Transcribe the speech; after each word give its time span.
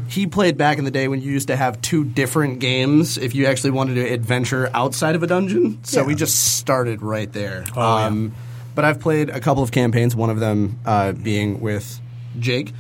he 0.09 0.27
played 0.27 0.57
back 0.57 0.79
in 0.79 0.85
the 0.85 0.91
day 0.91 1.07
when 1.09 1.21
you 1.21 1.31
used 1.31 1.49
to 1.49 1.57
have 1.57 1.81
two 1.83 2.05
different 2.05 2.59
games 2.59 3.19
if 3.19 3.35
you 3.35 3.47
actually 3.47 3.71
wanted 3.71 3.95
to 3.95 4.13
adventure 4.13 4.71
outside 4.75 5.15
of 5.15 5.23
a 5.23 5.27
dungeon. 5.27 5.79
So 5.85 6.03
we 6.05 6.15
just 6.15 6.57
started 6.57 7.03
right 7.03 7.33
there. 7.33 7.65
um, 7.77 8.35
But 8.79 8.85
I've 8.85 9.01
played 9.01 9.29
a 9.29 9.41
couple 9.41 9.65
of 9.65 9.73
campaigns. 9.73 10.15
One 10.15 10.31
of 10.31 10.39
them 10.39 10.79
uh, 10.87 11.11
being 11.11 11.61
with 11.61 12.01
Jake. 12.39 12.73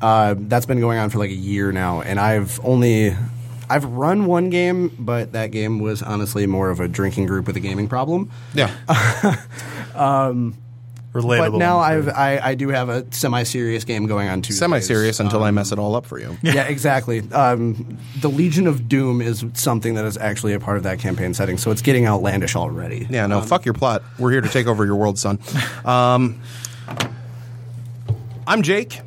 Uh, 0.00 0.36
that's 0.38 0.64
been 0.64 0.78
going 0.78 0.96
on 0.96 1.10
for 1.10 1.18
like 1.18 1.30
a 1.30 1.34
year 1.34 1.72
now, 1.72 2.02
and 2.02 2.20
I've 2.20 2.64
only 2.64 3.16
I've 3.68 3.84
run 3.84 4.26
one 4.26 4.50
game, 4.50 4.94
but 4.96 5.32
that 5.32 5.50
game 5.50 5.80
was 5.80 6.04
honestly 6.04 6.46
more 6.46 6.70
of 6.70 6.78
a 6.78 6.86
drinking 6.86 7.26
group 7.26 7.48
with 7.48 7.56
a 7.56 7.60
gaming 7.60 7.88
problem. 7.88 8.30
Yeah. 8.54 8.70
Relatable. 11.12 11.52
But 11.52 11.58
now 11.58 11.78
I've 11.78 12.08
I, 12.08 12.38
I 12.38 12.54
do 12.54 12.68
have 12.68 12.88
a 12.88 13.04
semi-serious 13.12 13.82
game 13.82 14.06
going 14.06 14.28
on 14.28 14.42
Tuesdays. 14.42 14.60
Semi-serious 14.60 15.18
until 15.18 15.42
I 15.42 15.50
mess 15.50 15.72
it 15.72 15.78
all 15.78 15.96
up 15.96 16.06
for 16.06 16.20
you. 16.20 16.36
Yeah, 16.40 16.68
exactly. 16.68 17.20
Um, 17.32 17.98
the 18.20 18.30
Legion 18.30 18.68
of 18.68 18.88
Doom 18.88 19.20
is 19.20 19.44
something 19.54 19.94
that 19.94 20.04
is 20.04 20.16
actually 20.16 20.52
a 20.52 20.60
part 20.60 20.76
of 20.76 20.84
that 20.84 21.00
campaign 21.00 21.34
setting, 21.34 21.58
so 21.58 21.72
it's 21.72 21.82
getting 21.82 22.06
outlandish 22.06 22.54
already. 22.54 23.08
Yeah, 23.10 23.26
no, 23.26 23.40
fuck 23.40 23.64
your 23.64 23.74
plot. 23.74 24.04
We're 24.20 24.30
here 24.30 24.40
to 24.40 24.48
take 24.48 24.68
over 24.68 24.86
your 24.86 24.94
world, 24.94 25.18
son. 25.18 25.40
Um, 25.84 26.40
I'm 28.46 28.62
Jake. 28.62 29.00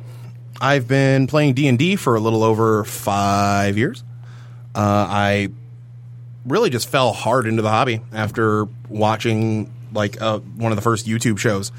I've 0.60 0.86
been 0.86 1.26
playing 1.26 1.54
D 1.54 1.68
and 1.68 1.78
D 1.78 1.96
for 1.96 2.16
a 2.16 2.20
little 2.20 2.42
over 2.42 2.84
five 2.84 3.78
years. 3.78 4.04
Uh, 4.74 5.06
I 5.08 5.48
really 6.44 6.68
just 6.68 6.88
fell 6.88 7.12
hard 7.12 7.46
into 7.46 7.62
the 7.62 7.70
hobby 7.70 8.02
after 8.12 8.66
watching 8.88 9.72
like 9.92 10.20
uh, 10.20 10.38
one 10.38 10.72
of 10.72 10.76
the 10.76 10.82
first 10.82 11.06
YouTube 11.06 11.38
shows, 11.38 11.72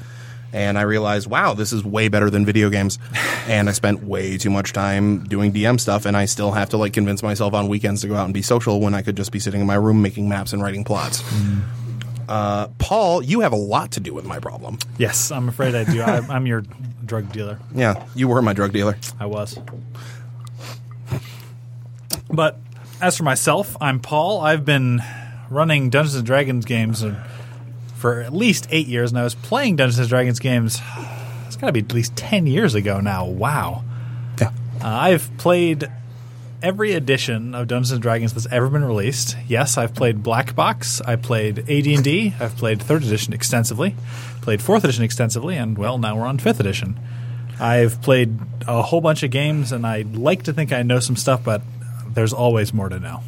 and 0.56 0.78
I 0.78 0.82
realized, 0.82 1.28
wow, 1.28 1.52
this 1.52 1.70
is 1.70 1.84
way 1.84 2.08
better 2.08 2.30
than 2.30 2.46
video 2.46 2.70
games. 2.70 2.98
and 3.46 3.68
I 3.68 3.72
spent 3.72 4.02
way 4.02 4.38
too 4.38 4.48
much 4.48 4.72
time 4.72 5.24
doing 5.24 5.52
DM 5.52 5.78
stuff, 5.78 6.06
and 6.06 6.16
I 6.16 6.24
still 6.24 6.50
have 6.50 6.70
to 6.70 6.78
like 6.78 6.94
convince 6.94 7.22
myself 7.22 7.52
on 7.52 7.68
weekends 7.68 8.00
to 8.00 8.08
go 8.08 8.16
out 8.16 8.24
and 8.24 8.32
be 8.32 8.40
social 8.40 8.80
when 8.80 8.94
I 8.94 9.02
could 9.02 9.18
just 9.18 9.32
be 9.32 9.38
sitting 9.38 9.60
in 9.60 9.66
my 9.66 9.74
room 9.74 10.00
making 10.00 10.30
maps 10.30 10.54
and 10.54 10.62
writing 10.62 10.82
plots. 10.82 11.22
Uh, 12.26 12.68
Paul, 12.78 13.22
you 13.22 13.40
have 13.40 13.52
a 13.52 13.56
lot 13.56 13.92
to 13.92 14.00
do 14.00 14.14
with 14.14 14.24
my 14.24 14.38
problem. 14.38 14.78
yes, 14.96 15.30
I'm 15.30 15.50
afraid 15.50 15.74
I 15.74 15.84
do. 15.84 16.00
I, 16.00 16.16
I'm 16.34 16.46
your 16.46 16.62
drug 17.04 17.30
dealer. 17.32 17.60
Yeah, 17.74 18.06
you 18.14 18.26
were 18.26 18.40
my 18.40 18.54
drug 18.54 18.72
dealer. 18.72 18.96
I 19.20 19.26
was. 19.26 19.58
But 22.30 22.58
as 23.02 23.18
for 23.18 23.24
myself, 23.24 23.76
I'm 23.78 24.00
Paul. 24.00 24.40
I've 24.40 24.64
been 24.64 25.02
running 25.50 25.90
Dungeons 25.90 26.14
and 26.14 26.24
Dragons 26.26 26.64
games 26.64 27.04
uh, 27.04 27.14
for 28.06 28.20
at 28.20 28.32
least 28.32 28.68
eight 28.70 28.86
years, 28.86 29.10
and 29.10 29.18
I 29.18 29.24
was 29.24 29.34
playing 29.34 29.74
Dungeons 29.74 29.98
and 29.98 30.08
Dragons 30.08 30.38
games. 30.38 30.80
It's 31.48 31.56
got 31.56 31.66
to 31.66 31.72
be 31.72 31.80
at 31.80 31.92
least 31.92 32.14
ten 32.14 32.46
years 32.46 32.76
ago 32.76 33.00
now. 33.00 33.26
Wow. 33.26 33.82
Yeah. 34.40 34.52
Uh, 34.80 34.86
I've 34.86 35.28
played 35.38 35.90
every 36.62 36.92
edition 36.92 37.52
of 37.52 37.66
Dungeons 37.66 37.90
and 37.90 38.00
Dragons 38.00 38.32
that's 38.32 38.46
ever 38.46 38.68
been 38.68 38.84
released. 38.84 39.36
Yes, 39.48 39.76
I've 39.76 39.92
played 39.92 40.22
Black 40.22 40.54
Box. 40.54 41.00
I 41.00 41.16
played 41.16 41.58
AD&D. 41.68 42.34
I've 42.38 42.56
played 42.56 42.80
Third 42.80 43.02
Edition 43.02 43.32
extensively. 43.32 43.96
Played 44.40 44.62
Fourth 44.62 44.84
Edition 44.84 45.02
extensively, 45.02 45.56
and 45.56 45.76
well, 45.76 45.98
now 45.98 46.16
we're 46.16 46.26
on 46.26 46.38
Fifth 46.38 46.60
Edition. 46.60 47.00
I've 47.58 48.00
played 48.02 48.38
a 48.68 48.82
whole 48.82 49.00
bunch 49.00 49.24
of 49.24 49.32
games, 49.32 49.72
and 49.72 49.84
I 49.84 50.02
like 50.02 50.44
to 50.44 50.52
think 50.52 50.72
I 50.72 50.84
know 50.84 51.00
some 51.00 51.16
stuff, 51.16 51.42
but 51.42 51.60
there's 52.08 52.32
always 52.32 52.72
more 52.72 52.88
to 52.88 53.00
know. 53.00 53.24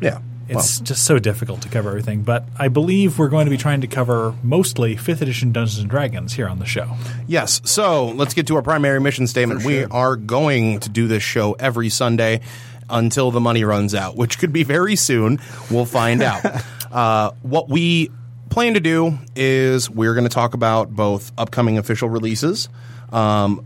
Yeah. 0.00 0.22
It's 0.58 0.80
just 0.80 1.04
so 1.04 1.18
difficult 1.18 1.62
to 1.62 1.68
cover 1.68 1.90
everything. 1.90 2.22
But 2.22 2.44
I 2.58 2.68
believe 2.68 3.18
we're 3.18 3.28
going 3.28 3.46
to 3.46 3.50
be 3.50 3.56
trying 3.56 3.80
to 3.82 3.86
cover 3.86 4.34
mostly 4.42 4.96
Fifth 4.96 5.22
Edition 5.22 5.52
Dungeons 5.52 5.78
and 5.78 5.90
Dragons 5.90 6.32
here 6.34 6.48
on 6.48 6.58
the 6.58 6.66
show. 6.66 6.96
Yes. 7.26 7.60
So 7.64 8.08
let's 8.08 8.34
get 8.34 8.46
to 8.48 8.56
our 8.56 8.62
primary 8.62 9.00
mission 9.00 9.26
statement. 9.26 9.64
We 9.64 9.84
are 9.84 10.16
going 10.16 10.80
to 10.80 10.88
do 10.88 11.06
this 11.08 11.22
show 11.22 11.52
every 11.54 11.88
Sunday 11.88 12.40
until 12.90 13.30
the 13.30 13.40
money 13.40 13.64
runs 13.64 13.94
out, 13.94 14.16
which 14.16 14.38
could 14.38 14.52
be 14.52 14.62
very 14.64 14.96
soon. 14.96 15.38
We'll 15.70 15.86
find 15.86 16.22
out. 16.22 16.44
uh, 16.90 17.30
what 17.42 17.68
we 17.68 18.10
plan 18.50 18.74
to 18.74 18.80
do 18.80 19.18
is 19.34 19.88
we're 19.88 20.14
going 20.14 20.28
to 20.28 20.34
talk 20.34 20.52
about 20.54 20.90
both 20.90 21.32
upcoming 21.38 21.78
official 21.78 22.08
releases, 22.10 22.68
um, 23.10 23.64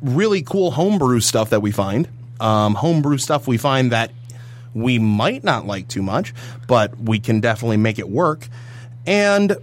really 0.00 0.42
cool 0.42 0.70
homebrew 0.70 1.18
stuff 1.20 1.50
that 1.50 1.60
we 1.60 1.72
find, 1.72 2.08
um, 2.38 2.74
homebrew 2.74 3.18
stuff 3.18 3.48
we 3.48 3.56
find 3.56 3.90
that 3.90 4.12
we 4.76 4.98
might 4.98 5.42
not 5.42 5.66
like 5.66 5.88
too 5.88 6.02
much, 6.02 6.34
but 6.68 6.96
we 6.98 7.18
can 7.18 7.40
definitely 7.40 7.78
make 7.78 7.98
it 7.98 8.08
work, 8.08 8.46
and 9.06 9.56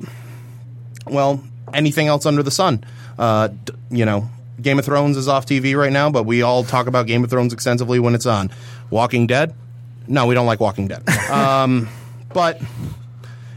well, 1.06 1.44
anything 1.74 2.08
else 2.08 2.26
under 2.26 2.44
the 2.44 2.52
sun. 2.52 2.84
Uh, 3.18 3.50
d- 3.50 3.74
you 3.92 4.06
know, 4.06 4.30
Game 4.62 4.80
of 4.80 4.86
Thrones 4.86 5.18
is 5.18 5.28
off 5.28 5.46
TV 5.46 5.76
right 5.78 5.92
now, 5.92 6.10
but 6.10 6.24
we 6.24 6.42
all 6.42 6.64
talk 6.64 6.88
about 6.88 7.06
Game 7.08 7.24
of 7.24 7.30
Thrones 7.30 7.54
extensively 7.54 8.00
when 8.00 8.16
it's 8.16 8.26
on. 8.26 8.50
Walking 8.90 9.28
Dead? 9.28 9.54
No, 10.08 10.26
we 10.26 10.34
don't 10.36 10.46
like 10.48 10.60
Walking 10.60 10.88
Dead. 10.88 11.08
um, 11.30 11.88
but 12.34 12.60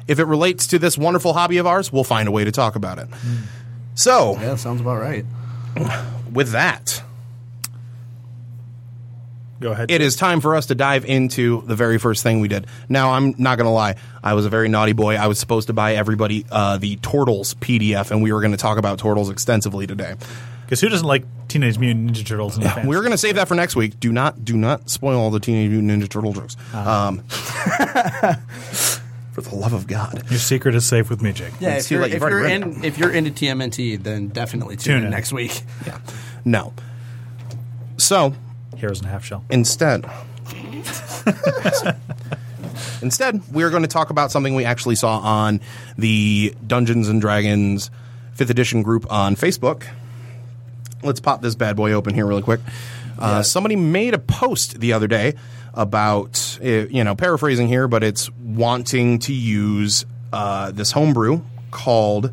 if 0.06 0.19
it 0.19 0.25
relates 0.25 0.66
to 0.69 0.78
this 0.78 0.99
wonderful 0.99 1.33
hobby 1.33 1.56
of 1.59 1.66
ours, 1.66 1.91
we'll 1.93 2.05
find 2.05 2.28
a 2.28 2.31
way 2.31 2.45
to 2.45 2.53
talk 2.53 2.77
about 2.77 2.99
it. 2.99 3.09
So, 3.95 4.37
Yeah, 4.41 4.56
sounds 4.56 4.81
about 4.81 5.00
right. 5.00 5.25
with 6.33 6.50
that, 6.53 7.03
Go 9.61 9.72
ahead. 9.72 9.91
it 9.91 10.00
is 10.00 10.17
time 10.17 10.41
for 10.41 10.55
us 10.55 10.67
to 10.67 10.75
dive 10.75 11.05
into 11.05 11.62
the 11.62 11.75
very 11.75 11.99
first 11.99 12.22
thing 12.22 12.41
we 12.41 12.49
did. 12.49 12.67
Now, 12.89 13.12
I'm 13.12 13.34
not 13.39 13.56
going 13.56 13.67
to 13.67 13.71
lie. 13.72 13.97
I 14.22 14.34
was 14.34 14.44
a 14.44 14.50
very 14.50 14.69
naughty 14.69 14.93
boy. 14.93 15.16
I 15.16 15.27
was 15.28 15.39
supposed 15.39 15.69
to 15.69 15.72
buy 15.72 15.95
everybody 15.95 16.45
uh, 16.51 16.77
the 16.78 16.97
Turtles 16.97 17.54
PDF, 17.54 18.10
and 18.10 18.22
we 18.22 18.33
were 18.33 18.41
going 18.41 18.53
to 18.53 18.59
talk 18.59 18.78
about 18.78 18.98
Turtles 18.98 19.31
extensively 19.31 19.86
today. 19.86 20.15
Because 20.65 20.81
who 20.81 20.89
doesn't 20.89 21.07
like 21.07 21.25
Teenage 21.48 21.78
Mutant 21.78 22.10
Ninja 22.10 22.27
Turtles? 22.27 22.57
In 22.57 22.65
the 22.65 22.83
we're 22.86 23.01
going 23.01 23.13
to 23.13 23.19
save 23.19 23.36
that 23.36 23.47
for 23.48 23.54
next 23.54 23.77
week. 23.77 24.01
Do 24.01 24.13
not, 24.13 24.45
do 24.45 24.57
not 24.57 24.91
spoil 24.91 25.19
all 25.19 25.31
the 25.31 25.41
Teenage 25.41 25.71
Mutant 25.71 26.03
Ninja 26.03 26.09
Turtle 26.09 26.33
jokes. 26.33 26.57
Um, 26.75 27.21
for 29.33 29.42
the 29.42 29.54
love 29.54 29.75
of 29.75 29.86
God. 29.86 30.25
Your 30.31 30.39
secret 30.41 30.75
is 30.75 30.86
safe 30.86 31.09
with 31.10 31.22
me, 31.22 31.33
Jake. 31.33 31.53
Yeah, 31.60 31.77
if 31.77 31.91
you're, 31.91 32.03
if, 32.04 32.21
you're 32.21 32.47
in, 32.47 32.84
if 32.84 32.98
you're 32.98 33.13
into 33.13 33.31
TMNT, 33.31 34.03
then 34.03 34.28
definitely 34.28 34.77
tune, 34.77 34.95
Tune 34.95 34.98
in 34.98 35.04
in. 35.04 35.10
next 35.10 35.33
week. 35.33 35.63
Yeah. 35.86 35.98
No. 36.45 36.72
So 37.98 38.34
Heroes 38.77 39.01
in 39.01 39.07
a 39.07 39.11
Half 39.11 39.25
Shell. 39.25 39.45
instead, 39.51 40.05
instead, 43.03 43.43
we're 43.53 43.71
going 43.71 43.83
to 43.83 43.89
talk 43.89 44.11
about 44.11 44.31
something 44.31 44.55
we 44.55 44.65
actually 44.65 44.95
saw 44.95 45.19
on 45.19 45.61
the 45.99 46.55
Dungeons 46.67 47.09
and 47.09 47.21
Dragons 47.21 47.91
fifth 48.34 48.51
edition 48.51 48.83
group 48.83 49.11
on 49.11 49.34
Facebook. 49.34 49.84
Let's 51.03 51.21
pop 51.21 51.41
this 51.41 51.55
bad 51.55 51.77
boy 51.77 51.93
open 51.93 52.15
here 52.15 52.27
really 52.27 52.43
quick. 52.43 52.61
Uh, 53.19 53.43
Somebody 53.43 53.77
made 53.77 54.13
a 54.13 54.19
post 54.19 54.79
the 54.81 54.93
other 54.93 55.07
day 55.07 55.34
about 55.72 56.59
uh, 56.63 56.67
you 56.67 57.05
know 57.05 57.15
paraphrasing 57.15 57.69
here, 57.69 57.89
but 57.89 58.03
it's 58.03 58.31
wanting 58.33 59.19
to 59.21 59.33
use 59.33 60.05
uh, 60.33 60.71
this 60.71 60.93
homebrew 60.93 61.41
called 61.71 62.33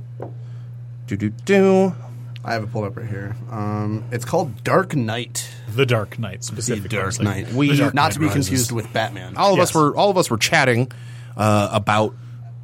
do 1.08 1.16
do 1.18 1.30
do. 1.30 1.96
I 2.46 2.54
have 2.54 2.64
it 2.64 2.72
pulled 2.72 2.86
up 2.86 2.98
right 2.98 3.08
here. 3.08 3.36
Um, 3.50 4.04
it's 4.12 4.26
called 4.26 4.64
Dark 4.64 4.96
Knight. 4.96 5.50
The 5.74 5.86
Dark 5.86 6.20
Knight 6.20 6.40
The 6.42 6.46
specifically. 6.46 6.90
Dark 6.98 7.20
Knight. 7.22 7.52
We- 7.54 7.70
We, 7.70 7.78
Dark 7.78 7.94
not 7.94 8.04
Knight 8.04 8.12
to 8.14 8.20
be 8.20 8.26
Rises. 8.28 8.48
confused 8.48 8.72
with 8.74 8.92
Batman. 8.92 9.38
all 9.38 9.54
of 9.54 9.60
us 9.60 9.74
were 9.74 9.96
all 9.96 10.10
of 10.10 10.18
us 10.18 10.30
were 10.30 10.38
chatting 10.38 10.92
uh, 11.38 11.70
about 11.72 12.14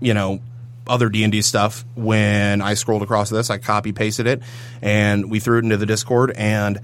you 0.01 0.13
know 0.13 0.39
other 0.85 1.07
D 1.09 1.23
and 1.23 1.31
D 1.31 1.41
stuff 1.41 1.85
when 1.95 2.61
I 2.61 2.73
scrolled 2.73 3.03
across 3.03 3.29
this. 3.29 3.49
I 3.49 3.57
copy 3.57 3.91
pasted 3.93 4.27
it 4.27 4.41
and 4.81 5.29
we 5.29 5.39
threw 5.39 5.59
it 5.59 5.63
into 5.63 5.77
the 5.77 5.85
Discord 5.85 6.31
and 6.35 6.79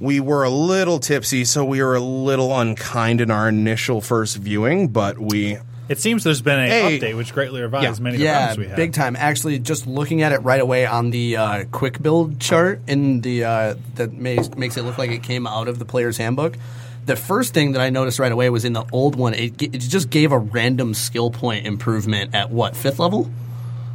we 0.00 0.18
were 0.20 0.42
a 0.42 0.50
little 0.50 0.98
tipsy, 0.98 1.44
so 1.44 1.64
we 1.64 1.80
were 1.82 1.94
a 1.94 2.00
little 2.00 2.58
unkind 2.58 3.20
in 3.20 3.30
our 3.30 3.48
initial 3.48 4.00
first 4.00 4.36
viewing, 4.36 4.88
but 4.88 5.18
we 5.18 5.58
It 5.88 5.98
seems 6.00 6.24
there's 6.24 6.40
been 6.40 6.58
a 6.58 6.66
Hey. 6.68 6.98
update 6.98 7.16
which 7.16 7.34
greatly 7.34 7.60
revives 7.60 7.98
Yeah. 7.98 8.02
many 8.02 8.16
of 8.16 8.20
the 8.20 8.24
Yeah, 8.24 8.38
problems 8.46 8.58
we 8.58 8.66
had. 8.68 8.76
big 8.76 8.92
time. 8.94 9.16
Actually, 9.16 9.58
just 9.58 9.86
looking 9.86 10.22
at 10.22 10.32
it 10.32 10.38
right 10.42 10.60
away 10.60 10.86
on 10.86 11.10
the 11.10 11.36
uh, 11.36 11.64
quick 11.72 12.02
build 12.02 12.40
chart 12.40 12.80
in 12.86 13.20
the 13.20 13.44
uh, 13.44 13.74
that 13.96 14.12
makes 14.14 14.48
makes 14.56 14.76
it 14.78 14.82
look 14.82 14.96
like 14.96 15.10
it 15.10 15.22
came 15.22 15.46
out 15.46 15.68
of 15.68 15.78
the 15.78 15.84
player's 15.84 16.16
handbook. 16.16 16.56
The 17.04 17.16
first 17.16 17.52
thing 17.52 17.72
that 17.72 17.82
I 17.82 17.90
noticed 17.90 18.18
right 18.18 18.32
away 18.32 18.48
was 18.48 18.64
in 18.64 18.72
the 18.72 18.84
old 18.90 19.14
one. 19.16 19.34
It, 19.34 19.60
it 19.60 19.72
just 19.78 20.08
gave 20.08 20.32
a 20.32 20.38
random 20.38 20.94
skill 20.94 21.30
point 21.30 21.66
improvement 21.66 22.34
at 22.34 22.50
what 22.50 22.74
fifth 22.74 22.98
level? 22.98 23.30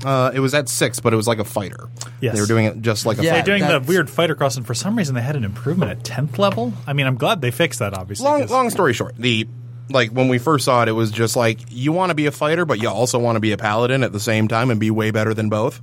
uh, 0.06 0.32
it 0.34 0.40
was 0.40 0.54
at 0.54 0.70
six, 0.70 1.00
but 1.02 1.12
it 1.12 1.18
was 1.18 1.28
like 1.28 1.40
a 1.40 1.44
fighter. 1.44 1.90
Yes. 2.22 2.34
they 2.36 2.40
were 2.40 2.48
doing 2.48 2.66
it 2.66 2.82
just 2.82 3.06
like 3.06 3.18
a 3.18 3.24
Yeah, 3.24 3.42
They're 3.42 3.58
fighter. 3.58 3.68
doing 3.68 3.82
the 3.82 3.88
weird 3.88 4.10
fighter 4.10 4.34
cross, 4.36 4.56
and 4.56 4.66
for 4.66 4.74
some 4.74 4.96
reason 4.96 5.14
they 5.16 5.22
had 5.22 5.36
an 5.36 5.44
improvement 5.44 5.92
at 5.92 6.04
tenth 6.06 6.38
level. 6.40 6.72
I 6.88 6.94
mean, 6.94 7.06
I'm 7.08 7.18
glad 7.18 7.42
they 7.42 7.52
fixed 7.52 7.80
that. 7.80 7.94
Obviously, 7.98 8.24
long 8.26 8.40
'cause- 8.42 8.50
long 8.52 8.70
story 8.70 8.94
short, 8.94 9.16
the 9.18 9.46
like 9.90 10.12
when 10.12 10.28
we 10.28 10.38
first 10.38 10.66
saw 10.66 10.84
it, 10.84 10.90
it 10.90 10.94
was 10.94 11.12
just 11.12 11.36
like 11.36 11.60
you 11.70 11.92
want 11.92 12.10
to 12.10 12.16
be 12.16 12.26
a 12.26 12.32
fighter, 12.32 12.66
but 12.66 12.82
you 12.82 12.90
also 12.90 13.20
want 13.20 13.36
to 13.36 13.40
be 13.40 13.52
a 13.52 13.58
paladin 13.58 14.04
at 14.04 14.12
the 14.12 14.20
same 14.20 14.48
time 14.48 14.70
and 14.72 14.80
be 14.80 14.92
way 14.92 15.12
better 15.12 15.34
than 15.34 15.50
both. 15.50 15.82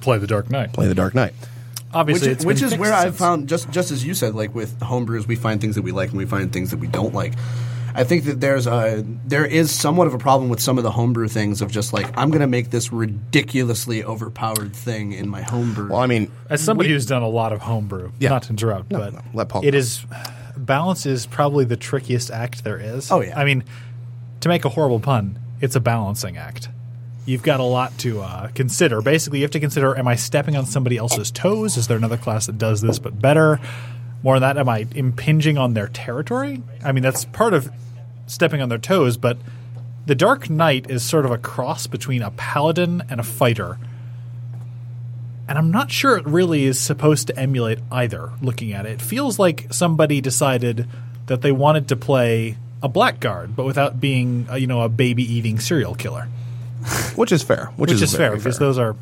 play 0.00 0.18
the 0.18 0.26
Dark 0.26 0.50
Knight. 0.50 0.72
Play 0.72 0.86
the 0.86 0.94
Dark 0.94 1.14
Knight. 1.14 1.34
Obviously, 1.92 2.28
which, 2.28 2.36
it's 2.36 2.44
which 2.44 2.60
been 2.60 2.72
is 2.72 2.78
where 2.78 2.92
I've 2.92 3.16
found 3.16 3.48
just 3.48 3.68
just 3.70 3.90
as 3.90 4.04
you 4.04 4.14
said, 4.14 4.34
like 4.34 4.54
with 4.54 4.78
homebrews, 4.78 5.26
we 5.26 5.34
find 5.36 5.60
things 5.60 5.74
that 5.74 5.82
we 5.82 5.90
like 5.92 6.10
and 6.10 6.18
we 6.18 6.26
find 6.26 6.52
things 6.52 6.70
that 6.70 6.78
we 6.78 6.86
don't 6.86 7.12
like. 7.12 7.32
I 7.92 8.04
think 8.04 8.22
that 8.26 8.40
there's 8.40 8.68
a 8.68 9.04
there 9.26 9.44
is 9.44 9.72
somewhat 9.72 10.06
of 10.06 10.14
a 10.14 10.18
problem 10.18 10.48
with 10.48 10.60
some 10.60 10.78
of 10.78 10.84
the 10.84 10.92
homebrew 10.92 11.26
things 11.26 11.60
of 11.60 11.72
just 11.72 11.92
like 11.92 12.06
I'm 12.16 12.30
going 12.30 12.42
to 12.42 12.46
make 12.46 12.70
this 12.70 12.92
ridiculously 12.92 14.04
overpowered 14.04 14.72
thing 14.76 15.10
in 15.12 15.28
my 15.28 15.42
homebrew. 15.42 15.88
Well, 15.90 15.98
I 15.98 16.06
mean, 16.06 16.30
As 16.48 16.60
somebody 16.62 16.90
who's 16.90 17.06
done 17.06 17.22
a 17.22 17.28
lot 17.28 17.52
of 17.52 17.60
homebrew, 17.60 18.12
Yeah. 18.20 18.28
not 18.28 18.44
to 18.44 18.50
interrupt, 18.50 18.90
but 18.90 19.12
no, 19.14 19.20
let 19.34 19.48
Paul 19.48 19.62
it 19.64 19.72
go. 19.72 19.78
is 19.78 20.06
balance 20.66 21.06
is 21.06 21.26
probably 21.26 21.64
the 21.64 21.76
trickiest 21.76 22.30
act 22.30 22.64
there 22.64 22.78
is. 22.78 23.10
Oh, 23.10 23.20
yeah. 23.20 23.38
I 23.38 23.44
mean, 23.44 23.64
to 24.40 24.48
make 24.48 24.64
a 24.64 24.68
horrible 24.68 25.00
pun, 25.00 25.38
it's 25.60 25.76
a 25.76 25.80
balancing 25.80 26.36
act. 26.36 26.68
You've 27.26 27.42
got 27.42 27.60
a 27.60 27.64
lot 27.64 27.96
to 27.98 28.22
uh, 28.22 28.48
consider. 28.48 29.02
Basically, 29.02 29.40
you 29.40 29.44
have 29.44 29.50
to 29.52 29.60
consider: 29.60 29.96
Am 29.96 30.08
I 30.08 30.16
stepping 30.16 30.56
on 30.56 30.66
somebody 30.66 30.96
else's 30.96 31.30
toes? 31.30 31.76
Is 31.76 31.86
there 31.86 31.96
another 31.96 32.16
class 32.16 32.46
that 32.46 32.58
does 32.58 32.80
this 32.80 32.98
but 32.98 33.20
better? 33.20 33.60
More 34.22 34.38
than 34.38 34.42
that, 34.42 34.58
am 34.58 34.68
I 34.68 34.86
impinging 34.94 35.56
on 35.56 35.74
their 35.74 35.88
territory? 35.88 36.62
I 36.84 36.92
mean, 36.92 37.02
that's 37.02 37.24
part 37.26 37.54
of 37.54 37.70
stepping 38.26 38.60
on 38.60 38.68
their 38.68 38.78
toes, 38.78 39.16
but 39.16 39.38
the 40.06 40.14
Dark 40.14 40.50
Knight 40.50 40.90
is 40.90 41.02
sort 41.02 41.24
of 41.24 41.30
a 41.30 41.38
cross 41.38 41.86
between 41.86 42.22
a 42.22 42.30
paladin 42.32 43.02
and 43.08 43.20
a 43.20 43.22
fighter 43.22 43.78
and 45.50 45.58
I'm 45.58 45.70
not 45.70 45.90
sure 45.90 46.16
it 46.16 46.24
really 46.26 46.64
is 46.64 46.78
supposed 46.80 47.26
to 47.26 47.38
emulate 47.38 47.80
either. 47.92 48.30
Looking 48.40 48.72
at 48.72 48.86
it, 48.86 48.92
it 48.92 49.02
feels 49.02 49.38
like 49.38 49.66
somebody 49.70 50.22
decided 50.22 50.86
that 51.26 51.42
they 51.42 51.52
wanted 51.52 51.88
to 51.88 51.96
play 51.96 52.56
a 52.82 52.88
blackguard, 52.88 53.54
but 53.54 53.66
without 53.66 54.00
being, 54.00 54.48
you 54.56 54.66
know, 54.66 54.80
a 54.82 54.88
baby-eating 54.88 55.58
serial 55.60 55.94
killer, 55.94 56.28
which 57.16 57.32
is 57.32 57.42
fair. 57.42 57.66
Which, 57.76 57.90
which 57.90 58.00
is, 58.00 58.12
fair 58.16 58.28
very 58.30 58.38
because 58.38 58.58
those 58.58 58.78
are. 58.78 58.96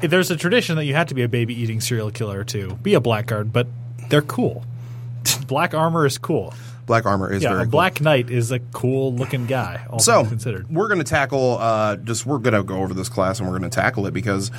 There's 0.00 0.30
a 0.30 0.36
tradition 0.36 0.76
that 0.76 0.84
you 0.84 0.94
had 0.94 1.08
to 1.08 1.14
be 1.14 1.22
a 1.22 1.28
baby-eating 1.28 1.80
serial 1.80 2.10
killer 2.10 2.44
to 2.44 2.74
be 2.76 2.94
a 2.94 3.00
blackguard, 3.00 3.52
but 3.52 3.66
they're 4.10 4.20
cool. 4.22 4.64
Black 5.46 5.74
armor 5.74 6.04
is 6.06 6.18
cool. 6.18 6.52
black 6.86 7.06
armor 7.06 7.32
is 7.32 7.42
Yeah, 7.42 7.50
very 7.50 7.60
a 7.62 7.64
cool. 7.64 7.70
black 7.70 8.00
knight 8.00 8.28
is 8.30 8.50
a 8.50 8.58
cool-looking 8.58 9.46
guy. 9.46 9.86
All 9.88 10.00
So 10.00 10.24
considered. 10.24 10.68
we're 10.68 10.88
going 10.88 10.98
to 10.98 11.04
tackle 11.04 11.58
uh, 11.58 11.96
just 11.96 12.26
we're 12.26 12.38
going 12.38 12.54
to 12.54 12.62
go 12.64 12.78
over 12.82 12.92
this 12.94 13.08
class 13.08 13.38
and 13.38 13.48
we're 13.48 13.58
going 13.58 13.70
to 13.70 13.74
tackle 13.74 14.06
it 14.06 14.12
because 14.14 14.50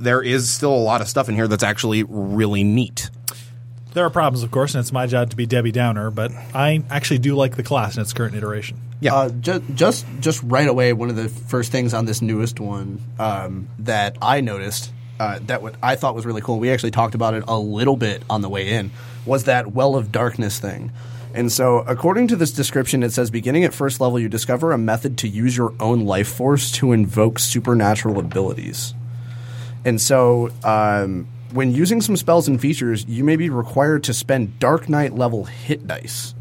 there 0.00 0.22
is 0.22 0.50
still 0.50 0.74
a 0.74 0.76
lot 0.76 1.00
of 1.00 1.08
stuff 1.08 1.28
in 1.28 1.34
here 1.34 1.48
that's 1.48 1.62
actually 1.62 2.04
really 2.04 2.64
neat. 2.64 3.10
There 3.92 4.04
are 4.04 4.10
problems, 4.10 4.42
of 4.42 4.50
course, 4.50 4.74
and 4.74 4.80
it's 4.80 4.92
my 4.92 5.06
job 5.06 5.30
to 5.30 5.36
be 5.36 5.46
Debbie 5.46 5.70
Downer, 5.70 6.10
but 6.10 6.32
I 6.52 6.82
actually 6.90 7.18
do 7.18 7.36
like 7.36 7.54
the 7.56 7.62
class 7.62 7.96
in 7.96 8.02
its 8.02 8.12
current 8.12 8.34
iteration. 8.34 8.80
Yeah. 9.00 9.14
Uh, 9.14 9.28
just, 9.28 9.62
just 9.74 10.06
just 10.20 10.42
right 10.42 10.66
away, 10.66 10.92
one 10.92 11.10
of 11.10 11.16
the 11.16 11.28
first 11.28 11.70
things 11.70 11.94
on 11.94 12.04
this 12.04 12.20
newest 12.20 12.58
one 12.58 13.00
um, 13.18 13.68
that 13.78 14.16
I 14.20 14.40
noticed 14.40 14.92
uh, 15.20 15.38
that 15.42 15.62
what 15.62 15.76
I 15.82 15.94
thought 15.94 16.14
was 16.14 16.26
really 16.26 16.40
cool. 16.40 16.58
We 16.58 16.70
actually 16.70 16.90
talked 16.90 17.14
about 17.14 17.34
it 17.34 17.44
a 17.46 17.58
little 17.58 17.96
bit 17.96 18.22
on 18.28 18.40
the 18.40 18.48
way 18.48 18.70
in. 18.70 18.90
Was 19.26 19.44
that 19.44 19.72
well 19.72 19.94
of 19.94 20.10
darkness 20.10 20.58
thing? 20.58 20.90
And 21.32 21.50
so, 21.50 21.78
according 21.78 22.28
to 22.28 22.36
this 22.36 22.52
description, 22.52 23.02
it 23.02 23.12
says 23.12 23.30
beginning 23.30 23.64
at 23.64 23.74
first 23.74 24.00
level, 24.00 24.20
you 24.20 24.28
discover 24.28 24.72
a 24.72 24.78
method 24.78 25.18
to 25.18 25.28
use 25.28 25.56
your 25.56 25.72
own 25.80 26.04
life 26.04 26.28
force 26.28 26.70
to 26.72 26.92
invoke 26.92 27.38
supernatural 27.38 28.18
abilities. 28.18 28.94
And 29.84 30.00
so, 30.00 30.50
um, 30.64 31.26
when 31.52 31.72
using 31.72 32.00
some 32.00 32.16
spells 32.16 32.48
and 32.48 32.60
features, 32.60 33.04
you 33.06 33.22
may 33.22 33.36
be 33.36 33.48
required 33.50 34.04
to 34.04 34.14
spend 34.14 34.58
Dark 34.58 34.88
Knight 34.88 35.14
level 35.14 35.44
hit 35.44 35.86
dice 35.86 36.34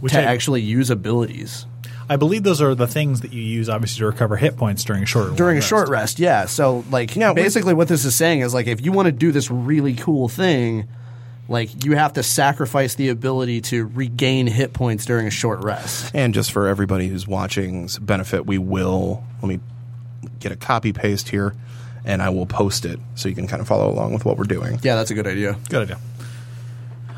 Which 0.00 0.12
to 0.12 0.20
I- 0.20 0.24
actually 0.24 0.60
use 0.62 0.90
abilities. 0.90 1.64
I 2.10 2.16
believe 2.16 2.42
those 2.42 2.62
are 2.62 2.74
the 2.74 2.86
things 2.86 3.20
that 3.20 3.32
you 3.34 3.42
use, 3.42 3.68
obviously, 3.68 3.98
to 4.00 4.06
recover 4.06 4.36
hit 4.38 4.56
points 4.56 4.82
during 4.82 5.02
a 5.02 5.06
short 5.06 5.26
rest. 5.26 5.36
during 5.36 5.56
a 5.56 5.60
rest. 5.60 5.68
short 5.68 5.88
rest. 5.90 6.18
Yeah. 6.18 6.46
So 6.46 6.84
like 6.90 7.14
Yeah, 7.16 7.30
we- 7.32 7.42
basically 7.42 7.74
what 7.74 7.88
this 7.88 8.04
is 8.04 8.14
saying 8.14 8.40
is 8.40 8.52
like 8.54 8.66
if 8.66 8.82
you 8.84 8.92
want 8.92 9.06
to 9.06 9.12
do 9.12 9.30
this 9.30 9.50
really 9.50 9.94
cool 9.94 10.26
thing, 10.28 10.88
like 11.50 11.84
you 11.84 11.96
have 11.96 12.14
to 12.14 12.22
sacrifice 12.22 12.94
the 12.94 13.10
ability 13.10 13.60
to 13.62 13.86
regain 13.86 14.46
hit 14.46 14.72
points 14.72 15.04
during 15.04 15.26
a 15.26 15.30
short 15.30 15.62
rest. 15.64 16.10
And 16.14 16.32
just 16.34 16.50
for 16.52 16.66
everybody 16.66 17.08
who's 17.08 17.26
watching's 17.28 17.98
benefit, 17.98 18.46
we 18.46 18.56
will 18.58 19.22
let 19.42 19.48
me 19.48 19.60
get 20.40 20.50
a 20.52 20.56
copy 20.56 20.92
paste 20.94 21.28
here 21.28 21.54
and 22.08 22.22
I 22.22 22.30
will 22.30 22.46
post 22.46 22.86
it 22.86 22.98
so 23.14 23.28
you 23.28 23.34
can 23.34 23.46
kind 23.46 23.60
of 23.60 23.68
follow 23.68 23.88
along 23.88 24.14
with 24.14 24.24
what 24.24 24.38
we're 24.38 24.44
doing. 24.44 24.80
Yeah, 24.82 24.96
that's 24.96 25.10
a 25.10 25.14
good 25.14 25.26
idea. 25.26 25.58
Good 25.68 25.82
idea. 25.82 25.98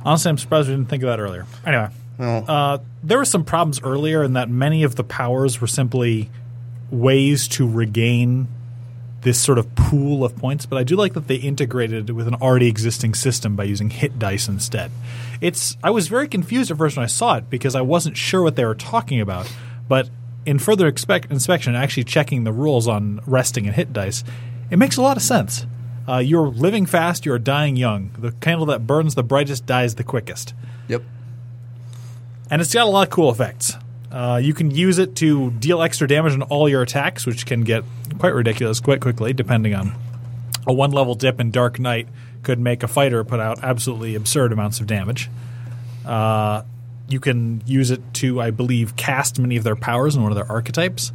Honestly, 0.04 0.28
I'm 0.28 0.36
surprised 0.36 0.68
we 0.68 0.74
didn't 0.74 0.90
think 0.90 1.04
of 1.04 1.06
that 1.06 1.20
earlier. 1.20 1.46
Anyway, 1.64 1.88
uh, 2.18 2.78
there 3.02 3.16
were 3.16 3.24
some 3.24 3.44
problems 3.44 3.80
earlier 3.82 4.24
in 4.24 4.32
that 4.32 4.50
many 4.50 4.82
of 4.82 4.96
the 4.96 5.04
powers 5.04 5.60
were 5.60 5.68
simply 5.68 6.28
ways 6.90 7.46
to 7.48 7.70
regain 7.70 8.48
this 9.22 9.38
sort 9.38 9.58
of 9.58 9.74
pool 9.76 10.24
of 10.24 10.34
points, 10.36 10.66
but 10.66 10.76
I 10.76 10.82
do 10.82 10.96
like 10.96 11.12
that 11.12 11.28
they 11.28 11.36
integrated 11.36 12.10
it 12.10 12.12
with 12.14 12.26
an 12.26 12.34
already 12.36 12.68
existing 12.68 13.14
system 13.14 13.54
by 13.54 13.64
using 13.64 13.90
hit 13.90 14.18
dice 14.18 14.48
instead. 14.48 14.90
It's 15.40 15.76
I 15.84 15.90
was 15.90 16.08
very 16.08 16.26
confused 16.26 16.70
at 16.70 16.78
first 16.78 16.96
when 16.96 17.04
I 17.04 17.06
saw 17.06 17.36
it 17.36 17.48
because 17.48 17.76
I 17.76 17.82
wasn't 17.82 18.16
sure 18.16 18.42
what 18.42 18.56
they 18.56 18.64
were 18.64 18.74
talking 18.74 19.20
about, 19.20 19.52
but 19.88 20.08
in 20.46 20.58
further 20.58 20.88
expect, 20.88 21.30
inspection, 21.30 21.76
actually 21.76 22.04
checking 22.04 22.44
the 22.44 22.52
rules 22.52 22.88
on 22.88 23.20
resting 23.26 23.66
and 23.66 23.76
hit 23.76 23.92
dice, 23.92 24.24
it 24.70 24.78
makes 24.78 24.96
a 24.96 25.02
lot 25.02 25.16
of 25.16 25.22
sense. 25.22 25.66
Uh, 26.08 26.18
you're 26.18 26.48
living 26.48 26.86
fast, 26.86 27.24
you're 27.26 27.38
dying 27.38 27.76
young. 27.76 28.10
The 28.18 28.32
candle 28.32 28.66
that 28.66 28.86
burns 28.86 29.14
the 29.14 29.22
brightest 29.22 29.66
dies 29.66 29.94
the 29.94 30.04
quickest 30.04 30.54
Yep. 30.88 31.02
and 32.50 32.60
it's 32.60 32.72
got 32.74 32.86
a 32.86 32.90
lot 32.90 33.06
of 33.06 33.10
cool 33.10 33.30
effects. 33.30 33.76
Uh, 34.10 34.40
you 34.42 34.52
can 34.54 34.72
use 34.72 34.98
it 34.98 35.14
to 35.16 35.52
deal 35.52 35.80
extra 35.82 36.08
damage 36.08 36.32
on 36.32 36.42
all 36.42 36.68
your 36.68 36.82
attacks, 36.82 37.26
which 37.26 37.46
can 37.46 37.60
get 37.60 37.84
quite 38.18 38.34
ridiculous 38.34 38.80
quite 38.80 39.00
quickly, 39.00 39.32
depending 39.32 39.72
on 39.74 39.92
a 40.66 40.72
one 40.72 40.90
level 40.90 41.14
dip 41.14 41.38
in 41.40 41.50
Dark 41.52 41.78
Knight 41.78 42.08
could 42.42 42.58
make 42.58 42.82
a 42.82 42.88
fighter 42.88 43.22
put 43.22 43.38
out 43.38 43.62
absolutely 43.62 44.14
absurd 44.16 44.50
amounts 44.52 44.80
of 44.80 44.86
damage. 44.88 45.30
Uh, 46.04 46.62
you 47.08 47.20
can 47.20 47.62
use 47.66 47.90
it 47.90 48.00
to, 48.14 48.40
I 48.40 48.50
believe, 48.50 48.96
cast 48.96 49.38
many 49.38 49.56
of 49.56 49.62
their 49.64 49.76
powers 49.76 50.16
in 50.16 50.22
one 50.22 50.32
of 50.32 50.36
their 50.36 50.50
archetypes. 50.50 51.12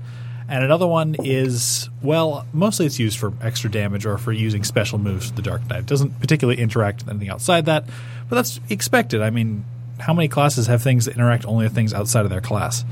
And 0.47 0.63
another 0.63 0.85
one 0.85 1.15
is, 1.23 1.89
well, 2.03 2.45
mostly 2.53 2.85
it's 2.85 2.99
used 2.99 3.17
for 3.17 3.33
extra 3.41 3.69
damage 3.71 4.05
or 4.05 4.17
for 4.19 4.31
using 4.31 4.63
special 4.63 4.99
moves 4.99 5.27
with 5.27 5.35
the 5.35 5.41
Dark 5.41 5.67
Knight. 5.69 5.79
It 5.79 5.85
doesn't 5.87 6.19
particularly 6.19 6.61
interact 6.61 6.99
with 7.01 7.09
anything 7.09 7.29
outside 7.29 7.65
that, 7.65 7.85
but 8.29 8.35
that's 8.35 8.59
expected. 8.69 9.21
I 9.21 9.31
mean, 9.31 9.65
how 9.99 10.13
many 10.13 10.27
classes 10.27 10.67
have 10.67 10.83
things 10.83 11.05
that 11.05 11.15
interact 11.15 11.45
only 11.45 11.65
with 11.65 11.73
things 11.73 11.93
outside 11.93 12.25
of 12.25 12.29
their 12.29 12.41
class? 12.41 12.85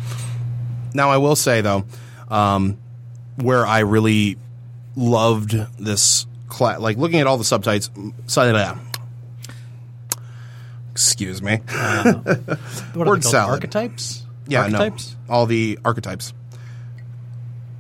Now, 0.95 1.09
I 1.11 1.17
will 1.17 1.35
say 1.35 1.61
though, 1.61 1.85
um, 2.29 2.77
where 3.35 3.65
I 3.67 3.79
really 3.79 4.37
loved 4.95 5.51
this 5.77 6.25
class, 6.47 6.79
like 6.79 6.97
looking 6.97 7.19
at 7.19 7.27
all 7.27 7.37
the 7.37 7.43
of 8.55 8.79
Excuse 10.91 11.41
me. 11.41 11.57
What 11.57 11.75
are 11.77 12.13
they 12.13 12.45
Word 12.95 13.05
called? 13.05 13.23
salad. 13.23 13.53
Archetypes? 13.55 14.25
Yeah, 14.47 14.61
Archetypes? 14.63 15.15
no, 15.27 15.33
all 15.33 15.45
the 15.45 15.79
archetypes. 15.83 16.33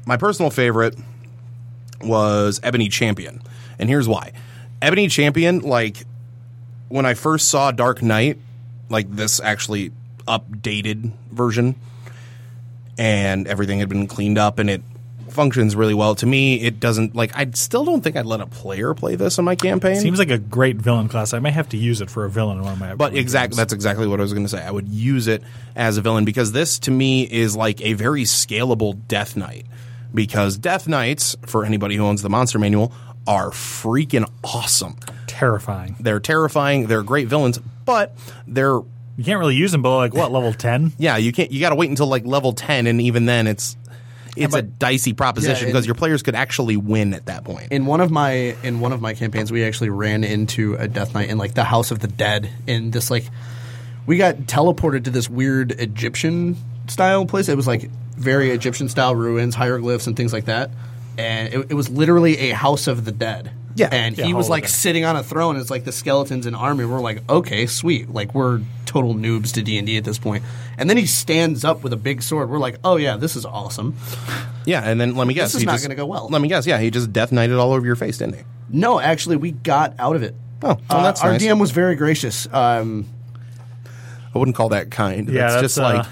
My 0.05 0.17
personal 0.17 0.51
favorite 0.51 0.97
was 2.01 2.59
Ebony 2.63 2.89
Champion, 2.89 3.41
and 3.79 3.89
here's 3.89 4.07
why. 4.07 4.33
Ebony 4.81 5.07
Champion, 5.07 5.59
like 5.59 6.05
when 6.89 7.05
I 7.05 7.13
first 7.13 7.47
saw 7.47 7.71
Dark 7.71 8.01
Knight, 8.01 8.37
like 8.89 9.09
this 9.09 9.39
actually 9.39 9.91
updated 10.27 11.11
version, 11.31 11.75
and 12.97 13.47
everything 13.47 13.79
had 13.79 13.89
been 13.89 14.07
cleaned 14.07 14.37
up, 14.37 14.59
and 14.59 14.69
it 14.69 14.81
functions 15.29 15.75
really 15.75 15.93
well. 15.93 16.15
To 16.15 16.25
me, 16.25 16.61
it 16.61 16.79
doesn't 16.79 17.15
like. 17.15 17.35
I 17.35 17.49
still 17.51 17.83
don't 17.83 18.01
think 18.01 18.15
I'd 18.15 18.25
let 18.25 18.41
a 18.41 18.45
player 18.45 18.93
play 18.93 19.15
this 19.15 19.37
in 19.37 19.45
my 19.45 19.55
campaign. 19.55 19.95
Seems 19.95 20.19
like 20.19 20.29
a 20.29 20.37
great 20.37 20.77
villain 20.77 21.09
class. 21.09 21.33
I 21.33 21.39
may 21.39 21.51
have 21.51 21.69
to 21.69 21.77
use 21.77 22.01
it 22.01 22.09
for 22.09 22.25
a 22.25 22.29
villain 22.29 22.57
in 22.57 22.63
one 22.63 22.73
of 22.73 22.79
my. 22.79 22.95
But 22.95 23.15
exactly, 23.15 23.57
that's 23.57 23.73
exactly 23.73 24.07
what 24.07 24.19
I 24.19 24.23
was 24.23 24.33
going 24.33 24.45
to 24.45 24.49
say. 24.49 24.63
I 24.63 24.71
would 24.71 24.87
use 24.87 25.27
it 25.27 25.43
as 25.75 25.97
a 25.97 26.01
villain 26.01 26.25
because 26.25 26.51
this, 26.51 26.79
to 26.79 26.91
me, 26.91 27.23
is 27.23 27.55
like 27.55 27.81
a 27.81 27.93
very 27.93 28.23
scalable 28.23 28.99
Death 29.07 29.35
Knight. 29.35 29.65
Because 30.13 30.57
Death 30.57 30.87
Knights, 30.87 31.35
for 31.45 31.65
anybody 31.65 31.95
who 31.95 32.03
owns 32.05 32.21
the 32.21 32.29
Monster 32.29 32.59
Manual, 32.59 32.91
are 33.25 33.49
freaking 33.51 34.29
awesome. 34.43 34.95
terrifying. 35.27 35.95
They're 35.99 36.19
terrifying. 36.19 36.87
They're 36.87 37.03
great 37.03 37.27
villains, 37.27 37.57
but 37.85 38.15
they're 38.47 38.75
You 39.17 39.23
can't 39.23 39.39
really 39.39 39.55
use 39.55 39.71
them 39.71 39.81
below 39.81 39.97
like 39.97 40.13
what 40.13 40.31
level 40.31 40.53
ten. 40.67 40.91
yeah. 40.97 41.17
You 41.17 41.31
can't. 41.31 41.51
You 41.51 41.59
got 41.59 41.69
to 41.69 41.75
wait 41.75 41.89
until 41.89 42.07
like 42.07 42.25
level 42.25 42.53
ten, 42.53 42.85
and 42.87 42.99
even 43.01 43.25
then, 43.25 43.47
it's 43.47 43.75
it's 44.35 44.55
a 44.55 44.61
dicey 44.63 45.13
proposition 45.13 45.55
Yeah, 45.55 45.65
because 45.67 45.83
and- 45.83 45.87
your 45.87 45.95
players 45.95 46.23
could 46.23 46.33
actually 46.35 46.75
win 46.75 47.13
at 47.13 47.27
that 47.27 47.43
point. 47.43 47.71
in 47.71 47.85
one 47.85 48.01
of 48.01 48.09
my 48.11 48.31
in 48.63 48.79
one 48.79 48.91
of 48.91 48.99
my 49.01 49.13
campaigns 49.13 49.51
we 49.51 49.63
actually 49.63 49.89
ran 49.89 50.23
into 50.23 50.73
a 50.75 50.87
death 50.87 51.13
knight 51.13 51.29
in 51.29 51.37
like 51.37 51.53
the 51.53 51.63
house 51.63 51.91
of 51.91 51.99
the 51.99 52.07
dead 52.07 52.49
in 52.65 52.89
this 52.89 53.11
like 53.11 53.25
we 54.07 54.17
got 54.17 54.35
teleported 54.47 55.03
to 55.03 55.11
this 55.11 55.29
weird 55.29 55.71
egyptian 55.79 56.57
style 56.87 57.27
place 57.27 57.47
it 57.47 57.55
was 57.55 57.67
like 57.67 57.91
very 58.17 58.51
egyptian 58.51 58.87
style 58.89 59.15
ruins 59.15 59.55
hieroglyphs 59.55 60.07
and 60.07 60.15
things 60.15 60.31
like 60.33 60.45
that 60.45 60.69
and 61.17 61.53
it, 61.53 61.67
it 61.71 61.73
was 61.73 61.89
literally 61.89 62.37
a 62.37 62.51
house 62.55 62.87
of 62.87 63.05
the 63.05 63.11
dead 63.11 63.51
Yeah. 63.75 63.89
and 63.91 64.17
Yeah, 64.17 64.25
he 64.25 64.33
was 64.33 64.49
like 64.49 64.67
sitting 64.67 65.05
on 65.05 65.15
a 65.15 65.23
throne 65.23 65.57
it's 65.57 65.69
like 65.71 65.83
the 65.83 65.91
skeletons 65.91 66.45
in 66.45 66.55
army 66.55 66.85
we're 66.85 67.01
like 67.01 67.27
okay 67.29 67.65
sweet 67.65 68.09
like 68.09 68.33
we're 68.35 68.61
total 68.85 69.15
noobs 69.15 69.53
to 69.53 69.63
d&d 69.63 69.97
at 69.97 70.03
this 70.03 70.19
point. 70.19 70.43
point 70.43 70.53
and 70.77 70.87
then 70.89 70.97
he 70.97 71.07
stands 71.07 71.65
up 71.65 71.81
with 71.83 71.91
a 71.93 71.97
big 71.97 72.21
sword 72.21 72.49
we're 72.49 72.59
like 72.59 72.77
oh 72.83 72.97
yeah 72.97 73.17
this 73.17 73.35
is 73.35 73.45
awesome 73.45 73.95
yeah, 74.65 74.81
and 74.89 75.01
then 75.01 75.15
let 75.15 75.27
me 75.27 75.33
guess, 75.33 75.49
this 75.49 75.55
is 75.55 75.61
he 75.61 75.65
not 75.65 75.73
just- 75.73 75.83
gonna 75.83 75.95
go 75.95 76.05
well. 76.05 76.29
Let 76.29 76.41
me 76.41 76.47
guess, 76.47 76.65
yeah, 76.65 76.77
he 76.79 76.89
just 76.89 77.11
Death 77.11 77.33
Knighted 77.33 77.57
all 77.57 77.73
over 77.73 77.85
your 77.85 77.97
face, 77.97 78.19
didn't 78.19 78.35
he? 78.35 78.43
No, 78.69 78.97
actually, 78.97 79.35
we 79.35 79.51
got 79.51 79.93
out 79.99 80.15
of 80.15 80.23
it. 80.23 80.33
Oh, 80.61 80.67
well, 80.67 80.79
Uh, 80.89 81.03
that's 81.03 81.21
our. 81.21 81.33
DM 81.33 81.59
was 81.59 81.71
very 81.71 81.95
gracious. 81.97 82.47
Um, 82.53 83.05
I 84.33 84.37
wouldn't 84.39 84.55
call 84.55 84.69
that 84.69 84.89
kind. 84.89 85.27
Yeah, 85.27 85.41
that's, 85.49 85.53
that's, 85.55 85.61
just 85.63 85.79
uh, 85.79 85.81
like 85.97 86.05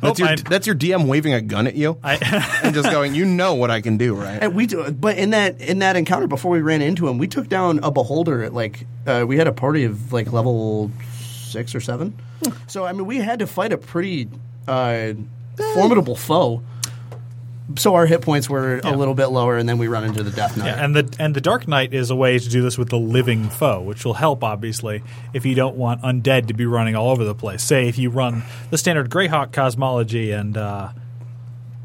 that's 0.00 0.20
oh, 0.20 0.24
your 0.24 0.32
I- 0.32 0.36
that's 0.36 0.66
your 0.66 0.76
DM 0.76 1.06
waving 1.06 1.34
a 1.34 1.40
gun 1.40 1.66
at 1.66 1.74
you 1.74 1.98
I, 2.02 2.60
and 2.62 2.74
just 2.74 2.90
going, 2.90 3.14
you 3.14 3.24
know 3.24 3.54
what 3.54 3.70
I 3.70 3.80
can 3.80 3.96
do, 3.96 4.14
right? 4.14 4.38
and 4.42 4.54
we, 4.54 4.66
do, 4.66 4.90
but 4.90 5.18
in 5.18 5.30
that 5.30 5.60
in 5.60 5.80
that 5.80 5.96
encounter 5.96 6.26
before 6.26 6.50
we 6.52 6.60
ran 6.60 6.82
into 6.82 7.08
him, 7.08 7.18
we 7.18 7.26
took 7.26 7.48
down 7.48 7.80
a 7.82 7.90
beholder 7.90 8.42
at 8.42 8.54
like 8.54 8.86
uh, 9.06 9.24
we 9.26 9.36
had 9.36 9.46
a 9.46 9.52
party 9.52 9.84
of 9.84 10.12
like 10.12 10.32
level 10.32 10.90
six 11.20 11.74
or 11.74 11.80
seven. 11.80 12.14
So 12.66 12.84
I 12.84 12.92
mean, 12.92 13.06
we 13.06 13.18
had 13.18 13.40
to 13.40 13.46
fight 13.46 13.72
a 13.72 13.78
pretty 13.78 14.28
uh, 14.66 15.14
formidable 15.74 16.14
foe. 16.16 16.62
So 17.76 17.94
our 17.96 18.06
hit 18.06 18.22
points 18.22 18.48
were 18.48 18.80
a 18.82 18.96
little 18.96 19.14
bit 19.14 19.26
lower, 19.26 19.58
and 19.58 19.68
then 19.68 19.76
we 19.76 19.88
run 19.88 20.04
into 20.04 20.22
the 20.22 20.30
death 20.30 20.56
knight. 20.56 20.66
Yeah, 20.66 20.84
and 20.84 20.96
the 20.96 21.16
and 21.18 21.34
the 21.34 21.40
Dark 21.40 21.68
Knight 21.68 21.92
is 21.92 22.10
a 22.10 22.16
way 22.16 22.38
to 22.38 22.48
do 22.48 22.62
this 22.62 22.78
with 22.78 22.88
the 22.88 22.98
living 22.98 23.50
foe, 23.50 23.82
which 23.82 24.06
will 24.06 24.14
help 24.14 24.42
obviously 24.42 25.02
if 25.34 25.44
you 25.44 25.54
don't 25.54 25.76
want 25.76 26.00
undead 26.00 26.48
to 26.48 26.54
be 26.54 26.64
running 26.64 26.96
all 26.96 27.10
over 27.10 27.24
the 27.24 27.34
place. 27.34 27.62
Say 27.62 27.86
if 27.86 27.98
you 27.98 28.08
run 28.08 28.42
the 28.70 28.78
standard 28.78 29.10
Greyhawk 29.10 29.52
cosmology 29.52 30.30
and 30.30 30.56
uh, 30.56 30.88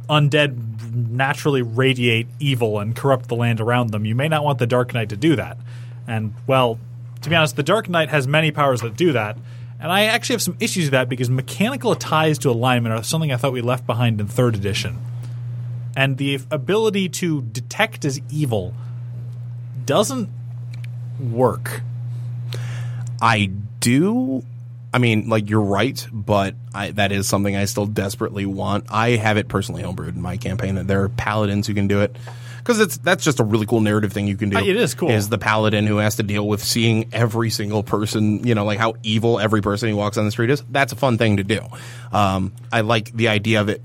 undead 0.10 0.94
naturally 0.94 1.62
radiate 1.62 2.28
evil 2.40 2.80
and 2.80 2.96
corrupt 2.96 3.28
the 3.28 3.36
land 3.36 3.60
around 3.60 3.90
them, 3.92 4.06
you 4.06 4.16
may 4.16 4.30
not 4.30 4.46
want 4.46 4.60
the 4.60 4.68
Dark 4.68 4.94
Knight 4.94 5.10
to 5.10 5.18
do 5.18 5.36
that. 5.36 5.58
And 6.08 6.34
well, 6.48 6.80
to 7.24 7.30
be 7.30 7.36
honest, 7.36 7.58
the 7.58 7.64
Dark 7.64 7.90
Knight 7.90 8.08
has 8.08 8.26
many 8.26 8.52
powers 8.52 8.80
that 8.82 8.96
do 8.96 9.12
that. 9.12 9.38
And 9.82 9.92
I 9.92 10.06
actually 10.06 10.36
have 10.36 10.42
some 10.42 10.56
issues 10.62 10.86
with 10.86 10.92
that 10.92 11.10
because 11.10 11.30
mechanical 11.30 11.94
ties 11.94 12.38
to 12.40 12.50
alignment 12.50 12.96
are 12.96 13.04
something 13.04 13.34
I 13.34 13.36
thought 13.36 13.52
we 13.52 13.60
left 13.60 13.86
behind 13.86 14.22
in 14.22 14.28
third 14.28 14.56
edition 14.56 14.98
and 15.96 16.18
the 16.18 16.40
ability 16.52 17.10
to 17.10 17.42
detect 17.42 18.06
as 18.06 18.20
evil 18.32 18.74
doesn't 19.86 20.30
work. 21.20 21.82
I 23.22 23.52
do. 23.80 24.44
I 24.94 25.00
mean, 25.00 25.30
like 25.30 25.50
you're 25.50 25.62
right, 25.62 26.06
but 26.12 26.56
I, 26.74 26.92
that 26.92 27.12
is 27.12 27.28
something 27.28 27.56
I 27.56 27.66
still 27.66 27.86
desperately 27.86 28.46
want. 28.46 28.86
I 28.90 29.12
have 29.12 29.38
it 29.38 29.48
personally 29.48 29.82
homebrewed 29.82 30.16
in 30.16 30.22
my 30.22 30.38
campaign 30.38 30.76
that 30.76 30.88
there 30.88 31.04
are 31.04 31.10
paladins 31.10 31.68
who 31.68 31.74
can 31.74 31.88
do 31.88 32.02
it 32.02 32.16
because 32.60 32.80
it's 32.80 32.98
that's 32.98 33.24
just 33.24 33.40
a 33.40 33.44
really 33.44 33.66
cool 33.66 33.82
narrative 33.82 34.14
thing 34.14 34.28
you 34.28 34.38
can 34.38 34.50
do. 34.50 34.58
Uh, 34.58 34.62
it 34.62 34.76
is 34.76 34.94
cool. 34.94 35.10
Is 35.10 35.30
the 35.30 35.38
paladin 35.38 35.86
who 35.86 35.98
has 35.98 36.16
to 36.18 36.24
deal 36.24 36.48
with 36.48 36.64
seeing 36.64 37.10
every 37.12 37.50
single 37.50 37.84
person, 37.84 38.46
you 38.46 38.56
know, 38.56 38.66
like 38.66 38.80
how 38.80 38.94
evil 39.04 39.40
every 39.40 39.62
person 39.62 39.90
who 39.90 39.96
walks 39.96 40.18
on 40.18 40.26
the 40.26 40.32
street 40.32 40.50
is. 40.50 40.64
That's 40.70 40.94
a 40.94 40.96
fun 40.96 41.18
thing 41.18 41.38
to 41.38 41.44
do. 41.44 41.62
Um, 42.12 42.54
I 42.72 42.82
like 42.82 43.12
the 43.14 43.28
idea 43.30 43.62
of 43.62 43.70
it 43.70 43.82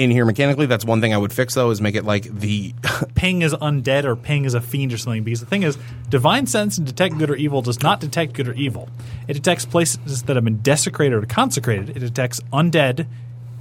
in 0.00 0.10
here 0.10 0.24
mechanically. 0.24 0.64
That's 0.64 0.84
one 0.84 1.00
thing 1.02 1.12
I 1.12 1.18
would 1.18 1.32
fix 1.32 1.54
though 1.54 1.70
is 1.70 1.80
make 1.80 1.94
it 1.94 2.04
like 2.04 2.24
the 2.24 2.74
Ping 3.14 3.42
is 3.42 3.52
undead 3.54 4.04
or 4.04 4.16
ping 4.16 4.46
is 4.46 4.54
a 4.54 4.60
fiend 4.60 4.92
or 4.92 4.98
something 4.98 5.22
because 5.22 5.40
the 5.40 5.46
thing 5.46 5.62
is, 5.62 5.76
divine 6.08 6.46
sense 6.46 6.78
and 6.78 6.86
detect 6.86 7.18
good 7.18 7.30
or 7.30 7.36
evil 7.36 7.60
does 7.60 7.82
not 7.82 8.00
detect 8.00 8.32
good 8.32 8.48
or 8.48 8.54
evil. 8.54 8.88
It 9.28 9.34
detects 9.34 9.66
places 9.66 10.22
that 10.22 10.36
have 10.36 10.44
been 10.44 10.62
desecrated 10.62 11.22
or 11.22 11.26
consecrated. 11.26 11.90
It 11.90 12.00
detects 12.00 12.40
undead, 12.52 13.06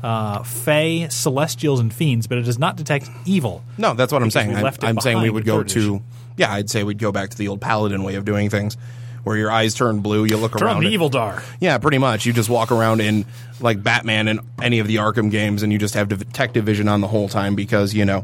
uh, 0.01 0.43
fey, 0.43 1.10
celestials, 1.10 1.81
and 1.81 1.93
fiends, 1.93 2.25
but 2.25 2.38
it 2.38 2.43
does 2.43 2.58
not 2.58 2.77
detect 2.77 3.10
evil. 3.25 3.63
No, 3.77 3.93
that's 3.93 4.13
what 4.13 4.24
I'm 4.24 4.31
saying. 4.31 4.55
I'm, 4.55 4.74
I'm 4.81 5.00
saying 5.00 5.22
we 5.22 5.29
would 5.29 5.46
go 5.46 5.62
to, 5.63 6.01
yeah, 6.38 6.53
I'd 6.53 6.69
say 6.69 6.84
we'd 6.86 7.00
go 7.00 7.12
back 7.12 7.31
to 7.31 7.38
the 7.38 7.50
old 7.50 7.60
paladin 7.60 8.03
way 8.03 8.15
of 8.15 8.24
doing 8.24 8.50
things, 8.50 8.77
where 9.23 9.38
your 9.38 9.51
eyes 9.51 9.73
turn 9.73 9.99
blue, 9.99 10.25
you 10.25 10.38
look 10.38 10.57
Turn 10.57 10.67
around. 10.67 10.77
on 10.77 10.83
the 10.83 10.89
evil 10.89 11.09
dar. 11.09 11.43
Yeah, 11.59 11.77
pretty 11.77 11.97
much. 11.97 12.25
You 12.25 12.33
just 12.33 12.49
walk 12.49 12.71
around 12.71 13.01
in 13.01 13.25
like 13.59 13.81
Batman 13.83 14.27
and 14.27 14.39
any 14.61 14.79
of 14.79 14.88
the 14.88 14.95
Arkham 14.97 15.29
games, 15.31 15.63
and 15.63 15.71
you 15.73 15.79
just 15.79 15.93
have 15.95 16.07
detective 16.09 16.65
vision 16.65 16.88
on 16.88 17.01
the 17.01 17.07
whole 17.07 17.29
time 17.29 17.55
because 17.55 17.93
you 17.93 18.05
know. 18.05 18.23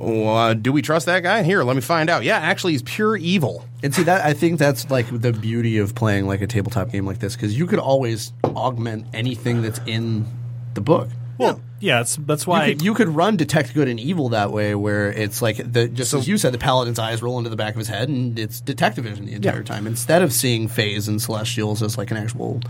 Uh, 0.00 0.54
do 0.54 0.72
we 0.72 0.80
trust 0.80 1.04
that 1.04 1.22
guy? 1.22 1.42
Here, 1.42 1.62
let 1.62 1.76
me 1.76 1.82
find 1.82 2.08
out. 2.08 2.24
Yeah, 2.24 2.38
actually, 2.38 2.72
he's 2.72 2.82
pure 2.82 3.14
evil. 3.14 3.68
And 3.82 3.94
see 3.94 4.04
that 4.04 4.24
I 4.24 4.32
think 4.32 4.58
that's 4.58 4.90
like 4.90 5.06
the 5.10 5.34
beauty 5.34 5.76
of 5.76 5.94
playing 5.94 6.26
like 6.26 6.40
a 6.40 6.46
tabletop 6.46 6.90
game 6.90 7.04
like 7.04 7.18
this 7.18 7.36
because 7.36 7.56
you 7.58 7.66
could 7.66 7.78
always 7.78 8.32
augment 8.42 9.06
anything 9.12 9.60
that's 9.60 9.80
in 9.86 10.26
the 10.72 10.80
book. 10.80 11.10
Well, 11.42 11.60
yeah, 11.80 11.98
that's, 11.98 12.16
that's 12.16 12.46
why. 12.46 12.66
You 12.66 12.74
could, 12.74 12.82
you 12.84 12.94
could 12.94 13.08
run 13.08 13.36
detect 13.36 13.74
good 13.74 13.88
and 13.88 13.98
evil 14.00 14.30
that 14.30 14.52
way, 14.52 14.74
where 14.74 15.10
it's 15.12 15.42
like 15.42 15.56
the 15.56 15.88
just 15.88 16.14
as 16.14 16.26
you 16.28 16.38
said, 16.38 16.52
the 16.54 16.58
paladin's 16.58 16.98
eyes 16.98 17.22
roll 17.22 17.38
into 17.38 17.50
the 17.50 17.56
back 17.56 17.74
of 17.74 17.78
his 17.78 17.88
head, 17.88 18.08
and 18.08 18.38
it's 18.38 18.60
detective 18.60 19.04
vision 19.04 19.26
the 19.26 19.32
entire 19.32 19.62
time 19.62 19.86
instead 19.86 20.22
of 20.22 20.32
seeing 20.32 20.68
fey 20.68 20.94
and 20.94 21.20
celestials 21.20 21.82
as 21.82 21.98
like 21.98 22.10
an 22.10 22.16
actual. 22.16 22.60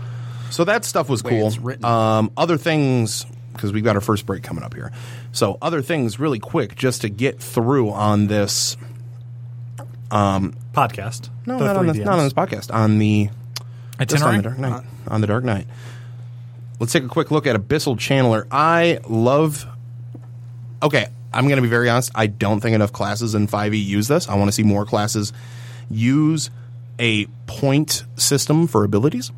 So 0.49 0.63
that 0.65 0.85
stuff 0.85 1.09
was 1.09 1.23
Way 1.23 1.31
cool. 1.31 1.47
it's 1.47 1.57
written. 1.57 1.85
Um, 1.85 2.31
other 2.37 2.57
things 2.57 3.25
because 3.53 3.71
we've 3.71 3.83
got 3.83 3.95
our 3.95 4.01
first 4.01 4.25
break 4.25 4.41
coming 4.43 4.63
up 4.63 4.73
here. 4.73 4.91
So 5.31 5.57
other 5.61 5.81
things, 5.83 6.19
really 6.19 6.39
quick, 6.39 6.75
just 6.75 7.01
to 7.01 7.09
get 7.09 7.39
through 7.39 7.91
on 7.91 8.27
this. 8.27 8.77
podcast. 10.11 11.29
No, 11.45 11.57
The 11.59 11.65
not 11.65 11.75
on, 11.77 11.83
three 11.85 11.87
this, 11.93 12.01
DMs. 12.01 12.05
not 12.05 12.17
on 12.19 12.23
this 12.25 12.33
podcast. 12.33 12.73
On 12.73 12.99
the 12.99 13.29
just 14.07 14.23
on 14.23 14.35
Itinerary? 14.35 14.37
the 14.37 14.43
Dark 14.43 14.57
Knight. 14.59 14.83
On 15.07 15.21
the 15.21 15.27
Dark 15.27 15.43
Knight. 15.43 15.67
Let's 16.83 16.91
take 16.91 17.05
a 17.05 17.07
quick 17.07 17.31
look 17.31 17.47
at 17.47 17.55
Abyssal 17.55 17.95
Channeler. 17.95 18.45
I 18.51 18.99
love. 19.07 19.65
Okay, 20.83 21.07
I'm 21.31 21.45
going 21.47 21.55
to 21.55 21.61
be 21.61 21.69
very 21.69 21.89
honest. 21.89 22.11
I 22.13 22.27
don't 22.27 22.59
think 22.59 22.75
enough 22.75 22.91
classes 22.91 23.35
in 23.35 23.47
5e 23.47 23.81
use 23.81 24.09
this. 24.09 24.27
I 24.27 24.35
want 24.35 24.49
to 24.49 24.51
see 24.51 24.63
more 24.63 24.85
classes 24.85 25.31
use 25.89 26.49
a 26.99 27.27
point 27.47 28.03
system 28.17 28.67
for 28.67 28.83
abilities. 28.83 29.31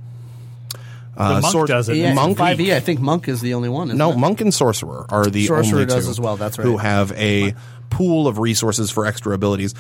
Uh, 1.16 1.40
monk 1.40 1.52
sor- 1.52 1.68
does 1.68 1.88
it. 1.88 1.98
Yeah, 1.98 2.16
Monk, 2.16 2.36
five 2.36 2.60
E. 2.60 2.74
I 2.74 2.80
think 2.80 3.00
monk 3.00 3.28
is 3.28 3.42
the 3.42 3.54
only 3.54 3.70
one. 3.70 3.90
isn't 3.90 4.00
no, 4.00 4.14
it? 4.14 4.18
monk 4.18 4.42
and 4.42 4.52
sorcerer 4.52 5.06
are 5.10 5.28
the 5.28 5.46
Sorcerer 5.46 5.82
only 5.82 5.86
does 5.86 6.06
two 6.06 6.10
as 6.10 6.20
well, 6.20 6.38
that's 6.38 6.58
Who 6.58 6.78
have 6.78 7.12
a 7.12 7.54
pool 7.92 8.28
of 8.28 8.40
resources 8.40 8.90
for 8.90 9.06
extra 9.06 9.36
abilities, 9.36 9.76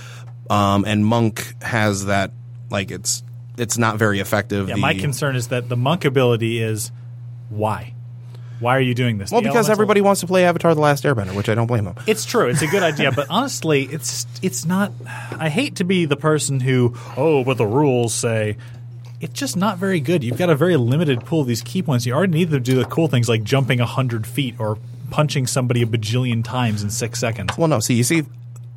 um, 0.52 0.86
and 0.86 1.04
monk 1.04 1.52
has 1.64 2.06
that. 2.06 2.30
Like 2.70 2.92
it's 2.92 3.24
it's 3.58 3.80
not 3.80 3.98
very 3.98 4.20
effective. 4.20 4.70
Yeah, 4.70 4.76
The- 4.76 4.82
my 4.82 4.94
concern 4.94 5.36
is 5.36 5.48
that 5.48 5.68
the 5.68 5.76
monk 5.76 6.06
ability 6.06 6.62
is 6.62 6.92
why? 7.50 7.94
Why 8.60 8.78
are 8.78 8.82
you 8.82 8.94
doing 8.96 9.18
this? 9.18 9.32
Well, 9.32 9.42
The 9.42 9.50
because 9.50 9.70
everybody 9.70 10.02
wants 10.02 10.22
to 10.22 10.28
play 10.28 10.46
Avatar: 10.46 10.74
The 10.74 10.82
Last 10.82 11.04
Airbender, 11.04 11.36
which 11.36 11.50
I 11.50 11.56
don't 11.56 11.68
blame 11.68 11.84
them. 11.84 11.96
It's 12.08 12.26
true. 12.26 12.48
It's 12.48 12.62
a 12.62 12.68
good 12.68 12.84
idea, 12.84 13.12
but 13.12 13.28
honestly, 13.30 13.84
it's 13.84 14.26
it's 14.42 14.66
not. 14.66 14.92
I 15.38 15.50
hate 15.50 15.76
to 15.78 15.84
be 15.84 16.06
the 16.06 16.16
person 16.16 16.60
who, 16.62 16.96
oh, 17.18 17.44
but 17.44 17.58
the 17.58 17.66
rules 17.66 18.14
say. 18.14 18.58
It's 19.22 19.34
just 19.34 19.56
not 19.56 19.78
very 19.78 20.02
good. 20.02 20.24
You've 20.24 20.38
got 20.38 20.50
a 20.50 20.56
very 20.56 20.76
limited 20.76 21.26
pool 21.26 21.42
of 21.42 21.48
these 21.48 21.62
ki 21.62 21.82
points. 21.82 22.06
You 22.06 22.14
already 22.14 22.34
need 22.34 22.52
to 22.52 22.60
do 22.60 22.76
the 22.76 22.86
cool 22.86 23.08
things 23.08 23.28
like 23.28 23.44
jumping 23.44 23.80
hundred 23.80 24.28
feet 24.28 24.56
or 24.60 24.78
punching 25.10 25.48
somebody 25.48 25.82
a 25.82 25.86
bajillion 25.86 26.44
times 26.44 26.84
in 26.84 26.90
six 26.90 27.20
seconds. 27.20 27.58
Well, 27.58 27.68
no, 27.68 27.80
see, 27.80 27.96
you 27.96 28.04
see, 28.04 28.24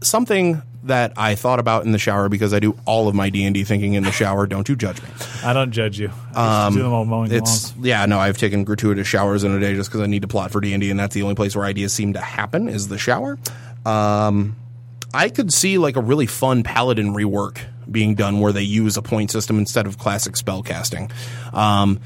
something 0.01 0.63
that 0.89 1.13
I 1.17 1.35
thought 1.35 1.59
about 1.61 1.85
in 1.87 1.93
the 1.93 1.99
shower 1.99 2.29
because 2.29 2.53
I 2.53 2.59
do 2.61 2.77
all 2.85 3.09
of 3.09 3.15
my 3.15 3.31
D 3.31 3.45
and 3.45 3.55
D 3.55 3.65
thinking 3.65 3.95
in 3.95 4.03
the 4.05 4.13
shower. 4.13 4.47
Don't 4.47 4.69
you 4.69 4.77
judge 4.77 5.01
me? 5.03 5.09
I 5.45 5.53
don't 5.53 5.71
judge 5.71 5.99
you. 5.99 6.11
I 6.35 6.69
do 6.71 6.83
them 6.83 6.91
while 6.93 7.05
mowing 7.05 7.33
It's 7.33 7.75
lawns. 7.77 7.87
yeah, 7.87 8.05
no, 8.07 8.19
I've 8.19 8.37
taken 8.37 8.65
gratuitous 8.65 9.07
showers 9.07 9.45
in 9.45 9.53
a 9.53 9.61
day 9.61 9.75
just 9.75 9.89
because 9.89 10.03
I 10.03 10.07
need 10.07 10.23
to 10.23 10.29
plot 10.29 10.51
for 10.51 10.61
D 10.61 10.73
and 10.75 10.81
D, 10.81 10.91
and 10.91 10.99
that's 11.01 11.15
the 11.15 11.23
only 11.23 11.35
place 11.35 11.57
where 11.57 11.65
ideas 11.65 11.93
seem 11.93 12.13
to 12.15 12.21
happen 12.21 12.69
is 12.69 12.89
the 12.89 12.99
shower. 12.99 13.39
Um, 13.87 14.57
I 15.15 15.29
could 15.31 15.53
see 15.53 15.79
like 15.79 15.97
a 15.97 16.03
really 16.03 16.27
fun 16.27 16.63
paladin 16.65 17.15
rework 17.15 17.61
being 17.91 18.15
done 18.15 18.41
where 18.41 18.53
they 18.53 18.63
use 18.63 18.97
a 18.99 19.03
point 19.03 19.31
system 19.31 19.57
instead 19.59 19.87
of 19.87 19.97
classic 19.97 20.37
spell 20.37 20.63
casting. 20.63 21.11
Um, 21.55 22.01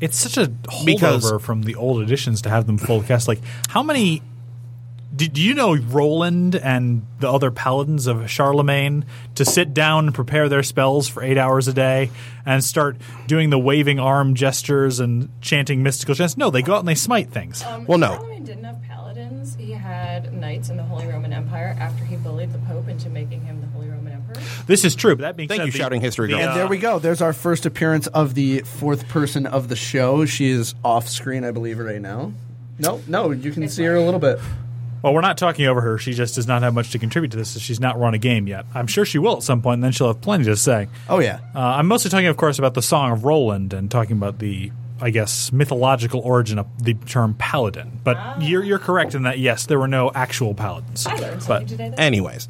It's 0.00 0.16
such 0.16 0.36
a 0.38 0.46
holdover 0.46 0.84
Because- 0.86 1.42
from 1.42 1.62
the 1.62 1.74
old 1.74 2.02
editions 2.02 2.42
to 2.42 2.48
have 2.50 2.66
them 2.66 2.78
full 2.78 3.02
cast. 3.02 3.28
Like, 3.28 3.40
how 3.68 3.82
many? 3.82 4.22
Do, 5.20 5.28
do 5.28 5.42
you 5.42 5.52
know 5.52 5.76
Roland 5.76 6.54
and 6.54 7.06
the 7.18 7.30
other 7.30 7.50
paladins 7.50 8.06
of 8.06 8.30
Charlemagne 8.30 9.04
to 9.34 9.44
sit 9.44 9.74
down 9.74 10.06
and 10.06 10.14
prepare 10.14 10.48
their 10.48 10.62
spells 10.62 11.08
for 11.08 11.22
eight 11.22 11.36
hours 11.36 11.68
a 11.68 11.74
day 11.74 12.10
and 12.46 12.64
start 12.64 12.96
doing 13.26 13.50
the 13.50 13.58
waving 13.58 14.00
arm 14.00 14.34
gestures 14.34 14.98
and 14.98 15.28
chanting 15.42 15.82
mystical 15.82 16.14
chants? 16.14 16.38
No, 16.38 16.48
they 16.48 16.62
go 16.62 16.72
out 16.72 16.78
and 16.78 16.88
they 16.88 16.94
smite 16.94 17.28
things. 17.28 17.62
Um, 17.64 17.84
Well, 17.84 17.98
no. 17.98 18.14
Charlemagne 18.14 18.44
didn't 18.44 18.64
have 18.64 18.82
paladins. 18.84 19.56
He 19.56 19.72
had 19.72 20.32
knights 20.32 20.70
in 20.70 20.78
the 20.78 20.84
Holy 20.84 21.06
Roman 21.06 21.34
Empire 21.34 21.76
after 21.78 22.02
he 22.02 22.16
bullied 22.16 22.54
the 22.54 22.58
Pope 22.60 22.88
into 22.88 23.10
making 23.10 23.42
him 23.42 23.60
the 23.60 23.66
Holy 23.66 23.90
Roman 23.90 24.14
Emperor. 24.14 24.40
This 24.66 24.86
is 24.86 24.94
true. 24.94 25.16
But 25.16 25.22
that 25.24 25.36
being 25.36 25.50
Thank 25.50 25.58
said, 25.60 25.66
you, 25.66 25.72
the- 25.72 25.78
Shouting 25.78 26.00
History 26.00 26.28
the, 26.28 26.38
Girl. 26.38 26.48
And 26.48 26.56
there 26.56 26.66
we 26.66 26.78
go. 26.78 26.98
There's 26.98 27.20
our 27.20 27.34
first 27.34 27.66
appearance 27.66 28.06
of 28.06 28.34
the 28.34 28.60
fourth 28.60 29.06
person 29.08 29.44
of 29.44 29.68
the 29.68 29.76
show. 29.76 30.24
She 30.24 30.48
is 30.48 30.74
off 30.82 31.10
screen, 31.10 31.44
I 31.44 31.50
believe, 31.50 31.78
right 31.78 32.00
now. 32.00 32.32
No, 32.78 33.02
no, 33.06 33.32
you 33.32 33.52
can 33.52 33.68
see 33.68 33.84
her 33.84 33.96
a 33.96 34.02
little 34.02 34.18
bit. 34.20 34.40
Well, 35.02 35.14
we're 35.14 35.20
not 35.22 35.38
talking 35.38 35.66
over 35.66 35.80
her. 35.80 35.98
She 35.98 36.12
just 36.12 36.34
does 36.34 36.46
not 36.46 36.62
have 36.62 36.74
much 36.74 36.90
to 36.92 36.98
contribute 36.98 37.30
to 37.32 37.38
this. 37.38 37.50
So 37.50 37.58
she's 37.60 37.80
not 37.80 37.98
run 37.98 38.14
a 38.14 38.18
game 38.18 38.46
yet. 38.46 38.66
I'm 38.74 38.86
sure 38.86 39.04
she 39.04 39.18
will 39.18 39.36
at 39.36 39.42
some 39.42 39.62
point, 39.62 39.74
and 39.74 39.84
then 39.84 39.92
she'll 39.92 40.08
have 40.08 40.20
plenty 40.20 40.44
to 40.44 40.56
say. 40.56 40.88
Oh 41.08 41.20
yeah, 41.20 41.40
Uh, 41.54 41.58
I'm 41.60 41.86
mostly 41.86 42.10
talking, 42.10 42.26
of 42.26 42.36
course, 42.36 42.58
about 42.58 42.74
the 42.74 42.82
Song 42.82 43.12
of 43.12 43.24
Roland 43.24 43.72
and 43.72 43.90
talking 43.90 44.16
about 44.16 44.38
the, 44.40 44.70
I 45.00 45.10
guess, 45.10 45.50
mythological 45.52 46.20
origin 46.20 46.58
of 46.58 46.66
the 46.84 46.94
term 46.94 47.34
paladin. 47.34 48.00
But 48.04 48.42
you're, 48.42 48.62
you're 48.62 48.78
correct 48.78 49.14
in 49.14 49.22
that, 49.22 49.38
yes, 49.38 49.66
there 49.66 49.78
were 49.78 49.88
no 49.88 50.10
actual 50.14 50.52
paladins. 50.54 51.06
I 51.06 51.14
learned 51.16 51.34
But 51.36 51.40
something 51.40 51.66
today. 51.68 51.88
Then. 51.90 51.98
Anyways, 51.98 52.48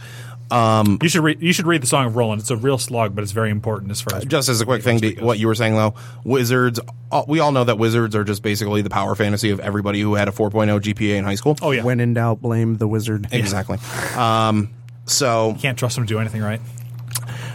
you 0.50 1.08
should 1.08 1.22
read 1.22 1.40
you 1.42 1.52
should 1.52 1.66
read 1.66 1.82
the 1.82 1.86
Song 1.86 2.06
of 2.06 2.16
Roland. 2.16 2.40
It's 2.40 2.50
a 2.50 2.56
real 2.56 2.78
slog, 2.78 3.14
but 3.14 3.22
it's 3.22 3.32
very 3.32 3.50
important 3.50 3.90
as 3.90 4.00
far 4.00 4.18
as 4.18 4.24
just 4.24 4.48
as 4.48 4.60
a 4.60 4.64
quick 4.64 4.82
thing, 4.82 4.98
to, 5.00 5.14
what 5.24 5.38
you 5.38 5.46
were 5.46 5.54
saying 5.54 5.74
though, 5.74 5.94
wizards. 6.24 6.80
uh, 7.12 7.22
We 7.28 7.40
all 7.40 7.52
know 7.52 7.64
that 7.64 7.78
wizards 7.78 8.16
are 8.16 8.24
just 8.24 8.42
basically 8.42 8.82
the 8.82 8.90
power 8.90 9.14
fantasy 9.14 9.50
of 9.50 9.60
everybody 9.60 10.00
who 10.00 10.14
had 10.14 10.28
a 10.28 10.32
4.0 10.32 10.80
GPA 10.80 11.16
in 11.16 11.24
high 11.24 11.34
school. 11.36 11.56
Oh 11.62 11.70
yeah, 11.70 11.84
when 11.84 12.00
in 12.00 12.14
doubt, 12.14 12.40
blame 12.42 12.76
the 12.76 12.88
wizard. 12.88 13.28
exactly. 13.32 13.78
Um, 14.16 14.70
so 15.06 15.56
can't 15.60 15.78
trust 15.78 15.96
them 15.96 16.04
to 16.06 16.08
do 16.14 16.18
anything 16.18 16.42
right. 16.42 16.60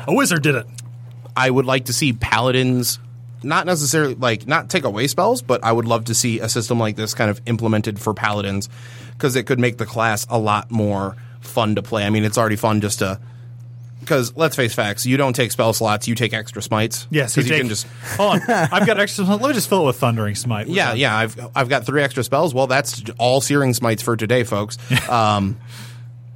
A 0.08 0.14
wizard 0.14 0.44
did 0.44 0.56
it. 0.56 0.66
I 1.36 1.50
would 1.50 1.66
like 1.66 1.86
to 1.86 1.94
see 1.94 2.14
paladins 2.14 3.00
not 3.44 3.66
necessarily 3.66 4.16
like 4.16 4.48
not 4.48 4.70
take 4.70 4.84
away 4.86 5.08
spells, 5.08 5.42
but 5.42 5.64
I 5.64 5.72
would 5.72 5.86
love 5.86 6.06
to 6.06 6.16
see 6.16 6.40
a 6.40 6.50
system 6.50 6.80
like 6.80 6.96
this 6.96 7.14
kind 7.14 7.30
of 7.30 7.42
implemented 7.46 8.00
for 8.00 8.14
paladins 8.14 8.70
because 9.14 9.36
it 9.36 9.44
could 9.46 9.60
make 9.60 9.78
the 9.78 9.86
class 9.86 10.25
a 10.30 10.40
lot 10.40 10.72
more 10.72 11.16
fun 11.46 11.75
to 11.75 11.82
play. 11.82 12.06
I 12.06 12.10
mean, 12.10 12.24
it's 12.24 12.38
already 12.38 12.56
fun 12.56 12.82
just 12.82 13.00
to 13.00 13.20
because 14.00 14.36
let's 14.38 14.56
face 14.56 14.74
facts, 14.74 15.06
you 15.08 15.18
don't 15.18 15.34
take 15.36 15.52
spell 15.52 15.74
slots, 15.74 16.08
you 16.08 16.14
take 16.14 16.34
extra 16.34 16.62
smites. 16.62 17.08
Yes, 17.10 17.34
because 17.34 17.50
you, 17.50 17.54
take- 17.56 17.62
can 17.62 17.70
just 17.70 17.88
hold 18.18 18.36
on. 18.36 18.42
I've 18.50 18.86
got 18.86 19.00
extra. 19.00 19.25
Let 19.25 19.42
me 19.42 19.54
just 19.54 19.68
fill 19.68 19.84
it 19.84 19.86
with 19.88 19.98
thundering 19.98 20.36
smite. 20.36 20.68
yeah, 20.68 20.94
yeah. 20.94 21.16
I've 21.16 21.40
I've 21.56 21.70
got 21.70 21.86
three 21.86 22.04
extra 22.04 22.24
spells. 22.24 22.54
Well, 22.54 22.68
that's 22.68 23.04
all 23.18 23.42
searing 23.42 23.74
smites 23.74 24.02
for 24.04 24.16
today, 24.16 24.44
folks. 24.44 24.78
Um, 25.10 25.58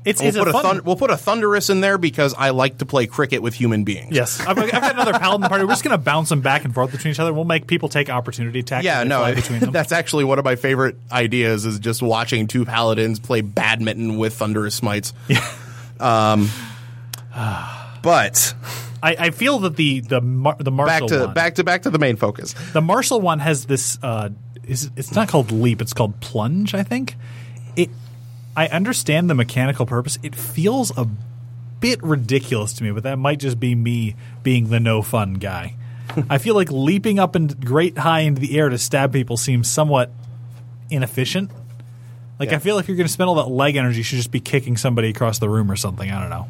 It's, 0.06 0.22
we'll 0.22 0.29
it's 0.29 0.38
put 0.38 0.48
a 0.48 0.51
thun- 0.53 0.84
we'll 0.86 0.96
put 0.96 1.12
a 1.12 1.18
thunderous 1.18 1.70
in 1.70 1.82
there 1.82 1.98
because 1.98 2.34
I 2.34 2.51
like 2.51 2.77
to 2.77 2.86
play 2.86 3.06
cricket 3.06 3.41
with 3.41 3.53
human 3.53 3.84
beings. 3.84 4.15
Yes, 4.15 4.39
I've, 4.39 4.58
I've 4.58 4.72
got 4.72 4.94
another 4.94 5.13
paladin 5.13 5.48
party. 5.50 5.65
We're 5.65 5.72
just 5.72 5.84
going 5.84 5.98
to 5.98 6.03
bounce 6.03 6.29
them 6.29 6.41
back 6.41 6.63
and 6.63 6.74
forth 6.74 6.91
between 6.91 7.12
each 7.12 7.20
other. 7.20 7.34
We'll 7.34 7.44
make 7.44 7.68
people 7.68 7.89
take 7.89 8.10
opportunity 8.10 8.60
attacks. 8.60 8.86
Yeah, 8.86 9.03
no, 9.03 9.34
between 9.36 9.60
them. 9.60 9.72
that's 9.74 9.91
actually 9.91 10.24
one 10.24 10.39
of 10.39 10.46
my 10.46 10.56
favorite 10.56 10.96
ideas 11.12 11.65
is 11.65 11.79
just 11.79 12.01
watching 12.01 12.48
two 12.48 12.63
paladins 12.65 13.20
play 13.20 13.41
badminton 13.41 14.18
with 14.18 14.34
thunderous 14.36 14.75
smites. 14.75 15.13
Um, 16.00 16.50
but 18.01 18.53
I, 19.03 19.15
I 19.20 19.29
feel 19.32 19.60
that 19.60 19.75
the 19.75 20.00
the 20.01 20.22
mar- 20.22 20.58
the 20.60 20.72
back 20.72 21.06
to 21.08 21.25
one, 21.25 21.34
back 21.34 21.56
to 21.56 21.63
back 21.63 21.84
to 21.84 21.89
the 21.89 22.00
main 22.00 22.15
focus. 22.15 22.53
the 22.74 22.82
martial 22.82 23.22
one 23.22 23.39
has 23.39 23.65
this. 23.65 23.98
Uh, 24.01 24.29
is 24.65 24.91
it's 24.96 25.13
not 25.13 25.27
called 25.27 25.51
leap. 25.51 25.82
It's 25.82 25.94
called 25.94 26.20
plunge. 26.22 26.74
I 26.74 26.84
think 26.84 27.15
it. 27.75 27.89
I 28.60 28.68
understand 28.68 29.30
the 29.30 29.36
mechanical 29.36 29.86
purpose. 29.86 30.20
It 30.22 30.36
feels 30.36 30.92
a 30.98 31.08
bit 31.80 32.04
ridiculous 32.04 32.74
to 32.74 32.84
me, 32.84 32.91
but 32.91 33.04
that 33.04 33.17
might 33.17 33.39
just 33.39 33.58
be 33.58 33.74
me 33.74 34.17
being 34.43 34.67
the 34.67 34.82
no 34.82 35.02
fun 35.02 35.36
guy. 35.36 35.76
I 36.30 36.39
feel 36.39 36.56
like 36.56 36.69
leaping 36.69 37.19
up 37.19 37.36
and 37.36 37.65
great 37.65 37.98
high 37.98 38.19
into 38.19 38.41
the 38.41 38.60
air 38.60 38.67
to 38.67 38.78
stab 38.78 39.13
people 39.13 39.38
seems 39.38 39.69
somewhat 39.69 40.12
inefficient. 40.89 41.52
Like 42.38 42.50
Yeah. 42.50 42.58
I 42.58 42.60
feel 42.60 42.76
like 42.76 42.84
if 42.84 42.89
you're 42.89 42.98
going 42.98 43.08
to 43.08 43.13
spend 43.13 43.30
all 43.30 43.36
that 43.36 43.50
leg 43.50 43.78
energy, 43.78 44.00
you 44.00 44.04
should 44.04 44.17
just 44.17 44.30
be 44.30 44.41
kicking 44.41 44.76
somebody 44.76 45.08
across 45.08 45.39
the 45.39 45.48
room 45.48 45.72
or 45.72 45.78
something. 45.78 46.12
I 46.12 46.19
don't 46.19 46.30
know. 46.30 46.50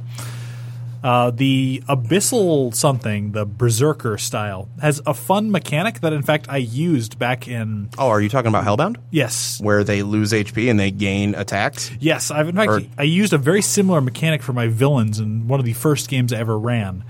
Uh, 1.04 1.32
the 1.32 1.82
abyssal 1.88 2.76
something, 2.76 3.32
the 3.32 3.46
berserker 3.46 4.18
style, 4.18 4.68
has 4.82 5.02
a 5.06 5.14
fun 5.14 5.50
mechanic 5.50 6.02
that, 6.02 6.12
in 6.12 6.22
fact, 6.22 6.48
I 6.50 6.58
used 6.58 7.18
back 7.18 7.48
in 7.48 7.90
Oh, 7.98 8.10
are 8.10 8.20
you 8.22 8.28
talking 8.30 8.50
about 8.50 8.66
Hellbound, 8.66 8.98
yes, 9.10 9.60
where 9.62 9.84
they 9.86 10.04
lose 10.04 10.34
HP 10.34 10.70
and 10.70 10.80
they 10.80 10.92
gain 10.92 11.36
attacks? 11.36 11.90
yes. 12.00 12.32
I've 12.32 12.50
in 12.50 12.56
fact 12.56 12.70
Or- 12.70 12.82
I 12.98 13.04
used 13.04 13.32
a 13.34 13.38
very 13.38 13.62
similar 13.62 14.02
mechanic 14.02 14.42
for 14.44 14.52
my 14.54 14.68
villains 14.68 15.20
in 15.20 15.48
one 15.48 15.60
of 15.60 15.66
the 15.66 15.74
first 15.74 16.10
games 16.10 16.34
I 16.34 16.38
ever 16.40 16.58
ran. 16.60 17.04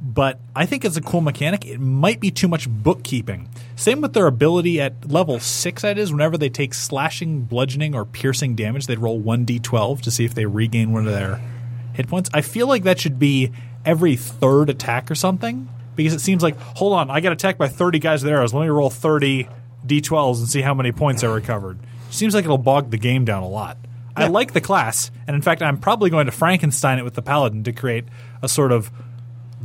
But 0.00 0.40
I 0.54 0.64
think 0.64 0.84
it's 0.86 0.96
a 0.96 1.02
cool 1.02 1.20
mechanic. 1.20 1.66
It 1.66 1.78
might 1.78 2.20
be 2.20 2.30
too 2.30 2.48
much 2.48 2.68
bookkeeping. 2.70 3.48
Same 3.74 4.00
with 4.00 4.14
their 4.14 4.26
ability 4.26 4.80
at 4.80 5.10
level 5.10 5.40
six. 5.40 5.82
That 5.82 5.98
is, 5.98 6.10
whenever 6.10 6.38
they 6.38 6.48
take 6.48 6.72
slashing, 6.72 7.42
bludgeoning, 7.42 7.94
or 7.94 8.06
piercing 8.06 8.54
damage, 8.54 8.86
they'd 8.86 8.98
roll 8.98 9.18
one 9.18 9.44
d12 9.44 10.00
to 10.02 10.10
see 10.10 10.24
if 10.24 10.34
they 10.34 10.46
regain 10.46 10.92
one 10.92 11.06
of 11.06 11.12
their 11.12 11.40
hit 11.96 12.08
points. 12.08 12.30
I 12.32 12.42
feel 12.42 12.66
like 12.68 12.84
that 12.84 13.00
should 13.00 13.18
be 13.18 13.52
every 13.84 14.16
third 14.16 14.70
attack 14.70 15.10
or 15.10 15.14
something 15.14 15.68
because 15.94 16.12
it 16.12 16.20
seems 16.20 16.42
like, 16.42 16.58
hold 16.58 16.92
on, 16.92 17.10
I 17.10 17.20
got 17.20 17.32
attacked 17.32 17.58
by 17.58 17.68
30 17.68 17.98
guys 17.98 18.22
with 18.22 18.32
arrows. 18.32 18.52
Let 18.54 18.62
me 18.62 18.68
roll 18.68 18.90
30 18.90 19.48
d12s 19.86 20.38
and 20.38 20.48
see 20.48 20.60
how 20.60 20.74
many 20.74 20.92
points 20.92 21.24
I 21.24 21.28
recovered. 21.28 21.78
Seems 22.10 22.34
like 22.34 22.44
it'll 22.44 22.58
bog 22.58 22.90
the 22.90 22.98
game 22.98 23.24
down 23.24 23.42
a 23.42 23.48
lot. 23.48 23.78
I 24.18 24.28
like 24.28 24.54
the 24.54 24.62
class, 24.62 25.10
and 25.26 25.36
in 25.36 25.42
fact, 25.42 25.60
I'm 25.60 25.76
probably 25.76 26.08
going 26.08 26.24
to 26.24 26.32
Frankenstein 26.32 26.98
it 26.98 27.04
with 27.04 27.12
the 27.12 27.20
paladin 27.20 27.64
to 27.64 27.72
create 27.72 28.04
a 28.42 28.48
sort 28.48 28.72
of 28.72 28.90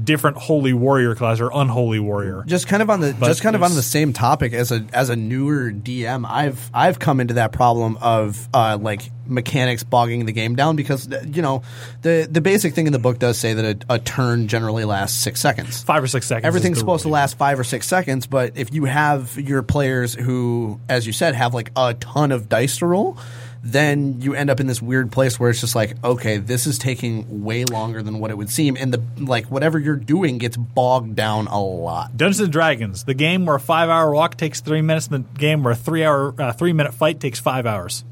different 0.04 0.38
holy 0.38 0.74
warrior 0.74 1.16
class 1.16 1.40
or 1.40 1.50
unholy 1.54 2.00
warrior. 2.00 2.44
just 2.48 2.68
kind 2.68 2.82
of 2.82 2.90
on 2.90 3.00
the 3.00 3.16
But 3.18 3.28
just 3.28 3.42
kind 3.42 3.56
of 3.56 3.64
on 3.64 3.74
the 3.76 3.82
same 3.84 4.14
topic 4.14 4.54
as 4.54 4.72
a 4.72 4.86
as 4.94 5.10
a 5.10 5.16
newer 5.16 5.72
DM, 5.72 6.26
I've 6.30 6.70
I've 6.74 7.00
come 7.00 7.20
into 7.20 7.36
that 7.36 7.52
problem 7.52 7.98
of 8.02 8.48
uh, 8.54 8.78
like 8.82 9.02
mechanics 9.28 9.84
bogging 9.84 10.26
the 10.26 10.32
game 10.32 10.56
down 10.56 10.76
because 10.76 11.12
uh, 11.12 11.24
you 11.26 11.42
know 11.42 11.64
the 12.02 12.28
the 12.30 12.42
basic 12.42 12.74
thing 12.74 12.88
in 12.88 12.94
the 12.94 13.00
book 13.00 13.20
does 13.20 13.38
say 13.38 13.54
that 13.54 13.84
a, 13.90 13.96
a 13.96 14.00
turn 14.00 14.48
generally 14.48 14.86
lasts 14.86 15.18
six 15.18 15.40
seconds. 15.40 15.84
Five 15.84 16.04
or 16.04 16.08
six 16.08 16.28
seconds. 16.28 16.46
Everything's 16.46 16.80
supposed 16.80 17.04
to 17.04 17.10
last 17.10 17.38
five 17.38 17.60
or 17.60 17.64
six 17.64 17.88
seconds, 17.88 18.28
but 18.28 18.58
if 18.58 18.74
you 18.74 18.86
have 18.86 19.38
your 19.38 19.64
players 19.64 20.14
who, 20.14 20.80
as 20.90 21.08
you 21.08 21.14
said, 21.14 21.36
have 21.36 21.54
like 21.54 21.72
a 21.76 21.94
ton 21.96 22.32
of 22.32 22.50
dice 22.50 22.78
to 22.78 22.86
roll, 22.86 23.18
then 23.63 24.21
you 24.21 24.34
end 24.34 24.50
up 24.50 24.60
in 24.60 24.65
this 24.65 24.82
weird 24.82 25.12
place 25.12 25.39
where 25.39 25.50
it's 25.50 25.62
just 25.62 25.76
like, 25.76 25.95
okay, 26.04 26.38
this 26.38 26.65
is 26.65 26.80
taking 26.80 27.43
way 27.43 27.63
longer 27.63 28.02
than 28.02 28.19
what 28.19 28.32
it 28.32 28.38
would 28.38 28.50
seem, 28.50 28.76
and 28.76 28.93
the 28.93 29.02
like 29.24 29.45
whatever 29.52 29.78
you're 29.78 29.95
doing 29.95 30.39
gets 30.39 30.58
bogged 30.58 31.15
down 31.15 31.47
a 31.47 31.62
lot. 31.62 32.17
Dungeons 32.17 32.39
and 32.39 32.52
Dragons, 32.52 33.04
the 33.04 33.13
game 33.13 33.45
where 33.45 33.56
a 33.56 33.60
five-hour 33.60 34.13
walk 34.13 34.36
takes 34.36 34.62
three 34.62 34.82
minutes, 34.82 35.08
and 35.08 35.26
the 35.26 35.39
game 35.39 35.63
where 35.63 35.74
a 35.74 35.76
three-hour, 35.76 36.41
uh, 36.41 36.52
three-minute 36.54 36.93
fight 36.93 37.19
takes 37.19 37.39
five 37.39 37.65
hours. 37.67 38.04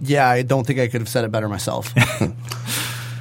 Yeah, 0.00 0.28
I 0.28 0.42
don't 0.42 0.64
think 0.64 0.78
I 0.78 0.86
could 0.86 1.00
have 1.00 1.08
said 1.08 1.24
it 1.24 1.32
better 1.32 1.48
myself. 1.48 1.92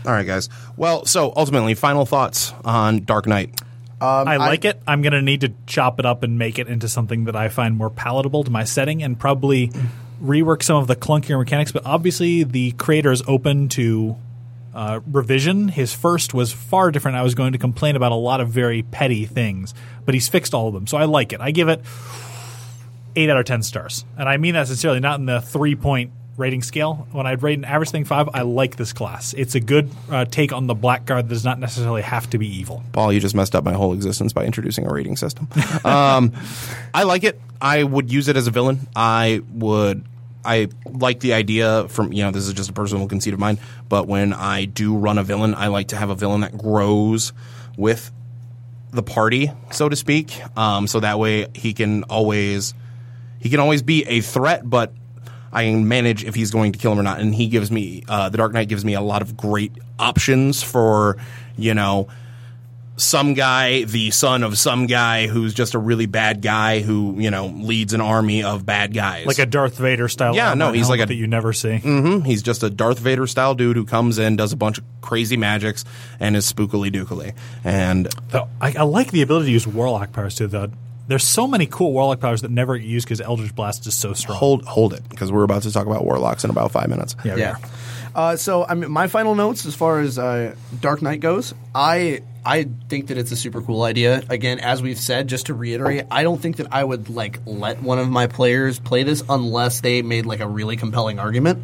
All 0.05 0.13
right, 0.13 0.27
guys. 0.27 0.49
Well, 0.77 1.05
so 1.05 1.33
ultimately, 1.35 1.73
final 1.73 2.05
thoughts 2.05 2.53
on 2.63 3.03
Dark 3.03 3.25
Knight. 3.25 3.59
I 3.99 4.37
like 4.37 4.63
it. 4.63 4.79
I'm 4.87 5.01
going 5.01 5.13
to 5.13 5.23
need 5.23 5.41
to 5.41 5.53
chop 5.65 5.99
it 5.99 6.05
up 6.05 6.21
and 6.21 6.37
make 6.37 6.59
it 6.59 6.67
into 6.67 6.87
something 6.87 7.25
that 7.25 7.35
I 7.35 7.49
find 7.49 7.75
more 7.75 7.89
palatable 7.89 8.43
to 8.43 8.51
my 8.51 8.63
setting, 8.63 9.01
and 9.01 9.19
probably 9.19 9.71
rework 10.21 10.63
some 10.63 10.77
of 10.77 10.87
the 10.87 10.95
clunkier 10.95 11.37
mechanics. 11.37 11.71
But 11.71 11.85
obviously, 11.85 12.43
the 12.43 12.71
creator 12.71 13.11
is 13.11 13.23
open 13.27 13.69
to 13.69 14.15
uh, 14.73 14.99
revision. 15.11 15.69
His 15.69 15.93
first 15.93 16.33
was 16.33 16.51
far 16.51 16.91
different. 16.91 17.17
I 17.17 17.23
was 17.23 17.35
going 17.35 17.53
to 17.53 17.57
complain 17.57 17.95
about 17.95 18.11
a 18.11 18.15
lot 18.15 18.41
of 18.41 18.49
very 18.49 18.83
petty 18.83 19.25
things, 19.25 19.73
but 20.05 20.13
he's 20.13 20.29
fixed 20.29 20.53
all 20.53 20.67
of 20.67 20.73
them. 20.73 20.87
So 20.87 20.97
I 20.97 21.05
like 21.05 21.33
it. 21.33 21.41
I 21.41 21.51
give 21.51 21.67
it 21.67 21.81
eight 23.15 23.29
out 23.29 23.37
of 23.37 23.45
ten 23.45 23.63
stars, 23.63 24.05
and 24.17 24.29
I 24.29 24.37
mean 24.37 24.53
that 24.53 24.67
sincerely, 24.67 24.99
not 24.99 25.19
in 25.19 25.25
the 25.25 25.41
three 25.41 25.75
point 25.75 26.11
rating 26.37 26.61
scale. 26.61 27.07
When 27.11 27.25
I'd 27.25 27.41
rate 27.41 27.57
an 27.57 27.65
average 27.65 27.89
thing 27.89 28.05
five, 28.05 28.29
I 28.33 28.43
like 28.43 28.75
this 28.75 28.93
class. 28.93 29.33
It's 29.33 29.55
a 29.55 29.59
good 29.59 29.89
uh, 30.09 30.25
take 30.25 30.53
on 30.53 30.67
the 30.67 30.75
blackguard 30.75 31.25
that 31.25 31.29
does 31.29 31.43
not 31.43 31.59
necessarily 31.59 32.03
have 32.03 32.29
to 32.29 32.37
be 32.37 32.47
evil. 32.47 32.83
Paul, 32.93 33.11
you 33.11 33.19
just 33.19 33.35
messed 33.35 33.55
up 33.55 33.63
my 33.63 33.73
whole 33.73 33.93
existence 33.93 34.31
by 34.33 34.45
introducing 34.45 34.85
a 34.85 34.93
rating 34.93 35.17
system. 35.17 35.47
um, 35.83 36.31
I 36.93 37.03
like 37.03 37.23
it. 37.23 37.41
I 37.59 37.83
would 37.83 38.11
use 38.11 38.27
it 38.27 38.37
as 38.37 38.47
a 38.47 38.51
villain. 38.51 38.87
I 38.95 39.41
would. 39.53 40.05
I 40.45 40.69
like 40.85 41.19
the 41.19 41.33
idea 41.33 41.89
from 41.89 42.13
you 42.13 42.23
know 42.23 42.31
this 42.31 42.47
is 42.47 42.53
just 42.53 42.69
a 42.69 42.73
personal 42.73 43.07
conceit 43.07 43.33
of 43.33 43.39
mine, 43.39 43.59
but 43.89 44.07
when 44.07 44.31
I 44.31 44.65
do 44.65 44.95
run 44.95 45.17
a 45.17 45.23
villain, 45.23 45.53
I 45.55 45.67
like 45.67 45.89
to 45.89 45.97
have 45.97 46.09
a 46.09 46.15
villain 46.15 46.41
that 46.41 46.57
grows 46.57 47.33
with 47.75 48.11
the 48.91 49.03
party, 49.03 49.51
so 49.71 49.89
to 49.89 49.95
speak. 49.95 50.39
Um, 50.57 50.87
so 50.87 51.01
that 51.01 51.19
way 51.19 51.47
he 51.53 51.73
can 51.73 52.03
always 52.03 52.73
he 53.39 53.49
can 53.49 53.59
always 53.59 53.81
be 53.81 54.05
a 54.05 54.21
threat, 54.21 54.69
but 54.69 54.93
I 55.51 55.63
can 55.65 55.87
manage 55.87 56.23
if 56.23 56.35
he's 56.35 56.51
going 56.51 56.71
to 56.73 56.79
kill 56.79 56.91
him 56.91 56.99
or 56.99 57.03
not. 57.03 57.19
And 57.19 57.33
he 57.33 57.47
gives 57.47 57.71
me 57.71 58.03
uh, 58.07 58.29
the 58.29 58.37
Dark 58.37 58.53
Knight 58.53 58.67
gives 58.67 58.83
me 58.85 58.93
a 58.93 59.01
lot 59.01 59.21
of 59.21 59.35
great 59.37 59.71
options 59.99 60.61
for 60.63 61.17
you 61.57 61.73
know 61.73 62.07
some 62.99 63.35
guy, 63.35 63.83
the 63.83 64.09
son 64.09 64.41
of 64.41 64.57
some 64.57 64.87
guy 64.87 65.27
who's 65.27 65.53
just 65.53 65.75
a 65.75 65.77
really 65.79 66.07
bad 66.07 66.41
guy 66.41 66.79
who 66.81 67.15
you 67.19 67.29
know 67.29 67.45
leads 67.47 67.93
an 67.93 68.01
army 68.01 68.41
of 68.43 68.65
bad 68.65 68.91
guys, 68.93 69.27
Like 69.27 69.37
a 69.37 69.45
Darth 69.45 69.77
Vader 69.77 70.07
style. 70.07 70.35
Yeah, 70.35 70.55
no, 70.55 70.71
he's 70.71 70.89
like 70.89 70.99
a- 71.01 71.05
that 71.05 71.13
you 71.13 71.27
never 71.27 71.53
see. 71.53 71.77
Mm 71.77 72.01
hmm 72.21 72.25
He's 72.25 72.41
just 72.41 72.63
a 72.63 72.69
Darth 72.71 72.97
Vader 72.99 73.27
style 73.27 73.53
dude 73.53 73.75
who 73.77 73.85
comes 73.85 74.17
in, 74.17 74.35
does 74.35 74.51
a 74.51 74.55
bunch 74.57 74.79
of 74.79 74.83
crazy 75.01 75.37
magics, 75.37 75.85
and 76.19 76.35
is 76.35 76.51
spookily 76.51 76.91
dookily. 76.91 77.33
And 77.63 78.07
I, 78.33 78.73
I 78.79 78.83
like 78.83 79.11
the 79.11 79.21
ability 79.21 79.45
to 79.47 79.51
use 79.51 79.67
Warlock 79.67 80.11
powers 80.11 80.33
too. 80.35 80.47
Though 80.47 80.71
there's 81.07 81.23
so 81.23 81.47
many 81.47 81.65
cool 81.65 81.93
Warlock 81.93 82.19
powers 82.19 82.41
that 82.41 82.51
never 82.51 82.77
get 82.77 82.87
used 82.87 83.05
because 83.05 83.21
Eldritch 83.21 83.55
Blast 83.55 83.87
is 83.87 83.95
so 83.95 84.13
strong. 84.13 84.37
hold 84.37 84.65
hold 84.65 84.93
it 84.93 85.07
because 85.09 85.31
we're 85.31 85.43
about 85.43 85.63
to 85.63 85.71
talk 85.71 85.87
about 85.87 86.03
warlocks 86.05 86.43
in 86.43 86.49
about 86.49 86.71
five 86.71 86.89
minutes. 86.89 87.15
yeah, 87.23 87.35
Yeah. 87.35 87.55
Uh, 88.15 88.35
so 88.35 88.65
I 88.65 88.73
mean, 88.73 88.91
my 88.91 89.07
final 89.07 89.35
notes 89.35 89.65
as 89.65 89.75
far 89.75 89.99
as 89.99 90.17
uh, 90.17 90.55
Dark 90.79 91.01
Knight 91.01 91.19
goes, 91.19 91.53
I 91.75 92.21
I 92.43 92.67
think 92.89 93.07
that 93.07 93.17
it's 93.17 93.31
a 93.31 93.35
super 93.35 93.61
cool 93.61 93.83
idea. 93.83 94.23
Again, 94.29 94.59
as 94.59 94.81
we've 94.81 94.97
said, 94.97 95.27
just 95.27 95.47
to 95.47 95.53
reiterate, 95.53 96.05
I 96.09 96.23
don't 96.23 96.41
think 96.41 96.57
that 96.57 96.67
I 96.71 96.83
would 96.83 97.09
like 97.09 97.39
let 97.45 97.81
one 97.83 97.99
of 97.99 98.09
my 98.09 98.27
players 98.27 98.79
play 98.79 99.03
this 99.03 99.23
unless 99.29 99.81
they 99.81 100.01
made 100.01 100.25
like 100.25 100.39
a 100.39 100.47
really 100.47 100.77
compelling 100.77 101.19
argument. 101.19 101.63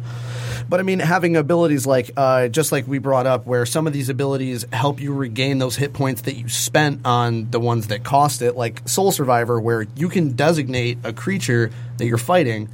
But 0.68 0.80
I 0.80 0.82
mean, 0.82 0.98
having 0.98 1.36
abilities 1.36 1.86
like 1.86 2.10
uh, 2.16 2.48
just 2.48 2.72
like 2.72 2.86
we 2.86 2.98
brought 2.98 3.26
up, 3.26 3.46
where 3.46 3.66
some 3.66 3.86
of 3.86 3.92
these 3.92 4.08
abilities 4.08 4.64
help 4.72 5.00
you 5.00 5.12
regain 5.12 5.58
those 5.58 5.76
hit 5.76 5.92
points 5.92 6.22
that 6.22 6.36
you 6.36 6.48
spent 6.48 7.04
on 7.04 7.50
the 7.50 7.60
ones 7.60 7.88
that 7.88 8.04
cost 8.04 8.42
it, 8.42 8.56
like 8.56 8.88
Soul 8.88 9.12
Survivor, 9.12 9.60
where 9.60 9.86
you 9.96 10.08
can 10.08 10.32
designate 10.32 10.98
a 11.04 11.12
creature 11.12 11.70
that 11.98 12.06
you're 12.06 12.18
fighting. 12.18 12.68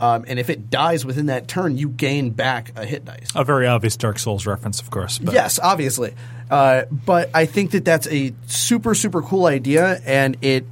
Um, 0.00 0.24
and 0.28 0.38
if 0.38 0.48
it 0.48 0.70
dies 0.70 1.04
within 1.04 1.26
that 1.26 1.48
turn, 1.48 1.76
you 1.76 1.88
gain 1.88 2.30
back 2.30 2.72
a 2.76 2.84
hit 2.84 3.04
dice. 3.04 3.28
A 3.34 3.44
very 3.44 3.66
obvious 3.66 3.96
Dark 3.96 4.18
Souls 4.18 4.46
reference, 4.46 4.80
of 4.80 4.90
course. 4.90 5.18
But 5.18 5.34
Yes, 5.34 5.58
obviously. 5.60 6.14
Uh, 6.50 6.84
but 6.90 7.30
I 7.34 7.46
think 7.46 7.72
that 7.72 7.84
that's 7.84 8.06
a 8.06 8.32
super, 8.46 8.94
super 8.94 9.22
cool 9.22 9.46
idea, 9.46 10.00
and 10.04 10.36
it, 10.40 10.64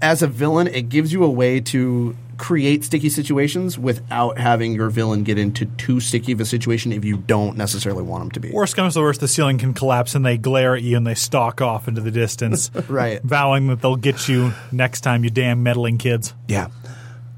as 0.00 0.22
a 0.22 0.26
villain, 0.26 0.68
it 0.68 0.88
gives 0.88 1.12
you 1.12 1.24
a 1.24 1.30
way 1.30 1.60
to 1.60 2.16
create 2.38 2.84
sticky 2.84 3.08
situations 3.08 3.78
without 3.78 4.38
having 4.38 4.72
your 4.74 4.90
villain 4.90 5.22
get 5.24 5.38
into 5.38 5.66
too 5.66 6.00
sticky 6.00 6.32
of 6.32 6.40
a 6.40 6.44
situation 6.44 6.92
if 6.92 7.04
you 7.04 7.16
don't 7.16 7.56
necessarily 7.56 8.02
want 8.02 8.22
them 8.22 8.30
to 8.32 8.40
be. 8.40 8.50
Worst 8.50 8.76
comes 8.76 8.94
to 8.94 9.00
worst, 9.00 9.20
the 9.20 9.28
ceiling 9.28 9.58
can 9.58 9.74
collapse 9.74 10.14
and 10.14 10.24
they 10.24 10.36
glare 10.36 10.74
at 10.76 10.82
you 10.82 10.96
and 10.96 11.06
they 11.06 11.14
stalk 11.14 11.60
off 11.60 11.88
into 11.88 12.00
the 12.00 12.10
distance, 12.10 12.70
Right. 12.88 13.22
vowing 13.22 13.66
that 13.68 13.80
they'll 13.80 13.96
get 13.96 14.28
you 14.28 14.52
next 14.72 15.02
time, 15.02 15.24
you 15.24 15.30
damn 15.30 15.62
meddling 15.62 15.98
kids. 15.98 16.34
Yeah. 16.48 16.68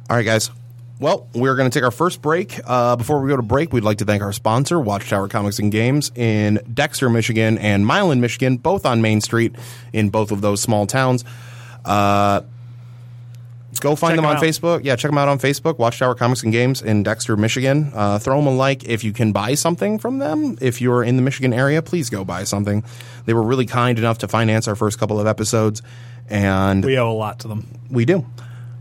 All 0.09 0.17
right, 0.17 0.25
guys. 0.25 0.51
Well, 0.99 1.29
we're 1.35 1.57
going 1.57 1.71
to 1.71 1.79
take 1.79 1.85
our 1.85 1.91
first 1.91 2.23
break. 2.23 2.59
Uh, 2.65 2.97
before 2.97 3.21
we 3.21 3.29
go 3.29 3.37
to 3.37 3.43
break, 3.43 3.71
we'd 3.73 3.85
like 3.85 3.99
to 3.99 4.07
thank 4.07 4.23
our 4.23 4.33
sponsor, 4.33 4.81
Watchtower 4.81 5.29
Comics 5.29 5.59
and 5.59 5.71
Games, 5.71 6.11
in 6.15 6.59
Dexter, 6.73 7.11
Michigan, 7.11 7.59
and 7.59 7.87
Milan, 7.87 8.23
Michigan, 8.23 8.57
both 8.57 8.87
on 8.87 9.03
Main 9.03 9.21
Street 9.21 9.55
in 9.93 10.09
both 10.09 10.31
of 10.33 10.41
those 10.41 10.63
small 10.63 10.87
towns. 10.87 11.23
Uh, 11.85 12.41
go 13.81 13.97
find 13.97 14.13
Check 14.13 14.17
them 14.17 14.25
on 14.25 14.37
them 14.37 14.45
out. 14.45 14.49
Facebook. 14.49 14.81
Yeah, 14.85 14.97
check 14.97 15.11
them 15.11 15.19
out 15.19 15.29
on 15.29 15.39
Facebook. 15.39 15.79
Watchtower 15.79 16.15
Comics 16.15 16.43
and 16.43 16.53
Games 16.53 16.83
in 16.83 17.03
Dexter, 17.03 17.37
Michigan. 17.37 17.93
Uh, 17.95 18.19
throw 18.19 18.37
them 18.37 18.47
a 18.47 18.55
like 18.55 18.85
if 18.85 19.05
you 19.05 19.13
can 19.13 19.33
buy 19.33 19.55
something 19.55 19.99
from 19.99 20.19
them. 20.19 20.57
If 20.61 20.81
you're 20.81 21.03
in 21.05 21.17
the 21.17 21.23
Michigan 21.23 21.53
area, 21.53 21.83
please 21.83 22.11
go 22.11 22.25
buy 22.25 22.45
something. 22.45 22.85
They 23.25 23.35
were 23.35 23.43
really 23.43 23.67
kind 23.67 23.99
enough 23.99 24.19
to 24.19 24.29
finance 24.29 24.69
our 24.69 24.77
first 24.77 24.99
couple 24.99 25.19
of 25.21 25.27
episodes, 25.27 25.83
and 26.29 26.85
We 26.85 26.99
owe 26.99 27.11
a 27.11 27.13
lot 27.13 27.41
to 27.41 27.49
them. 27.49 27.67
we 27.91 28.05
do. 28.05 28.25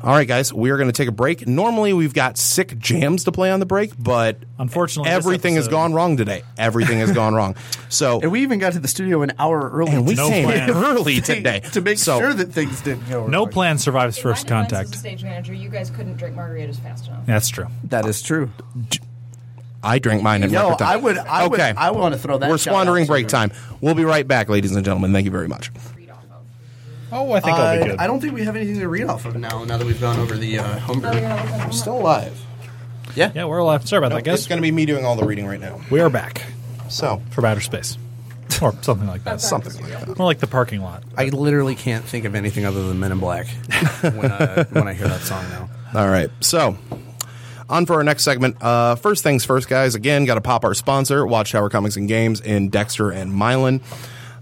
All 0.05 0.11
right, 0.13 0.27
guys, 0.27 0.53
we 0.53 0.69
are 0.69 0.77
going 0.77 0.87
to 0.87 0.93
take 0.93 1.07
a 1.07 1.11
break. 1.11 1.47
Normally, 1.47 1.91
we've 1.91 2.13
got 2.13 2.37
sick 2.37 2.77
jams 2.77 3.23
to 3.23 3.31
play 3.31 3.49
on 3.49 3.59
the 3.59 3.65
break, 3.65 3.91
but 3.97 4.37
Unfortunately, 4.59 5.09
everything 5.09 5.55
has 5.55 5.67
gone 5.67 5.93
wrong 5.95 6.15
today. 6.15 6.43
Everything 6.59 6.99
has 6.99 7.11
gone 7.11 7.33
wrong. 7.33 7.55
So, 7.89 8.21
and 8.21 8.31
we 8.31 8.43
even 8.43 8.59
got 8.59 8.73
to 8.73 8.79
the 8.79 8.87
studio 8.87 9.23
an 9.23 9.31
hour 9.39 9.67
early. 9.67 9.93
and 9.93 10.05
we 10.07 10.13
No 10.13 10.29
came 10.29 10.45
plan. 10.45 10.69
early 10.75 11.21
today 11.21 11.61
to 11.71 11.81
make 11.81 11.97
So- 11.97 12.19
sure 12.19 12.35
that 12.35 12.53
things 12.53 12.81
didn't 12.81 13.09
go 13.09 13.21
Wrong. 13.21 13.31
No 13.31 13.47
plan 13.47 13.79
survives 13.79 14.17
In 14.17 14.21
first 14.23 14.45
my 14.45 14.49
contact. 14.49 14.89
As 14.89 14.95
a 14.95 14.97
stage 14.99 15.23
manager, 15.23 15.55
you 15.55 15.69
guys 15.69 15.89
couldn't 15.89 16.17
drink 16.17 16.35
margaritas 16.35 16.79
fast 16.79 17.07
enough. 17.07 17.25
That's 17.25 17.49
true. 17.49 17.65
That 17.85 18.05
is 18.05 18.21
true. 18.21 18.51
I 19.81 19.97
drink 19.97 20.21
mine 20.21 20.43
in 20.43 20.51
No, 20.51 20.65
record 20.69 20.79
time. 20.79 20.87
I 20.87 20.95
would. 20.97 21.17
I 21.17 21.45
okay, 21.45 21.49
would. 21.49 21.59
I 21.77 21.91
want 21.91 22.13
to 22.13 22.19
throw 22.19 22.37
that. 22.37 22.47
we're 22.49 22.57
squandering 22.59 23.07
break 23.07 23.27
time. 23.27 23.51
We'll 23.81 23.95
be 23.95 24.05
right 24.05 24.27
back, 24.27 24.49
ladies 24.49 24.75
and 24.75 24.85
gentlemen. 24.85 25.13
Thank 25.13 25.25
you 25.25 25.31
very 25.31 25.47
much. 25.47 25.71
Read 27.11 27.17
off 27.17 27.23
of. 27.23 27.29
Oh, 27.29 27.33
I 27.33 27.39
think 27.39 27.57
I'll 27.57 27.77
be 27.83 27.89
good. 27.89 27.99
I 27.99 28.07
don't 28.07 28.19
think 28.21 28.33
we 28.33 28.43
have 28.43 28.55
anything 28.55 28.79
to 28.79 28.87
read 28.87 29.05
off 29.05 29.25
of 29.25 29.35
now. 29.35 29.63
Now 29.63 29.77
that 29.77 29.85
we've 29.85 29.99
gone 30.01 30.19
over 30.19 30.35
the 30.37 30.59
uh, 30.59 30.79
homebrew. 30.79 31.11
You're 31.11 31.21
not 31.21 31.39
looking 31.45 31.59
at 31.61 31.67
the 31.67 31.73
Still 31.73 31.97
alive. 31.99 32.39
yeah, 33.15 33.31
Yeah, 33.35 33.45
we're 33.45 33.57
alive. 33.59 33.87
Sorry 33.87 34.05
about 34.05 34.23
that, 34.23 34.33
It's 34.33 34.47
going 34.47 34.57
to 34.57 34.61
be 34.63 34.71
me 34.71 34.85
doing 34.85 35.05
all 35.05 35.15
the 35.15 35.25
reading 35.25 35.45
right 35.47 35.59
now. 35.59 35.79
We 35.89 35.99
are 36.01 36.09
back 36.09 36.43
So, 36.89 37.21
for 37.31 37.45
outer 37.45 37.61
space. 37.61 37.97
Or 38.61 38.73
something 38.83 39.07
like 39.07 39.23
that. 39.25 39.41
something 39.41 39.73
like 39.81 39.91
that. 39.91 40.17
More 40.17 40.27
like 40.27 40.39
the 40.39 40.47
parking 40.47 40.81
lot. 40.81 41.03
I 41.17 41.25
literally 41.29 41.75
can't 41.75 42.05
think 42.05 42.23
of 42.25 42.35
anything 42.35 42.65
other 42.65 42.87
than 42.87 42.99
Men 42.99 43.11
in 43.11 43.19
Black 43.19 43.47
when, 44.01 44.31
uh, 44.31 44.63
when 44.71 44.87
I 44.87 44.93
hear 44.93 45.07
that 45.09 45.21
song 45.21 45.43
now. 45.49 45.69
All 45.93 46.07
right. 46.07 46.29
So, 46.39 46.77
on 47.69 47.85
for 47.85 47.95
our 47.95 48.03
next 48.03 48.23
segment. 48.23 48.61
Uh, 48.61 48.95
first 48.95 49.23
things 49.23 49.43
first, 49.43 49.67
guys. 49.67 49.95
Again, 49.95 50.23
got 50.25 50.35
to 50.35 50.41
pop 50.41 50.63
our 50.63 50.73
sponsor, 50.73 51.25
Watchtower 51.25 51.69
Comics 51.69 51.97
and 51.97 52.07
Games 52.07 52.39
in 52.39 52.69
Dexter 52.69 53.11
and 53.11 53.33
Milan, 53.33 53.81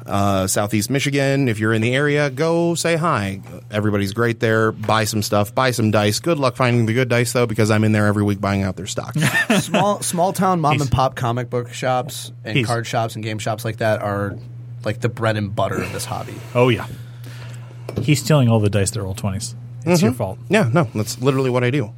uh, 0.06 0.48
Southeast 0.48 0.90
Michigan. 0.90 1.48
If 1.48 1.60
you're 1.60 1.74
in 1.74 1.82
the 1.82 1.96
area, 1.96 2.30
go 2.30 2.76
say 2.76 2.96
hi. 2.96 3.42
Everybody's 3.72 4.14
great 4.14 4.40
there. 4.40 4.72
Buy 4.72 5.04
some 5.06 5.22
stuff. 5.22 5.54
Buy 5.56 5.72
some 5.72 5.92
dice. 5.92 6.20
Good 6.20 6.38
luck 6.40 6.56
finding 6.56 6.86
the 6.86 6.94
good 6.94 7.10
dice, 7.10 7.34
though, 7.34 7.46
because 7.46 7.72
I'm 7.72 7.84
in 7.84 7.92
there 7.92 8.06
every 8.08 8.24
week 8.24 8.42
buying 8.42 8.64
out 8.64 8.76
their 8.76 8.88
stock. 8.88 9.16
Small 9.60 10.02
small 10.02 10.34
town 10.34 10.60
mom 10.62 10.74
He's- 10.74 10.82
and 10.84 10.92
pop 10.92 11.16
comic 11.16 11.50
book 11.50 11.72
shops 11.74 12.32
and 12.44 12.66
card 12.66 12.86
shops 12.88 13.16
and 13.16 13.24
game 13.24 13.40
shops 13.40 13.64
like 13.66 13.78
that 13.78 14.02
are 14.02 14.38
like 14.84 15.00
the 15.02 15.10
bread 15.10 15.38
and 15.38 15.56
butter 15.56 15.82
of 15.82 15.92
this 15.94 16.06
hobby. 16.06 16.34
Oh, 16.54 16.70
yeah. 16.70 16.88
He's 18.02 18.22
stealing 18.22 18.50
all 18.50 18.60
the 18.60 18.70
dice 18.70 18.92
that 18.92 19.02
roll 19.02 19.16
20s. 19.16 19.56
It's 19.86 20.02
your 20.02 20.14
fault. 20.14 20.40
yeah, 20.50 20.70
no, 20.74 20.86
that's 20.96 21.22
literally 21.22 21.50
what 21.50 21.64
I 21.64 21.70
do. 21.70 21.92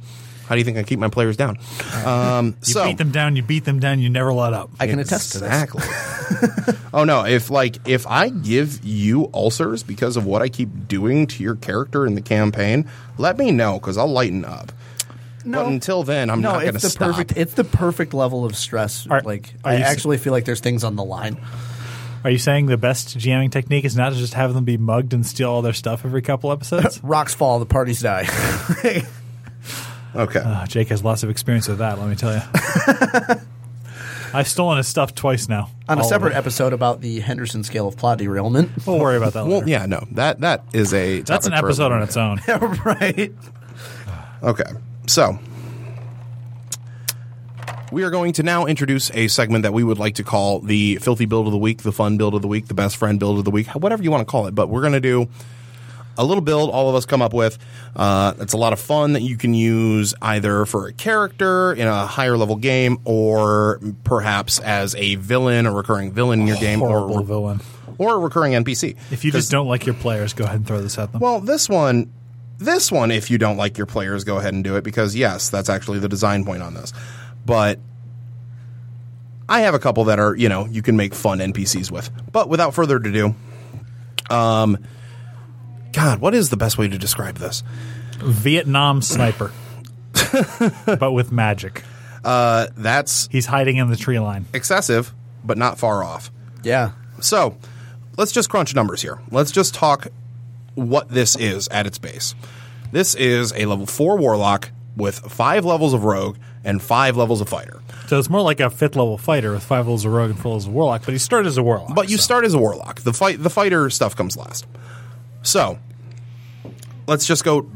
How 0.48 0.54
do 0.54 0.58
you 0.60 0.64
think 0.64 0.78
I 0.78 0.82
keep 0.84 0.98
my 0.98 1.08
players 1.08 1.36
down? 1.36 1.58
Um, 2.04 2.56
You 2.66 2.72
so, 2.72 2.84
beat 2.84 2.98
them 2.98 3.10
down, 3.10 3.34
you 3.36 3.42
beat 3.42 3.64
them 3.64 3.80
down, 3.80 3.98
you 4.00 4.08
never 4.08 4.32
let 4.32 4.52
up. 4.52 4.70
I 4.78 4.86
can 4.86 4.98
attest 5.00 5.32
to 5.32 5.38
this. 5.40 5.48
Exactly. 5.62 6.74
oh 6.94 7.04
no, 7.04 7.24
if 7.24 7.50
like 7.50 7.78
if 7.88 8.06
I 8.06 8.28
give 8.28 8.84
you 8.84 9.28
ulcers 9.34 9.82
because 9.82 10.16
of 10.16 10.24
what 10.24 10.42
I 10.42 10.48
keep 10.48 10.86
doing 10.88 11.26
to 11.28 11.42
your 11.42 11.56
character 11.56 12.06
in 12.06 12.14
the 12.14 12.20
campaign, 12.22 12.88
let 13.18 13.36
me 13.38 13.50
know 13.50 13.78
because 13.80 13.98
I'll 13.98 14.06
lighten 14.10 14.44
up. 14.44 14.72
No. 15.44 15.62
but 15.62 15.68
until 15.72 16.02
then, 16.02 16.28
I'm 16.30 16.40
no, 16.40 16.52
not 16.52 16.60
going 16.62 16.72
to 16.72 16.74
it's 16.76 16.82
the 16.82 16.90
stop. 16.90 17.10
perfect. 17.10 17.36
It's 17.36 17.54
the 17.54 17.62
perfect 17.62 18.12
level 18.14 18.44
of 18.44 18.56
stress. 18.56 19.06
Are- 19.08 19.22
like 19.22 19.52
are 19.64 19.72
I 19.72 19.76
you 19.76 19.82
s- 19.84 19.92
actually 19.92 20.18
feel 20.18 20.32
like 20.32 20.44
there's 20.44 20.58
things 20.60 20.82
on 20.82 20.96
the 20.96 21.04
line. 21.04 21.40
Are 22.24 22.30
you 22.30 22.38
saying 22.38 22.66
the 22.66 22.76
best 22.76 23.16
GMing 23.16 23.52
technique 23.52 23.84
is 23.84 23.96
not 23.96 24.10
to 24.10 24.16
just 24.16 24.34
have 24.34 24.52
them 24.54 24.64
be 24.64 24.76
mugged 24.76 25.14
and 25.14 25.24
steal 25.24 25.48
all 25.50 25.62
their 25.62 25.72
stuff 25.72 26.04
every 26.04 26.22
couple 26.22 26.50
episodes? 26.58 27.00
Rocks 27.04 27.34
fall, 27.34 27.60
the 27.60 27.66
parties 27.66 28.00
die. 28.00 28.26
Okay, 30.16 30.40
Uh, 30.40 30.66
Jake 30.66 30.88
has 30.88 31.04
lots 31.04 31.22
of 31.22 31.30
experience 31.30 31.68
with 31.68 31.78
that, 31.78 31.98
let 31.98 32.08
me 32.08 32.16
tell 32.16 32.34
you. 32.34 32.40
I've 34.34 34.48
stolen 34.48 34.76
his 34.76 34.88
stuff 34.88 35.14
twice 35.14 35.48
now. 35.48 35.70
on 35.88 35.98
a 35.98 36.04
separate 36.04 36.34
episode 36.34 36.72
about 36.72 37.00
the 37.00 37.20
Henderson 37.20 37.64
scale 37.64 37.88
of 37.88 37.96
plot 37.96 38.18
derailment. 38.18 38.70
We'll 38.86 38.98
worry 38.98 39.16
about 39.16 39.32
that 39.34 39.46
well, 39.46 39.60
later. 39.60 39.70
yeah, 39.70 39.86
no, 39.86 40.06
that 40.12 40.40
that 40.40 40.64
is 40.72 40.92
a 40.92 41.20
That's 41.20 41.46
an 41.46 41.52
topic 41.52 41.62
for 41.62 41.68
episode 41.68 41.92
on 41.92 42.02
its 42.02 42.16
own. 42.16 42.40
right. 42.84 43.32
Okay. 44.42 44.64
So, 45.06 45.38
we 47.92 48.02
are 48.02 48.10
going 48.10 48.32
to 48.34 48.42
now 48.42 48.66
introduce 48.66 49.10
a 49.14 49.28
segment 49.28 49.62
that 49.62 49.72
we 49.72 49.84
would 49.84 49.98
like 49.98 50.16
to 50.16 50.24
call 50.24 50.60
the 50.60 50.96
filthy 50.96 51.24
build 51.24 51.46
of 51.46 51.52
the 51.52 51.58
week, 51.58 51.82
the 51.82 51.92
fun 51.92 52.18
build 52.18 52.34
of 52.34 52.42
the 52.42 52.48
week, 52.48 52.66
the 52.66 52.74
best 52.74 52.96
friend 52.96 53.18
build 53.18 53.38
of 53.38 53.44
the 53.44 53.50
week, 53.50 53.68
whatever 53.68 54.02
you 54.02 54.10
want 54.10 54.26
to 54.26 54.30
call 54.30 54.46
it. 54.46 54.54
But 54.54 54.68
we're 54.68 54.80
going 54.82 54.92
to 54.92 55.00
do 55.00 55.28
a 56.18 56.24
little 56.24 56.40
build 56.42 56.70
all 56.70 56.88
of 56.88 56.94
us 56.94 57.06
come 57.06 57.22
up 57.22 57.32
with. 57.32 57.58
Uh, 57.94 58.34
it's 58.40 58.52
a 58.52 58.56
lot 58.56 58.72
of 58.72 58.80
fun 58.80 59.12
that 59.14 59.22
you 59.22 59.36
can 59.36 59.54
use 59.54 60.14
either 60.22 60.64
for 60.66 60.88
a 60.88 60.92
character 60.92 61.72
in 61.72 61.86
a 61.86 62.06
higher 62.06 62.36
level 62.36 62.56
game 62.56 62.98
or 63.04 63.80
perhaps 64.04 64.58
as 64.58 64.94
a 64.96 65.16
villain, 65.16 65.66
a 65.66 65.72
recurring 65.72 66.12
villain 66.12 66.40
in 66.40 66.46
your 66.46 66.56
game, 66.58 66.78
Horrible 66.80 67.20
or, 67.20 67.22
villain. 67.24 67.60
or 67.98 68.14
a 68.14 68.18
recurring 68.18 68.52
NPC. 68.52 68.96
If 69.10 69.24
you 69.24 69.32
just 69.32 69.50
don't 69.50 69.68
like 69.68 69.86
your 69.86 69.94
players, 69.94 70.32
go 70.32 70.44
ahead 70.44 70.56
and 70.56 70.66
throw 70.66 70.80
this 70.80 70.98
at 70.98 71.12
them. 71.12 71.20
Well, 71.20 71.40
this 71.40 71.68
one, 71.68 72.12
this 72.58 72.90
one, 72.90 73.10
if 73.10 73.30
you 73.30 73.38
don't 73.38 73.56
like 73.56 73.76
your 73.78 73.86
players, 73.86 74.24
go 74.24 74.38
ahead 74.38 74.54
and 74.54 74.64
do 74.64 74.76
it 74.76 74.84
because 74.84 75.14
yes, 75.14 75.50
that's 75.50 75.68
actually 75.68 75.98
the 75.98 76.08
design 76.08 76.44
point 76.44 76.62
on 76.62 76.74
this. 76.74 76.92
But 77.44 77.78
I 79.48 79.60
have 79.60 79.74
a 79.74 79.78
couple 79.78 80.04
that 80.04 80.18
are 80.18 80.34
you 80.34 80.48
know 80.48 80.66
you 80.66 80.82
can 80.82 80.96
make 80.96 81.14
fun 81.14 81.38
NPCs 81.38 81.90
with. 81.90 82.10
But 82.32 82.48
without 82.48 82.74
further 82.74 82.96
ado, 82.96 83.34
um, 84.30 84.78
God, 85.96 86.20
what 86.20 86.34
is 86.34 86.50
the 86.50 86.58
best 86.58 86.76
way 86.76 86.88
to 86.88 86.98
describe 86.98 87.36
this? 87.36 87.62
Vietnam 88.18 89.00
sniper, 89.00 89.50
but 90.86 91.12
with 91.12 91.32
magic. 91.32 91.84
Uh, 92.22 92.66
that's 92.76 93.28
He's 93.32 93.46
hiding 93.46 93.78
in 93.78 93.88
the 93.88 93.96
tree 93.96 94.18
line. 94.18 94.44
excessive, 94.52 95.14
but 95.42 95.56
not 95.56 95.78
far 95.78 96.04
off. 96.04 96.30
Yeah. 96.62 96.90
So 97.22 97.56
let's 98.18 98.30
just 98.30 98.50
crunch 98.50 98.74
numbers 98.74 99.00
here. 99.00 99.18
Let's 99.30 99.50
just 99.50 99.72
talk 99.72 100.08
what 100.74 101.08
this 101.08 101.34
is 101.34 101.66
at 101.68 101.86
its 101.86 101.96
base. 101.96 102.34
This 102.92 103.14
is 103.14 103.54
a 103.54 103.64
level 103.64 103.86
four 103.86 104.18
warlock 104.18 104.70
with 104.98 105.18
five 105.18 105.64
levels 105.64 105.94
of 105.94 106.04
rogue 106.04 106.36
and 106.62 106.82
five 106.82 107.16
levels 107.16 107.40
of 107.40 107.48
fighter. 107.48 107.80
So 108.08 108.18
it's 108.18 108.28
more 108.28 108.42
like 108.42 108.60
a 108.60 108.68
fifth 108.68 108.96
level 108.96 109.16
fighter 109.16 109.52
with 109.52 109.62
five 109.62 109.86
levels 109.86 110.04
of 110.04 110.12
rogue 110.12 110.28
and 110.28 110.38
four 110.38 110.50
levels 110.50 110.66
of 110.66 110.74
warlock, 110.74 111.06
but 111.06 111.12
he 111.12 111.18
started 111.18 111.48
as 111.48 111.56
a 111.56 111.62
warlock. 111.62 111.94
But 111.94 112.10
you 112.10 112.18
so. 112.18 112.22
start 112.22 112.44
as 112.44 112.52
a 112.52 112.58
warlock. 112.58 113.00
The 113.00 113.14
fight, 113.14 113.42
the 113.42 113.48
fighter 113.48 113.88
stuff 113.88 114.14
comes 114.14 114.36
last. 114.36 114.66
So 115.46 115.78
let's 117.06 117.26
just 117.26 117.44
go 117.44 117.68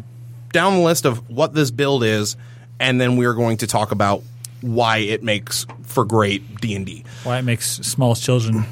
down 0.52 0.74
the 0.74 0.80
list 0.82 1.04
of 1.04 1.28
what 1.30 1.54
this 1.54 1.70
build 1.70 2.02
is, 2.04 2.36
and 2.78 3.00
then 3.00 3.16
we're 3.16 3.34
going 3.34 3.58
to 3.58 3.66
talk 3.66 3.92
about 3.92 4.22
why 4.60 4.98
it 4.98 5.22
makes 5.22 5.66
for 5.84 6.04
great 6.04 6.60
D 6.60 6.74
and 6.74 6.84
D. 6.84 7.04
why 7.24 7.38
it 7.38 7.42
makes 7.42 7.66
smallest 7.66 8.22
children 8.22 8.64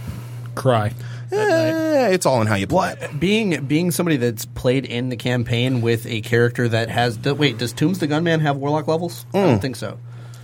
cry. 0.55 0.93
Eh, 1.31 2.09
It's 2.09 2.25
all 2.27 2.41
in 2.41 2.47
how 2.47 2.55
you 2.57 2.67
play. 2.67 2.95
it. 3.01 3.21
Being 3.21 3.65
being 3.67 3.91
somebody 3.91 4.17
that's 4.17 4.45
played 4.47 4.85
in 4.87 5.09
the 5.11 5.17
campaign 5.17 5.81
with 5.81 6.07
a 6.07 6.21
character 6.23 6.69
that 6.69 6.89
has 6.91 7.17
do- 7.17 7.35
wait, 7.35 7.59
does 7.59 7.73
Tombs 7.73 7.99
the 7.99 8.07
Gunman 8.07 8.41
have 8.41 8.57
warlock 8.57 8.89
levels? 8.89 9.27
I 9.35 9.39
Hmm. 9.41 9.47
don't 9.47 9.61
think 9.61 9.77
so. 9.77 9.99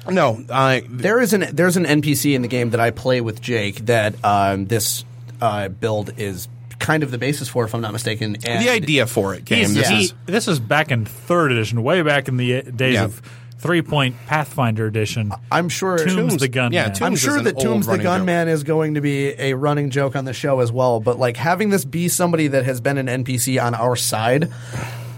No, 0.09 0.45
I 0.51 0.83
There 0.89 1.21
is 1.21 1.33
an 1.33 1.47
there's 1.53 1.77
an 1.79 1.87
NPC 1.87 2.35
in 2.35 2.43
the 2.43 2.49
game 2.49 2.71
that 2.71 2.81
I 2.81 2.91
play 2.91 3.21
with 3.23 3.41
Jake 3.41 3.87
that 3.87 4.15
um, 4.25 4.67
this 4.67 5.05
uh, 5.41 5.69
build 5.69 6.13
is 6.19 6.49
kind 6.85 7.03
of 7.03 7.11
the 7.11 7.19
basis 7.19 7.49
for, 7.49 7.65
if 7.65 7.75
I'm 7.75 7.81
not 7.81 7.93
mistaken. 7.93 8.37
And 8.47 8.65
the 8.65 8.71
idea 8.71 9.07
for 9.07 9.35
it 9.35 9.47
came. 9.47 9.75
This 9.75 9.89
he- 9.89 10.05
is 10.05 10.15
this 10.27 10.49
is 10.49 10.61
back 10.61 10.91
in 10.91 11.05
third 11.05 11.53
edition, 11.53 11.83
way 11.83 12.03
back 12.03 12.29
in 12.29 12.37
the 12.37 12.63
days 12.63 12.95
Yeah. 12.95 13.05
of 13.05 13.23
three 13.59 13.81
point 13.83 14.15
Pathfinder 14.27 14.87
edition. 14.87 15.33
I'm 15.51 15.69
sure 15.71 15.97
Tombs, 15.99 16.15
Tombs- 16.15 16.37
the 16.39 16.49
Gunman. 16.49 16.73
yeah, 16.75 16.85
Tombs 16.89 17.01
I'm 17.03 17.17
sure 17.17 17.41
that 17.41 17.55
old 17.57 17.65
Tombs 17.65 17.87
the 17.87 17.93
running 17.93 18.05
joke. 18.05 18.17
Gunman 18.19 18.49
is 18.49 18.63
going 18.63 18.95
to 18.95 19.01
be 19.01 19.29
a 19.39 19.55
running 19.55 19.89
joke 19.91 20.15
on 20.17 20.25
the 20.27 20.35
show 20.35 20.61
as 20.61 20.71
well. 20.71 21.01
But 21.01 21.19
like 21.19 21.37
having 21.39 21.71
this 21.71 21.85
be 21.85 22.09
somebody 22.09 22.49
that 22.49 22.65
has 22.65 22.81
been 22.81 22.99
an 22.99 23.07
NPC 23.25 23.59
on 23.63 23.75
our 23.75 23.97
side, 23.97 24.51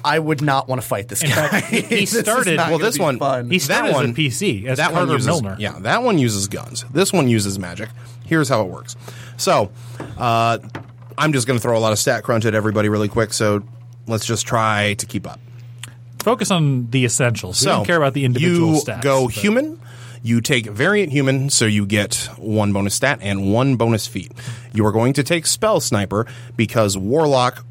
I 0.05 0.21
would 0.21 0.41
not 0.43 0.69
want 0.69 0.81
to 0.81 0.87
fight 0.87 1.09
this 1.09 1.23
In 1.25 1.31
guy. 1.31 1.49
fact, 1.49 1.67
he- 1.67 1.81
he 1.81 1.97
This 2.05 2.21
started- 2.21 2.59
well, 2.59 2.79
this 2.79 2.97
one 2.99 3.19
fun. 3.19 3.51
He 3.51 3.59
that 3.59 3.65
started 3.65 3.89
as 3.91 3.95
a 3.97 3.99
one 3.99 4.15
PC, 4.15 4.67
as 4.67 4.79
that 4.79 4.93
one 4.93 5.09
uses 5.11 5.27
Milner. 5.27 5.57
yeah 5.59 5.77
that 5.81 6.05
one 6.05 6.19
uses 6.19 6.47
guns. 6.47 6.85
This 6.93 7.13
one 7.13 7.29
uses 7.29 7.59
magic. 7.59 7.89
Here's 8.25 8.49
how 8.49 8.63
it 8.63 8.69
works. 8.69 8.95
So 9.37 9.71
uh, 10.19 10.59
I'm 11.19 11.33
just 11.33 11.47
going 11.47 11.59
to 11.59 11.63
throw 11.63 11.77
a 11.77 11.81
lot 11.81 11.93
of 11.93 11.99
stat 11.99 12.25
crunch 12.25 12.45
at 12.45 12.55
everybody 12.55 12.89
really 12.89 13.09
quick. 13.09 13.33
So 13.33 13.63
let's 14.07 14.27
just 14.27 14.47
try 14.47 14.95
to 14.95 15.07
keep 15.07 15.27
up. 15.27 15.41
Focus 16.23 16.51
on 16.51 16.91
the 16.91 17.05
essentials. 17.05 17.59
So 17.59 17.71
we 17.71 17.77
don't 17.77 17.87
care 17.87 17.97
about 17.97 18.15
the 18.15 18.25
individual 18.25 18.75
you 18.75 18.81
stats. 18.81 19.03
go 19.03 19.27
but- 19.27 19.35
human. 19.35 19.81
You 20.23 20.41
take 20.41 20.67
variant 20.67 21.13
human, 21.13 21.51
so 21.51 21.67
you 21.67 21.87
get 21.87 22.29
one 22.37 22.73
bonus 22.73 22.97
stat 22.97 23.21
and 23.23 23.53
one 23.53 23.77
bonus 23.77 24.09
feat. 24.09 24.33
You 24.73 24.85
are 24.87 24.91
going 24.91 25.13
to 25.13 25.23
take 25.23 25.47
spell 25.47 25.79
sniper 25.79 26.27
because 26.57 26.99
warlock, 26.99 27.65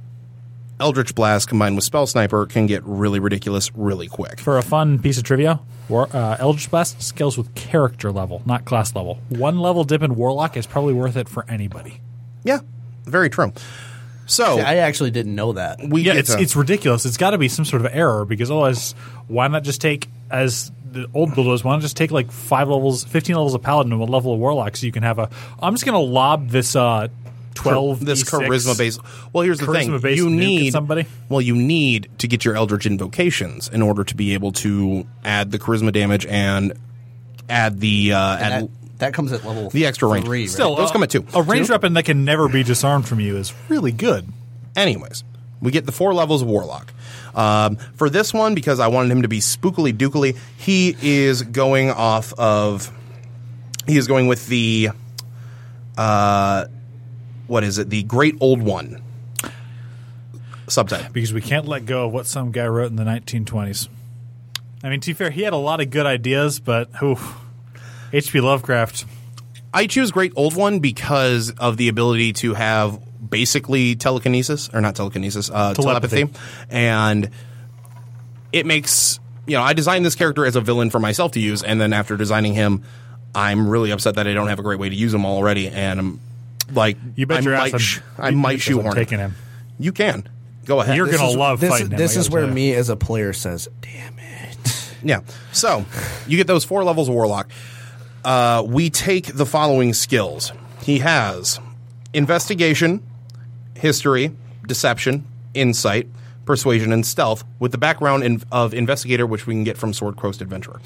eldritch 0.80 1.14
blast 1.16 1.50
combined 1.50 1.76
with 1.76 1.84
spell 1.84 2.08
sniper 2.08 2.46
can 2.46 2.66
get 2.66 2.82
really 2.86 3.20
ridiculous 3.20 3.76
really 3.76 4.08
quick. 4.08 4.40
For 4.40 4.58
a 4.58 4.62
fun 4.62 5.00
piece 5.00 5.18
of 5.18 5.26
trivia, 5.26 5.60
War, 5.90 6.08
uh, 6.14 6.38
Eldritch 6.40 6.72
Blast 6.72 7.02
scales 7.02 7.38
with 7.38 7.54
character 7.56 8.12
level, 8.12 8.42
not 8.46 8.66
class 8.66 8.96
level. 8.96 9.20
One 9.30 9.60
level 9.60 9.84
dip 9.84 10.02
in 10.02 10.16
Warlock 10.16 10.58
is 10.58 10.66
probably 10.66 10.94
worth 10.94 11.16
it 11.16 11.30
for 11.30 11.46
anybody. 11.50 12.00
Yeah, 12.44 12.60
very 13.06 13.30
true. 13.30 13.54
So 14.28 14.60
I 14.60 14.78
actually 14.78 15.12
didn't 15.12 15.36
know 15.36 15.54
that. 15.54 15.80
we 15.88 16.02
Yeah, 16.02 16.14
it's 16.14 16.34
to- 16.34 16.42
it's 16.42 16.56
ridiculous. 16.56 17.06
It's 17.06 17.18
got 17.18 17.32
to 17.32 17.38
be 17.38 17.48
some 17.48 17.64
sort 17.66 17.86
of 17.86 17.92
error 17.94 18.26
because 18.26 18.50
otherwise, 18.50 18.94
why 19.28 19.48
not 19.48 19.64
just 19.64 19.82
take 19.82 20.10
as 20.32 20.72
the 20.92 21.08
old 21.14 21.36
build 21.36 21.48
was? 21.48 21.64
Why 21.64 21.74
not 21.74 21.82
just 21.82 21.96
take 21.96 22.10
like 22.12 22.32
five 22.32 22.68
levels, 22.68 23.04
fifteen 23.04 23.36
levels 23.36 23.54
of 23.54 23.62
paladin 23.62 23.92
and 23.92 24.02
one 24.02 24.10
level 24.10 24.34
of 24.34 24.40
warlock, 24.40 24.76
so 24.78 24.86
you 24.88 24.92
can 24.92 25.04
have 25.04 25.20
a. 25.20 25.30
I'm 25.62 25.74
just 25.76 25.86
going 25.86 25.94
to 25.94 26.00
lob 26.12 26.50
this 26.50 26.76
uh, 26.76 27.10
twelve 27.54 28.04
this 28.04 28.24
D6. 28.24 28.48
charisma 28.48 28.78
base. 28.78 28.98
Well, 29.32 29.44
here's 29.44 29.60
the 29.60 29.68
thing: 29.68 29.90
Charisma 29.90 30.02
based 30.02 30.18
you 30.18 30.30
need 30.32 30.72
somebody? 30.72 31.06
Well, 31.30 31.42
you 31.42 31.56
need 31.56 32.10
to 32.18 32.28
get 32.28 32.44
your 32.44 32.56
eldritch 32.56 32.88
invocations 32.88 33.68
in 33.70 33.84
order 33.84 34.04
to 34.04 34.16
be 34.16 34.34
able 34.34 34.54
to 34.54 35.06
add 35.24 35.52
the 35.52 35.60
charisma 35.60 35.94
damage 35.94 36.26
and 36.26 36.74
add 37.48 37.80
the 37.80 38.14
uh, 38.14 38.18
add 38.38 38.64
That, 38.64 38.70
that 39.00 39.14
comes 39.14 39.32
at 39.32 39.46
level 39.46 39.70
the 39.70 39.86
extra 39.86 40.08
range. 40.08 40.26
three. 40.26 40.42
right? 40.44 40.50
Still, 40.50 40.76
Those 40.76 40.90
uh, 40.90 40.94
come 40.94 41.04
at 41.04 41.10
two. 41.10 41.26
A 41.34 41.42
ranged 41.42 41.68
Two? 41.68 41.74
weapon 41.74 41.94
that 41.94 42.04
can 42.06 42.24
never 42.26 42.48
be 42.50 42.64
disarmed 42.64 43.08
from 43.08 43.20
you 43.20 43.36
is 43.38 43.54
really 43.70 43.92
good. 43.92 44.28
Anyways, 44.76 45.24
we 45.62 45.72
get 45.72 45.86
the 45.86 45.92
four 45.92 46.14
levels 46.14 46.42
of 46.42 46.48
Warlock. 46.48 46.94
Um, 47.34 47.76
for 47.96 48.10
this 48.10 48.34
one, 48.34 48.56
because 48.56 48.80
I 48.80 48.88
wanted 48.88 49.12
him 49.12 49.22
to 49.24 49.28
be 49.28 49.40
spookily 49.40 49.92
dookily, 49.94 50.38
he 50.58 50.96
is 51.02 51.42
going 51.42 51.90
off 51.92 52.32
of. 52.34 52.92
He 53.88 53.98
is 53.98 54.08
going 54.08 54.28
with 54.28 54.48
the. 54.48 54.90
Uh, 55.98 56.66
what 57.48 57.64
is 57.64 57.78
it? 57.78 57.90
The 57.90 58.04
Great 58.04 58.36
Old 58.42 58.62
One 58.62 59.02
subtype. 60.68 61.14
because 61.14 61.32
we 61.34 61.42
can't 61.42 61.68
let 61.68 61.86
go 61.86 62.08
of 62.08 62.14
what 62.14 62.26
some 62.26 62.52
guy 62.52 62.66
wrote 62.66 62.88
in 62.90 62.96
the 62.96 63.04
1920s. 63.04 63.88
I 64.84 64.90
mean, 64.90 65.00
to 65.02 65.08
be 65.12 65.14
fair, 65.14 65.30
he 65.30 65.42
had 65.44 65.54
a 65.54 65.58
lot 65.58 65.80
of 65.82 65.90
good 65.90 66.06
ideas, 66.06 66.60
but 66.60 66.90
whew, 67.00 67.18
H.P. 68.14 68.42
Lovecraft. 68.42 69.06
I 69.74 69.88
choose 69.88 70.12
Great 70.12 70.34
Old 70.36 70.56
One 70.56 70.80
because 70.80 71.52
of 71.52 71.78
the 71.78 71.90
ability 71.90 72.34
to 72.34 72.54
have 72.54 73.00
basically 73.30 73.96
telekinesis, 73.96 74.70
or 74.74 74.80
not 74.82 74.96
telekinesis, 74.96 75.50
uh, 75.50 75.74
telepathy. 75.74 76.18
Telepathy. 76.26 76.40
And 76.70 77.30
it 78.54 78.66
makes, 78.66 79.20
you 79.46 79.58
know, 79.58 79.64
I 79.64 79.74
designed 79.74 80.06
this 80.06 80.16
character 80.16 80.46
as 80.46 80.56
a 80.56 80.62
villain 80.62 80.90
for 80.90 81.00
myself 81.00 81.34
to 81.34 81.40
use, 81.40 81.62
and 81.64 81.80
then 81.82 81.92
after 81.94 82.16
designing 82.16 82.54
him, 82.54 82.84
I'm 83.34 83.68
really 83.68 83.92
upset 83.92 84.16
that 84.16 84.28
I 84.28 84.34
don't 84.34 84.48
have 84.48 84.60
a 84.60 84.64
great 84.64 84.80
way 84.80 84.88
to 84.90 84.96
use 84.96 85.14
him 85.14 85.26
already, 85.26 85.68
and 85.68 86.00
I'm 86.00 86.20
like, 86.72 86.98
You 87.16 87.26
bet 87.26 87.40
I 87.40 87.42
your 87.42 87.58
might, 87.58 87.74
ass 87.74 87.82
sh- 87.82 88.00
I'm, 88.18 88.24
I 88.24 88.30
you- 88.30 88.38
might 88.38 88.62
shoehorn 88.62 88.88
him. 88.88 88.94
taking 88.96 89.20
him. 89.20 89.36
You 89.78 89.92
can. 89.92 90.30
Go 90.66 90.80
ahead. 90.80 90.96
You're 90.96 91.08
This 91.08 91.18
gonna 91.18 91.30
is- 91.32 91.36
love 91.36 91.60
this 91.60 91.70
fighting 91.70 91.88
is, 91.88 91.92
him. 91.92 91.98
this 91.98 92.16
is 92.16 92.30
where 92.30 92.48
me 92.48 92.74
as 92.74 92.88
a 92.90 92.96
player 92.96 93.34
says, 93.34 93.68
"Damn 93.82 94.18
it." 94.20 94.92
Yeah. 95.04 95.20
So 95.52 95.86
you 96.28 96.38
get 96.38 96.48
those 96.48 96.64
four 96.64 96.84
levels 96.86 97.10
of 97.10 97.14
Warlock. 97.14 97.50
Uh, 98.26 98.64
we 98.66 98.90
take 98.90 99.28
the 99.28 99.46
following 99.46 99.94
skills. 99.94 100.52
He 100.82 101.00
has 101.00 101.60
investigation, 102.12 103.04
history, 103.76 104.32
deception, 104.68 105.26
insight, 105.54 106.08
persuasion, 106.46 106.92
and 106.92 107.06
stealth, 107.06 107.44
with 107.60 107.72
the 107.72 107.78
background 107.78 108.24
in, 108.24 108.42
of 108.52 108.74
investigator, 108.74 109.26
which 109.26 109.46
we 109.48 109.54
can 109.54 109.64
get 109.64 109.78
from 109.78 109.94
Sword 109.94 110.18
Coast 110.18 110.42
Adventurer. 110.42 110.82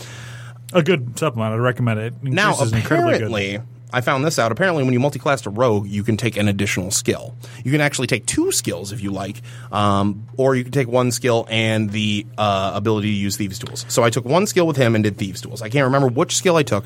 a 0.73 0.83
good 0.83 1.17
supplement. 1.17 1.53
I'd 1.53 1.59
recommend 1.59 1.99
it. 1.99 2.13
Now, 2.21 2.55
apparently, 2.59 3.59
I 3.91 4.01
found 4.01 4.23
this 4.23 4.37
out. 4.37 4.51
Apparently, 4.51 4.83
when 4.83 4.93
you 4.93 4.99
multiclass 4.99 5.43
to 5.43 5.49
rogue, 5.49 5.87
you 5.87 6.03
can 6.03 6.17
take 6.17 6.37
an 6.37 6.47
additional 6.47 6.91
skill. 6.91 7.35
You 7.63 7.71
can 7.71 7.81
actually 7.81 8.07
take 8.07 8.25
two 8.25 8.51
skills 8.51 8.91
if 8.91 9.01
you 9.01 9.11
like, 9.11 9.41
um, 9.71 10.27
or 10.37 10.55
you 10.55 10.63
can 10.63 10.71
take 10.71 10.87
one 10.87 11.11
skill 11.11 11.47
and 11.49 11.89
the 11.89 12.25
uh, 12.37 12.71
ability 12.75 13.07
to 13.07 13.15
use 13.15 13.37
thieves' 13.37 13.59
tools. 13.59 13.85
So 13.87 14.03
I 14.03 14.09
took 14.09 14.25
one 14.25 14.45
skill 14.45 14.67
with 14.67 14.77
him 14.77 14.93
and 14.95 15.03
did 15.03 15.17
thieves' 15.17 15.41
tools. 15.41 15.61
I 15.61 15.69
can't 15.69 15.85
remember 15.85 16.07
which 16.07 16.35
skill 16.35 16.55
I 16.55 16.63
took, 16.63 16.85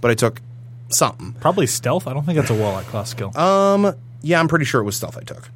but 0.00 0.10
I 0.10 0.14
took 0.14 0.40
something. 0.88 1.32
Probably 1.40 1.66
stealth. 1.66 2.06
I 2.06 2.12
don't 2.12 2.24
think 2.24 2.36
that's 2.38 2.50
a 2.50 2.54
warlock 2.54 2.84
class 2.86 3.10
skill. 3.10 3.32
Uh, 3.34 3.92
Yeah, 4.22 4.40
I'm 4.40 4.48
pretty 4.48 4.64
sure 4.64 4.80
it 4.80 4.84
was 4.84 4.96
stealth 4.96 5.16
I 5.16 5.22
took. 5.22 5.48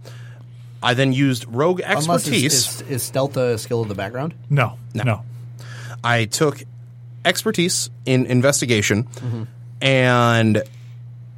I 0.82 0.94
then 0.94 1.12
used 1.12 1.46
rogue 1.48 1.80
Unless 1.84 2.08
expertise. 2.08 2.52
is, 2.54 2.80
is, 2.82 2.88
is 2.90 3.02
stealth 3.02 3.36
a 3.36 3.56
skill 3.58 3.80
of 3.82 3.88
the 3.88 3.94
background? 3.94 4.34
no, 4.50 4.78
no, 4.94 5.22
I 6.02 6.26
took 6.26 6.62
expertise 7.24 7.88
in 8.04 8.26
investigation 8.26 9.08
and 9.80 10.62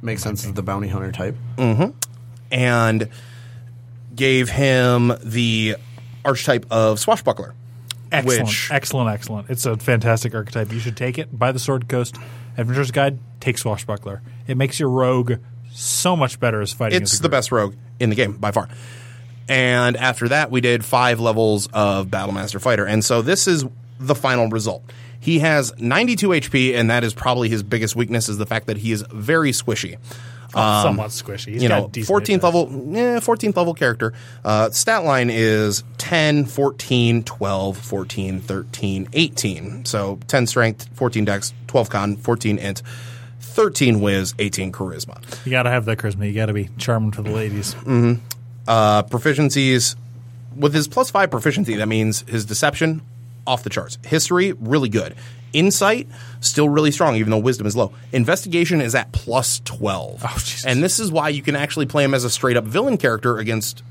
Makes 0.01 0.21
sense 0.23 0.45
as 0.45 0.53
the 0.53 0.61
bounty 0.61 0.89
hunter 0.89 1.11
type. 1.11 1.35
and 2.51 3.09
gave 4.15 4.49
him 4.49 5.13
the 5.23 5.75
archetype 6.25 6.65
of 6.71 6.99
swashbuckler. 6.99 7.53
Excellent, 8.11 8.47
Which- 8.47 8.69
excellent, 8.71 9.09
excellent. 9.09 9.49
It's 9.49 9.65
a 9.65 9.77
fantastic 9.77 10.33
archetype. 10.35 10.71
You 10.71 10.79
should 10.79 10.97
take 10.97 11.17
it. 11.17 11.37
Buy 11.37 11.51
the 11.51 11.59
Sword 11.59 11.87
Coast 11.89 12.15
Adventurer's 12.57 12.91
Guide. 12.91 13.19
Take 13.39 13.57
Swashbuckler. 13.57 14.21
It 14.47 14.57
makes 14.57 14.79
your 14.79 14.89
rogue 14.89 15.33
so 15.71 16.15
much 16.15 16.39
better 16.39 16.61
as 16.61 16.73
fighting. 16.73 17.01
It's 17.01 17.13
as 17.13 17.19
the 17.21 17.29
best 17.29 17.51
rogue 17.51 17.75
in 17.99 18.09
the 18.09 18.15
game 18.15 18.33
by 18.33 18.51
far. 18.51 18.67
And 19.49 19.95
after 19.95 20.27
that, 20.29 20.51
we 20.51 20.59
did 20.61 20.83
five 20.83 21.19
levels 21.19 21.67
of 21.73 22.07
Battlemaster 22.07 22.59
Fighter. 22.59 22.85
And 22.85 23.03
so 23.03 23.21
this 23.21 23.47
is 23.47 23.65
the 23.99 24.15
final 24.15 24.49
result. 24.49 24.83
He 25.19 25.39
has 25.39 25.73
92 25.79 26.29
HP, 26.29 26.75
and 26.75 26.89
that 26.89 27.03
is 27.03 27.13
probably 27.13 27.49
his 27.49 27.63
biggest 27.63 27.95
weakness 27.95 28.29
is 28.29 28.37
the 28.37 28.45
fact 28.45 28.67
that 28.67 28.77
he 28.77 28.91
is 28.91 29.03
very 29.11 29.51
squishy. 29.51 29.97
Oh, 30.57 30.83
somewhat 30.83 31.09
squishy. 31.11 31.53
He's 31.53 31.63
you 31.63 31.69
know, 31.69 31.87
decent 31.87 32.23
14th 32.23 32.43
level, 32.43 32.67
eh, 32.95 33.19
14th 33.19 33.55
level 33.55 33.73
character. 33.73 34.13
Uh, 34.43 34.69
stat 34.71 35.03
line 35.03 35.29
is 35.29 35.83
10, 35.97 36.45
14, 36.45 37.23
12, 37.23 37.77
14, 37.77 38.39
13, 38.41 39.07
18. 39.13 39.85
So 39.85 40.19
10 40.27 40.47
strength, 40.47 40.89
14 40.93 41.25
dex, 41.25 41.53
12 41.67 41.89
con, 41.89 42.15
14 42.17 42.57
int, 42.57 42.81
13 43.39 44.01
whiz, 44.01 44.33
18 44.39 44.71
charisma. 44.71 45.21
You 45.45 45.51
got 45.51 45.63
to 45.63 45.69
have 45.69 45.85
that 45.85 45.97
charisma. 45.97 46.27
You 46.27 46.33
got 46.33 46.47
to 46.47 46.53
be 46.53 46.69
charming 46.77 47.11
for 47.11 47.21
the 47.21 47.31
ladies. 47.31 47.75
Uh, 48.67 49.03
proficiencies 49.03 49.95
with 50.55 50.73
his 50.73 50.87
plus 50.87 51.09
five 51.09 51.31
proficiency, 51.31 51.75
that 51.75 51.87
means 51.87 52.21
his 52.27 52.45
deception 52.45 53.01
off 53.45 53.63
the 53.63 53.69
charts. 53.69 53.97
History 54.05 54.53
really 54.53 54.89
good. 54.89 55.15
Insight 55.53 56.07
still 56.41 56.69
really 56.69 56.91
strong, 56.91 57.15
even 57.15 57.31
though 57.31 57.37
wisdom 57.37 57.65
is 57.67 57.75
low. 57.75 57.91
Investigation 58.11 58.81
is 58.81 58.93
at 58.95 59.11
plus 59.11 59.61
twelve, 59.63 60.21
Oh, 60.23 60.37
and 60.69 60.83
this 60.83 60.99
is 60.99 61.11
why 61.11 61.29
you 61.29 61.41
can 61.41 61.55
actually 61.55 61.85
play 61.85 62.03
him 62.03 62.13
as 62.13 62.23
a 62.23 62.29
straight 62.29 62.57
up 62.57 62.65
villain 62.65 62.97
character 62.97 63.37
against 63.37 63.83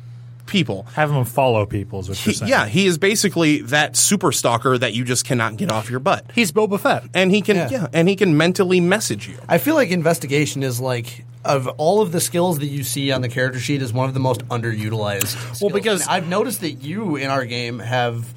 people. 0.46 0.84
Have 0.94 1.10
him 1.10 1.24
follow 1.24 1.66
people 1.66 1.98
is 2.00 2.08
what 2.08 2.24
you're 2.24 2.32
saying. 2.34 2.48
yeah, 2.48 2.66
he 2.66 2.86
is 2.86 2.98
basically 2.98 3.62
that 3.62 3.96
super 3.96 4.30
stalker 4.30 4.78
that 4.78 4.94
you 4.94 5.04
just 5.04 5.24
cannot 5.24 5.56
get 5.56 5.72
off 5.72 5.90
your 5.90 5.98
butt. 5.98 6.24
He's 6.34 6.52
Boba 6.52 6.78
Fett. 6.78 7.04
And 7.14 7.32
he 7.32 7.40
can, 7.40 7.56
yeah. 7.56 7.68
Yeah. 7.70 7.86
and 7.92 8.08
he 8.08 8.14
can 8.14 8.36
mentally 8.36 8.80
message 8.80 9.26
you. 9.28 9.36
I 9.48 9.58
feel 9.58 9.74
like 9.74 9.90
investigation 9.90 10.62
is 10.62 10.80
like 10.80 11.24
of 11.44 11.66
all 11.78 12.00
of 12.00 12.12
the 12.12 12.20
skills 12.20 12.58
that 12.60 12.66
you 12.66 12.84
see 12.84 13.10
on 13.12 13.22
the 13.22 13.28
character 13.28 13.58
sheet 13.58 13.80
is 13.82 13.92
one 13.92 14.06
of 14.08 14.14
the 14.14 14.20
most 14.20 14.46
underutilized. 14.48 15.54
skills. 15.56 15.72
because- 15.72 16.02
And 16.02 16.10
I've 16.10 16.28
noticed 16.28 16.60
that 16.60 16.72
you 16.82 17.16
in 17.16 17.28
our 17.30 17.44
game 17.44 17.78
have 17.80 18.32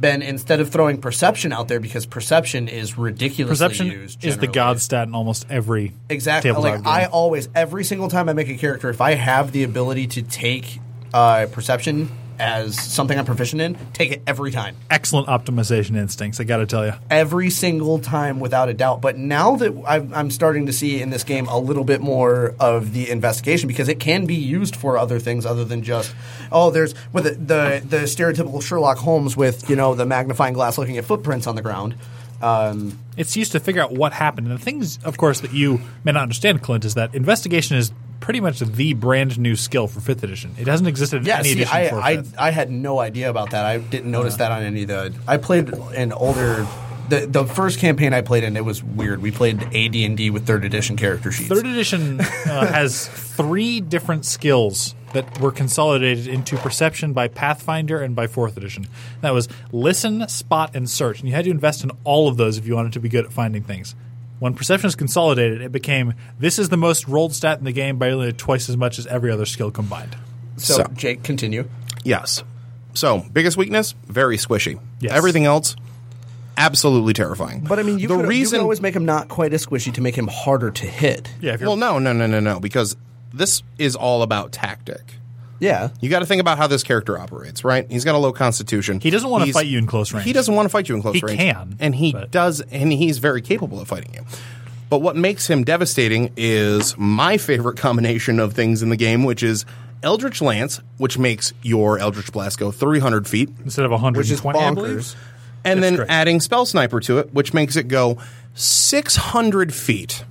been 0.00 0.22
instead 0.22 0.60
of 0.60 0.70
throwing 0.70 1.00
perception 1.00 1.52
out 1.52 1.68
there 1.68 1.80
because 1.80 2.06
perception 2.06 2.68
is 2.68 2.96
ridiculously 2.96 3.66
Perception 3.66 3.86
used. 3.88 4.24
is 4.24 4.38
the 4.38 4.46
god 4.46 4.80
stat 4.80 5.08
in 5.08 5.14
almost 5.14 5.46
every 5.50 5.92
Exactly. 6.08 6.50
Like 6.52 6.76
game. 6.76 6.86
I 6.86 7.06
always, 7.06 7.48
every 7.54 7.84
single 7.84 8.08
time 8.08 8.28
I 8.28 8.32
make 8.32 8.48
a 8.48 8.56
character, 8.56 8.88
if 8.88 9.00
I 9.00 9.14
have 9.14 9.52
the 9.52 9.62
ability 9.64 10.06
to 10.08 10.22
take 10.22 10.80
uh, 11.12 11.46
perception 11.52 12.10
as 12.40 12.80
something 12.80 13.18
I'm 13.18 13.26
proficient 13.26 13.60
in, 13.62 13.76
take 13.92 14.10
it 14.10 14.22
every 14.26 14.50
time. 14.50 14.74
excellent 14.90 15.28
optimization 15.28 15.96
instincts. 15.96 16.40
I 16.40 16.44
got 16.44 16.56
to 16.56 16.66
tell 16.66 16.86
you. 16.86 16.94
Every 17.10 17.50
single 17.50 17.98
time, 17.98 18.40
without 18.40 18.68
a 18.68 18.74
doubt. 18.74 19.00
But 19.00 19.16
now 19.18 19.56
that 19.56 19.72
I've, 19.86 20.12
I'm 20.12 20.30
starting 20.30 20.66
to 20.66 20.72
see 20.72 21.00
in 21.02 21.10
this 21.10 21.22
game 21.22 21.46
a 21.46 21.58
little 21.58 21.84
bit 21.84 22.00
more 22.00 22.54
of 22.58 22.92
the 22.92 23.10
investigation 23.10 23.68
because 23.68 23.88
it 23.88 24.00
can 24.00 24.26
be 24.26 24.34
used 24.34 24.74
for 24.74 24.96
other 24.98 25.20
things 25.20 25.44
other 25.46 25.64
than 25.64 25.82
just 25.82 26.14
oh, 26.50 26.70
there's 26.70 26.94
with 27.12 27.24
the 27.24 27.30
the, 27.30 27.82
the 27.86 28.02
stereotypical 28.06 28.62
Sherlock 28.62 28.98
Holmes 28.98 29.36
with 29.36 29.68
you 29.68 29.76
know 29.76 29.94
the 29.94 30.06
magnifying 30.06 30.54
glass 30.54 30.78
looking 30.78 30.96
at 30.96 31.04
footprints 31.04 31.46
on 31.46 31.54
the 31.54 31.62
ground. 31.62 31.94
Um, 32.42 32.98
It's 33.18 33.36
used 33.36 33.52
to 33.52 33.60
figure 33.60 33.82
out 33.82 33.92
what 33.92 34.14
happened. 34.14 34.48
And 34.48 34.58
the 34.58 34.62
things, 34.62 34.98
of 35.04 35.18
course, 35.18 35.40
that 35.40 35.52
you 35.52 35.82
may 36.04 36.12
not 36.12 36.22
understand, 36.22 36.62
Clint, 36.62 36.86
is 36.86 36.94
that 36.94 37.14
investigation 37.14 37.76
is 37.76 37.92
pretty 38.20 38.40
much 38.40 38.60
the 38.60 38.94
brand 38.94 39.38
new 39.38 39.56
skill 39.56 39.86
for 39.88 40.00
fifth 40.00 40.22
edition. 40.22 40.54
It 40.58 40.66
hasn't 40.66 40.88
existed 40.88 41.18
in 41.22 41.24
Yeah, 41.26 41.38
any 41.38 41.48
see, 41.48 41.52
edition 41.54 41.76
I, 41.76 41.88
for 41.88 42.00
I, 42.00 42.16
fifth. 42.16 42.34
I 42.38 42.50
had 42.50 42.70
no 42.70 43.00
idea 43.00 43.30
about 43.30 43.50
that. 43.50 43.64
I 43.64 43.78
didn't 43.78 44.10
notice 44.10 44.36
that 44.36 44.52
on 44.52 44.62
any 44.62 44.82
of 44.82 44.88
the. 44.88 45.14
I 45.26 45.36
played 45.38 45.70
an 45.70 46.12
older. 46.12 46.66
The, 47.08 47.26
the 47.26 47.44
first 47.44 47.80
campaign 47.80 48.14
I 48.14 48.20
played 48.20 48.44
in, 48.44 48.56
it 48.56 48.64
was 48.64 48.84
weird. 48.84 49.20
We 49.20 49.32
played 49.32 49.60
AD 49.74 49.96
and 49.96 50.16
D 50.16 50.30
with 50.30 50.46
third 50.46 50.64
edition 50.64 50.96
character 50.96 51.32
sheets. 51.32 51.48
Third 51.48 51.66
edition 51.66 52.20
uh, 52.20 52.24
has 52.72 53.08
three 53.08 53.80
different 53.80 54.24
skills 54.24 54.94
that 55.12 55.40
were 55.40 55.50
consolidated 55.50 56.28
into 56.28 56.56
perception 56.56 57.12
by 57.12 57.26
Pathfinder 57.26 58.00
and 58.00 58.14
by 58.14 58.28
fourth 58.28 58.56
edition. 58.56 58.86
That 59.22 59.34
was 59.34 59.48
listen, 59.72 60.28
spot, 60.28 60.76
and 60.76 60.88
search. 60.88 61.18
And 61.18 61.28
you 61.28 61.34
had 61.34 61.46
to 61.46 61.50
invest 61.50 61.82
in 61.82 61.90
all 62.04 62.28
of 62.28 62.36
those 62.36 62.58
if 62.58 62.66
you 62.66 62.76
wanted 62.76 62.92
to 62.92 63.00
be 63.00 63.08
good 63.08 63.24
at 63.24 63.32
finding 63.32 63.64
things. 63.64 63.96
When 64.40 64.54
perception 64.54 64.88
is 64.88 64.96
consolidated, 64.96 65.60
it 65.60 65.70
became 65.70 66.14
this 66.38 66.58
is 66.58 66.70
the 66.70 66.76
most 66.76 67.06
rolled 67.06 67.34
stat 67.34 67.58
in 67.58 67.64
the 67.64 67.72
game 67.72 67.98
by 67.98 68.10
only 68.10 68.32
twice 68.32 68.68
as 68.68 68.76
much 68.76 68.98
as 68.98 69.06
every 69.06 69.30
other 69.30 69.46
skill 69.46 69.70
combined. 69.70 70.16
so, 70.56 70.74
So- 70.78 70.84
Jake, 70.94 71.22
continue. 71.22 71.68
Yes. 72.02 72.42
So, 72.94 73.24
biggest 73.32 73.56
weakness, 73.56 73.94
very 74.08 74.36
squishy. 74.36 74.80
Yes. 74.98 75.12
Everything 75.12 75.44
else, 75.44 75.76
absolutely 76.56 77.12
terrifying. 77.12 77.60
But 77.60 77.78
I 77.78 77.82
mean, 77.82 77.98
you, 77.98 78.08
the 78.08 78.16
could, 78.16 78.26
reason 78.26 78.56
you 78.56 78.58
could 78.60 78.64
always 78.64 78.80
make 78.80 78.96
him 78.96 79.04
not 79.04 79.28
quite 79.28 79.52
as 79.52 79.64
squishy 79.64 79.92
to 79.94 80.00
make 80.00 80.16
him 80.16 80.26
harder 80.26 80.70
to 80.70 80.86
hit. 80.86 81.30
Yeah, 81.40 81.52
if 81.54 81.60
you're 81.60 81.68
Well, 81.68 81.76
no, 81.76 81.98
no, 81.98 82.12
no, 82.12 82.26
no, 82.26 82.40
no, 82.40 82.58
because 82.58 82.96
this 83.32 83.62
is 83.78 83.94
all 83.94 84.22
about 84.22 84.52
tactic. 84.52 85.16
Yeah. 85.60 85.90
You 86.00 86.08
got 86.10 86.20
to 86.20 86.26
think 86.26 86.40
about 86.40 86.58
how 86.58 86.66
this 86.66 86.82
character 86.82 87.18
operates, 87.18 87.62
right? 87.64 87.86
He's 87.90 88.04
got 88.04 88.14
a 88.14 88.18
low 88.18 88.32
constitution. 88.32 88.98
He 88.98 89.10
doesn't 89.10 89.28
wanna 89.30 89.44
He's- 89.44 89.54
fight 89.54 89.66
you 89.66 89.78
in 89.78 89.86
close 89.86 90.12
range. 90.12 90.24
He 90.24 90.32
doesn't 90.32 90.54
want 90.54 90.64
to 90.66 90.70
fight 90.70 90.88
you 90.88 90.94
in 90.96 91.02
close 91.02 91.22
range. 91.22 91.38
He 91.40 91.46
range. 91.46 91.56
can, 91.56 91.76
and 91.78 91.94
he 91.94 92.12
but- 92.12 92.30
does, 92.30 92.60
and 92.72 92.92
he's 92.92 93.18
very 93.18 93.42
capable 93.42 93.78
of 93.80 93.86
fighting 93.86 94.12
you. 94.14 94.24
But 94.88 95.02
what 95.02 95.14
makes 95.16 95.46
him 95.48 95.62
devastating 95.62 96.32
is 96.36 96.96
my 96.98 97.36
favorite 97.36 97.76
combination 97.76 98.40
of 98.40 98.54
things 98.54 98.82
in 98.82 98.88
the 98.88 98.96
game, 98.96 99.22
which 99.22 99.42
is 99.42 99.64
Eldritch 100.02 100.40
Lance, 100.42 100.80
which 100.96 101.16
makes 101.18 101.52
your 101.62 101.98
Eldritch 101.98 102.32
Blast 102.32 102.58
go 102.58 102.70
300 102.72 103.28
feet, 103.28 103.50
instead 103.64 103.84
of 103.84 103.90
Which 103.92 104.30
is 104.30 104.42
120, 104.42 104.58
I 104.58 104.74
believe. 104.74 104.96
bonkers. 105.04 105.14
and 105.62 105.82
That's 105.82 105.90
then 105.90 105.96
great. 105.96 106.10
adding 106.10 106.40
Spell 106.40 106.64
Sniper 106.64 107.00
to 107.00 107.18
it, 107.18 107.34
which 107.34 107.52
makes 107.52 107.76
it 107.76 107.86
go 107.86 108.16
600 108.54 109.72
feet. 109.74 110.24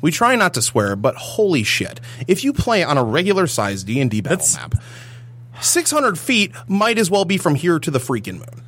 We 0.00 0.10
try 0.10 0.36
not 0.36 0.54
to 0.54 0.62
swear, 0.62 0.94
but 0.96 1.14
holy 1.16 1.62
shit! 1.62 2.00
If 2.28 2.44
you 2.44 2.52
play 2.52 2.82
on 2.84 2.98
a 2.98 3.04
regular 3.04 3.46
size 3.46 3.82
D 3.84 4.00
and 4.00 4.10
D 4.10 4.20
battle 4.20 4.38
That's- 4.38 4.56
map, 4.56 4.74
600 5.60 6.18
feet 6.18 6.52
might 6.68 6.98
as 6.98 7.10
well 7.10 7.24
be 7.24 7.38
from 7.38 7.54
here 7.54 7.78
to 7.78 7.90
the 7.90 7.98
freaking 7.98 8.34
moon. 8.34 8.62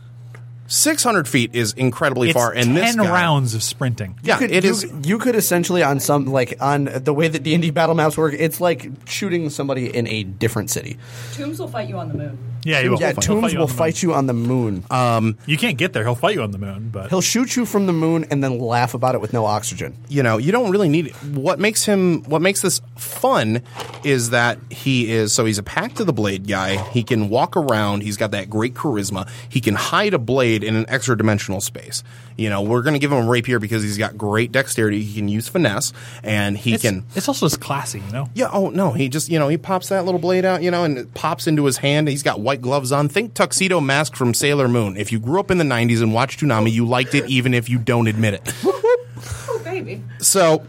600 0.71 1.27
feet 1.27 1.51
is 1.55 1.73
incredibly 1.75 2.29
It's 2.29 2.35
far, 2.38 2.53
and 2.53 2.77
this 2.77 2.95
ten 2.95 3.03
guy, 3.05 3.11
rounds 3.11 3.55
of 3.55 3.62
sprinting. 3.62 4.19
Yeah, 4.23 4.37
Could- 4.37 4.51
it 4.51 4.64
you, 4.64 4.71
is. 4.71 4.87
You 5.05 5.19
could 5.19 5.35
essentially 5.35 5.83
on 5.83 5.99
some 5.99 6.27
like 6.27 6.59
on 6.61 6.85
the 6.95 7.14
way 7.14 7.27
that 7.29 7.43
D 7.43 7.55
and 7.55 7.62
D 7.62 7.71
battle 7.71 7.95
maps 7.95 8.19
work. 8.19 8.35
It's 8.38 8.61
like 8.61 8.91
shooting 9.07 9.49
somebody 9.49 9.95
in 9.95 10.07
a 10.09 10.25
different 10.25 10.71
city. 10.71 10.99
Tombs 11.33 11.59
will 11.59 11.69
fight 11.69 11.88
you 11.88 11.97
on 11.99 12.09
the 12.09 12.14
moon. 12.14 12.38
Yeah, 12.69 12.83
he 12.83 12.89
will. 12.89 13.01
Yeah, 13.01 13.13
He'll 13.13 13.23
Tombs 13.23 13.53
you 13.53 13.59
will 13.59 13.65
on 13.65 13.69
the 13.69 13.73
moon. 13.73 13.77
fight 13.79 14.03
you 14.03 14.15
on 14.15 14.27
the 14.27 14.33
moon. 14.35 14.85
Um, 14.91 15.39
you 15.47 15.57
can't 15.57 15.79
get 15.79 15.93
there. 15.95 16.05
He'll 16.05 16.15
fight 16.15 16.35
you 16.35 16.43
on 16.43 16.51
the 16.51 16.59
moon, 16.59 16.91
but 16.91 17.09
He'll 17.09 17.21
shoot 17.21 17.57
you 17.57 17.65
from 17.65 17.87
the 17.87 17.93
moon 17.93 18.27
and 18.31 18.45
then 18.45 18.59
laugh 18.59 18.95
about 18.95 19.15
it 19.15 19.21
with 19.21 19.33
no 19.33 19.47
oxygen. 19.47 19.97
you 20.09 20.23
know, 20.23 20.37
you 20.39 20.53
don't 20.53 20.71
really 20.71 20.89
need 20.89 21.15
what 21.35 21.59
makes 21.59 21.85
him 21.85 22.23
what 22.25 22.43
makes 22.43 22.61
this 22.63 22.81
fun 22.97 23.63
is 24.05 24.31
that 24.31 24.59
he 24.71 25.11
is 25.11 25.33
so 25.33 25.45
he's 25.45 25.59
a 25.59 25.63
Pact 25.63 26.01
of 26.01 26.07
the 26.07 26.13
Blade 26.13 26.47
guy. 26.47 26.77
He 26.91 27.03
can 27.03 27.29
walk 27.29 27.57
around, 27.57 28.03
he's 28.03 28.17
got 28.17 28.33
that 28.33 28.51
great 28.51 28.75
charisma. 28.75 29.29
He 29.49 29.61
can 29.61 29.75
hide 29.75 30.13
a 30.15 30.19
blade 30.19 30.63
in 30.63 30.77
an 30.77 30.85
extra 30.89 31.17
dimensional 31.17 31.61
space. 31.61 32.03
You 32.37 32.51
know, 32.51 32.63
we're 32.63 32.83
going 32.83 32.95
to 32.95 33.01
give 33.01 33.11
him 33.11 33.27
a 33.27 33.29
rapier 33.29 33.59
because 33.59 33.83
he's 33.83 33.99
got 33.99 34.17
great 34.17 34.53
dexterity. 34.53 35.03
He 35.03 35.15
can 35.19 35.29
use 35.29 35.49
finesse 35.49 35.93
and 36.23 36.57
he 36.57 36.75
it's, 36.75 36.83
can 36.83 37.05
it's 37.17 37.27
also 37.29 37.47
just 37.47 37.61
classy, 37.61 37.99
you 38.01 38.13
know. 38.13 38.29
yeah, 38.35 38.49
oh 38.53 38.71
no, 38.71 38.93
he 38.93 39.09
just, 39.09 39.29
you 39.29 39.39
know, 39.39 39.49
he 39.49 39.57
pops 39.57 39.89
that 39.89 40.05
little 40.05 40.21
blade 40.21 40.45
out, 40.45 40.63
you 40.63 40.71
know, 40.71 40.85
and 40.85 40.99
it 40.99 41.15
pops 41.15 41.47
into 41.47 41.65
his 41.65 41.79
hand. 41.79 42.09
He's 42.09 42.23
got 42.23 42.41
white 42.41 42.58
gloves 42.61 42.92
on. 42.92 43.09
Think 43.09 43.35
tuxedo 43.35 43.81
mask 43.81 44.14
from 44.16 44.35
Sailor 44.35 44.68
Moon. 44.68 44.97
If 44.97 45.11
you 45.12 45.18
grew 45.21 45.40
up 45.40 45.51
in 45.51 45.59
the 45.59 45.64
90s 45.64 46.03
and 46.03 46.12
watched 46.12 46.40
Toonami, 46.40 46.71
you 46.73 46.87
liked 46.87 47.14
it 47.14 47.29
even 47.29 47.55
if 47.55 47.68
you 47.68 47.79
don't 47.79 48.07
admit 48.07 48.35
it. 48.35 48.55
Oh, 48.64 49.61
baby. 49.64 50.03
So, 50.18 50.64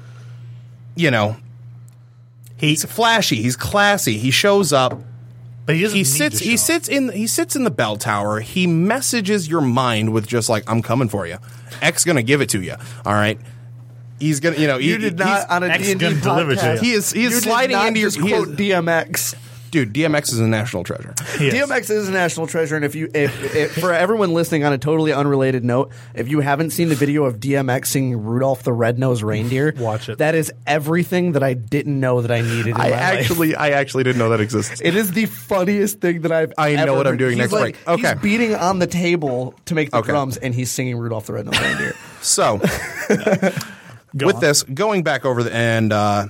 you 0.96 1.12
know, 1.12 1.36
he's 2.58 2.84
flashy, 2.86 3.42
he's 3.42 3.56
classy. 3.56 4.18
He 4.18 4.32
shows 4.32 4.74
up. 4.74 5.00
But 5.66 5.76
he 5.76 5.84
doesn't. 5.84 5.96
He 5.96 6.02
need 6.02 6.06
sits 6.08 6.40
to 6.40 6.46
he 6.46 6.58
sits 6.58 6.88
in 6.90 7.10
he 7.12 7.28
sits 7.28 7.56
in 7.56 7.64
the 7.64 7.70
bell 7.70 7.96
tower. 7.96 8.40
He 8.40 8.66
messages 8.66 9.48
your 9.48 9.62
mind 9.62 10.12
with 10.14 10.26
just 10.28 10.50
like 10.50 10.64
I'm 10.68 10.82
coming 10.82 11.10
for 11.10 11.28
you. 11.28 11.38
X 11.82 12.06
going 12.06 12.16
to 12.16 12.24
give 12.24 12.42
it 12.42 12.50
to 12.50 12.62
you. 12.64 12.74
All 13.06 13.14
right. 13.14 13.40
He's 14.20 14.40
going 14.40 14.56
to, 14.56 14.62
you 14.62 14.68
know, 14.68 14.80
he- 14.80 14.98
he's- 14.98 15.46
on 15.48 15.62
a 15.64 15.68
X 15.68 15.84
D&D 15.86 16.00
gonna 16.00 16.20
deliver 16.20 16.56
to 16.56 16.60
podcast. 16.62 16.74
you. 16.78 16.80
He 16.82 16.92
is 16.94 17.12
he 17.12 17.24
is 17.26 17.34
You 17.36 17.40
sliding 17.42 17.80
into 17.80 18.00
your 18.00 18.10
just 18.10 18.20
he 18.20 18.34
is- 18.34 18.46
quote 18.46 18.58
DMX. 18.58 19.36
Dude, 19.72 19.94
DMX 19.94 20.32
is 20.34 20.40
a 20.40 20.48
national 20.48 20.84
treasure. 20.84 21.14
He 21.38 21.48
is. 21.48 21.54
DMX 21.54 21.90
is 21.90 22.08
a 22.10 22.12
national 22.12 22.48
treasure, 22.48 22.76
and 22.76 22.84
if 22.86 22.96
you, 22.96 23.10
if, 23.14 23.56
if 23.56 23.74
for 23.74 23.94
everyone 23.94 24.34
listening 24.34 24.64
on 24.64 24.74
a 24.74 24.78
totally 24.78 25.14
unrelated 25.14 25.64
note, 25.64 25.92
if 26.14 26.28
you 26.28 26.40
haven't 26.42 26.72
seen 26.72 26.90
the 26.90 26.96
video 26.96 27.26
of 27.26 27.40
DMX 27.40 27.88
singing 27.88 28.24
"Rudolph 28.24 28.64
the 28.64 28.74
Red-Nosed 28.74 29.24
Reindeer," 29.24 29.74
Watch 29.78 30.10
it. 30.10 30.18
That 30.18 30.36
is 30.36 30.52
everything 30.68 31.34
that 31.34 31.44
I 31.44 31.54
didn't 31.54 32.00
know 32.00 32.22
that 32.22 32.32
I 32.32 32.42
needed. 32.42 32.68
In 32.68 32.74
I 32.76 32.78
my 32.78 32.90
life. 32.90 33.00
actually 33.00 33.56
I 33.56 33.70
actually 33.72 34.04
didn't 34.04 34.20
know 34.20 34.30
that 34.30 34.42
existed. 34.42 34.82
It 34.86 34.96
is 34.96 35.12
the 35.12 35.26
funniest 35.26 36.00
thing 36.02 36.22
that 36.22 36.32
I've. 36.32 36.54
I 36.58 36.76
know 36.76 36.82
ever 36.84 36.94
what 36.96 37.08
I'm 37.08 37.18
doing 37.18 37.32
He's 37.32 37.40
next 37.40 37.54
like, 37.54 37.86
break. 37.86 37.88
Okay. 38.00 38.14
he's 38.14 38.22
beating 38.22 38.56
on 38.56 38.80
the 38.80 38.88
table 38.88 39.54
to 39.66 39.76
make 39.76 39.92
the 39.92 39.98
Okay. 39.98 40.12
drums, 40.12 40.38
and 40.38 40.54
he's 40.54 40.72
singing 40.72 40.98
"Rudolph 40.98 41.26
the 41.28 41.34
Red-Nosed 41.34 41.60
Reindeer." 41.62 41.96
So, 42.22 42.56
with 44.14 44.36
on. 44.36 44.42
this, 44.42 44.64
going 44.64 45.04
back 45.04 45.26
over 45.26 45.44
the 45.44 45.54
and 45.54 45.94
uh, 45.94 46.28